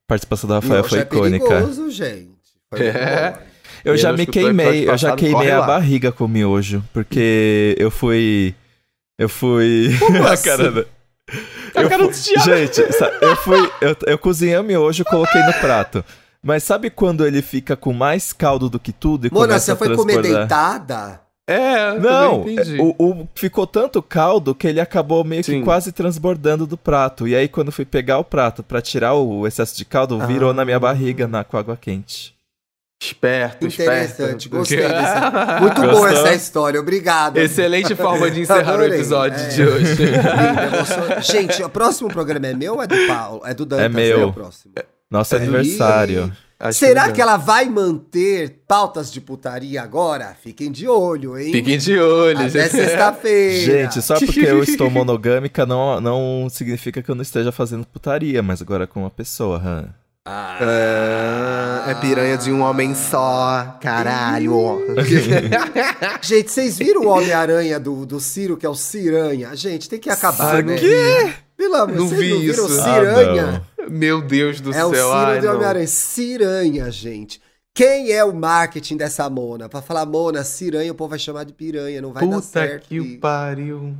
participação 0.08 0.48
do 0.48 0.54
Rafael 0.54 0.72
Miojo 0.82 0.88
foi 0.88 0.98
é 0.98 1.02
icônica. 1.02 1.46
perigoso, 1.46 1.90
gente. 1.92 2.28
Foi 2.68 2.86
É. 2.86 3.30
bom. 3.30 3.38
Eu 3.84 3.96
já 3.96 4.12
me 4.12 4.24
o 4.24 4.26
queimei, 4.26 4.88
eu 4.88 4.98
já 4.98 5.14
queimei 5.14 5.50
a 5.50 5.60
lá. 5.60 5.66
barriga 5.66 6.10
com 6.12 6.26
miojo, 6.28 6.82
porque 6.92 7.76
eu 7.78 7.90
fui. 7.90 8.52
Eu 9.16 9.28
fui. 9.28 9.90
a 10.28 10.32
assim? 10.32 10.42
cara 10.44 10.72
da- 10.72 10.84
Eu 11.74 11.88
cara 11.88 12.04
fui-. 12.12 12.40
Gente, 12.44 12.80
eu 13.22 13.36
fui. 13.36 13.70
Eu, 13.80 13.96
eu 14.08 14.18
cozinhei 14.18 14.58
o 14.58 14.64
miojo 14.64 15.02
e 15.02 15.04
coloquei 15.04 15.40
no 15.44 15.52
prato. 15.54 16.04
Mas 16.42 16.62
sabe 16.64 16.88
quando 16.90 17.26
ele 17.26 17.42
fica 17.42 17.76
com 17.76 17.92
mais 17.92 18.32
caldo 18.32 18.70
do 18.70 18.78
que 18.80 18.92
tudo 18.92 19.26
e 19.26 19.30
Mona, 19.32 19.46
começa 19.48 19.66
você 19.66 19.72
a 19.72 19.76
foi 19.76 19.94
comer 19.94 20.22
deitada? 20.22 21.20
É, 21.46 21.98
Não, 21.98 22.48
entendi. 22.48 22.78
o, 22.80 22.94
o- 22.96 23.28
ficou 23.34 23.66
tanto 23.66 24.00
caldo 24.00 24.54
que 24.54 24.68
ele 24.68 24.80
acabou 24.80 25.24
meio 25.24 25.42
que 25.42 25.50
Sim. 25.50 25.64
quase 25.64 25.90
transbordando 25.90 26.64
do 26.66 26.76
prato. 26.76 27.26
E 27.26 27.34
aí, 27.34 27.48
quando 27.48 27.72
fui 27.72 27.84
pegar 27.84 28.18
o 28.18 28.24
prato 28.24 28.62
pra 28.62 28.80
tirar 28.80 29.14
o 29.14 29.46
excesso 29.46 29.76
de 29.76 29.84
caldo, 29.84 30.18
virou 30.26 30.50
Ah. 30.50 30.54
na 30.54 30.64
minha 30.64 30.78
barriga 30.78 31.26
na, 31.26 31.42
com 31.42 31.56
água 31.58 31.76
quente. 31.76 32.34
Esperto, 33.02 33.66
Interessante, 33.66 34.46
esperto. 34.46 34.48
gostei 34.50 34.76
dessa. 34.86 35.58
Muito 35.60 35.80
Gostou? 35.80 35.90
boa 36.00 36.10
essa 36.12 36.34
história, 36.34 36.78
obrigado. 36.78 37.38
Excelente 37.38 37.94
forma 37.96 38.30
de 38.30 38.42
encerrar 38.42 38.74
Adorei, 38.74 38.90
o 38.90 38.94
episódio 38.94 39.40
é. 39.40 39.48
de 39.48 39.62
hoje. 39.66 39.96
Gente, 41.22 41.62
o 41.62 41.68
próximo 41.68 42.08
programa 42.10 42.46
é 42.46 42.54
meu 42.54 42.74
ou 42.74 42.82
é 42.82 42.86
do 42.86 43.06
Paulo? 43.06 43.42
É 43.44 43.54
do 43.54 43.64
Dantas, 43.66 43.86
É 43.86 43.88
meu. 43.88 44.18
né, 44.18 44.24
o 44.26 44.32
próximo. 44.32 44.72
Nosso 45.10 45.34
É. 45.34 45.38
aniversário. 45.38 46.32
Acho 46.62 46.78
Será 46.78 47.06
que 47.06 47.14
que 47.14 47.22
ela 47.22 47.38
vai 47.38 47.70
manter 47.70 48.60
pautas 48.68 49.10
de 49.10 49.18
putaria 49.18 49.80
agora? 49.82 50.36
Fiquem 50.42 50.70
de 50.70 50.86
olho, 50.86 51.38
hein? 51.38 51.50
Fiquem 51.52 51.78
de 51.78 51.98
olho. 51.98 52.46
Até 52.46 52.68
sexta-feira. 52.68 53.64
Gente, 53.88 54.02
só 54.02 54.18
porque 54.18 54.40
eu 54.40 54.62
estou 54.64 54.90
monogâmica 54.90 55.64
não, 55.64 55.98
não 56.02 56.48
significa 56.50 57.02
que 57.02 57.10
eu 57.10 57.14
não 57.14 57.22
esteja 57.22 57.50
fazendo 57.50 57.86
putaria, 57.86 58.42
mas 58.42 58.60
agora 58.60 58.86
com 58.86 59.00
uma 59.00 59.10
pessoa, 59.10 59.56
hã? 59.64 59.88
Ah, 60.26 61.86
é 61.88 61.94
piranha 61.94 62.36
de 62.36 62.52
um 62.52 62.60
homem 62.60 62.94
só, 62.94 63.78
caralho. 63.80 64.80
Gente, 66.20 66.50
vocês 66.52 66.76
viram 66.78 67.02
o 67.02 67.08
Homem-Aranha 67.08 67.80
do, 67.80 68.04
do 68.04 68.20
Ciro, 68.20 68.56
que 68.56 68.66
é 68.66 68.68
o 68.68 68.74
Ciranha? 68.74 69.56
Gente, 69.56 69.88
tem 69.88 69.98
que 69.98 70.10
acabar, 70.10 70.56
Sabe 70.56 70.62
né? 70.64 70.76
o 70.76 70.78
quê? 70.78 71.32
Pelo 71.56 71.74
amor, 71.76 71.96
Não 71.96 72.08
vocês 72.08 72.20
vi 72.20 72.30
não 72.30 72.40
viram 72.40 72.64
o 72.64 72.66
isso. 72.66 72.82
Ciranha? 72.82 73.62
Ah, 73.66 73.69
Meu 73.88 74.20
Deus 74.22 74.60
do 74.60 74.72
é 74.72 74.84
o 74.84 74.90
céu. 74.94 75.06
Ciro 75.08 75.16
ai, 75.20 75.40
de. 75.40 75.46
Homem-Aranha. 75.46 75.86
Ciranha, 75.86 76.90
gente. 76.90 77.40
Quem 77.72 78.10
é 78.10 78.24
o 78.24 78.34
marketing 78.34 78.96
dessa 78.96 79.30
Mona? 79.30 79.68
Pra 79.68 79.80
falar 79.80 80.04
Mona, 80.04 80.42
Ciranha, 80.44 80.90
o 80.92 80.94
povo 80.94 81.10
vai 81.10 81.18
chamar 81.18 81.44
de 81.44 81.52
piranha, 81.52 82.02
não 82.02 82.12
vai 82.12 82.26
dar 82.26 82.34
Puta 82.36 82.46
certo. 82.46 82.88
que 82.88 82.98
o 83.00 83.04
E- 83.04 83.18
pariu. 83.18 83.94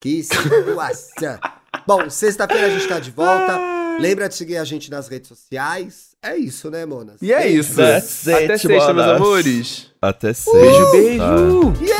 Que 0.00 0.22
situação. 0.22 1.38
Bom, 1.86 2.10
sexta-feira 2.10 2.66
a 2.66 2.70
gente 2.70 2.86
tá 2.88 2.98
de 2.98 3.10
volta. 3.10 3.58
Lembra 4.00 4.28
de 4.28 4.34
seguir 4.34 4.56
a 4.56 4.64
gente 4.64 4.90
nas 4.90 5.06
redes 5.08 5.28
sociais. 5.28 6.14
É 6.22 6.36
isso, 6.36 6.70
né, 6.70 6.84
Monas? 6.84 7.22
E 7.22 7.32
é 7.32 7.46
isso. 7.48 7.80
Até 7.80 8.00
sexta, 8.00 8.68
meus 8.68 8.84
amores. 9.08 9.90
Até 10.02 10.32
sexta. 10.32 10.50
Beijo, 10.60 10.90
beijo. 10.90 11.74
E 11.84 11.92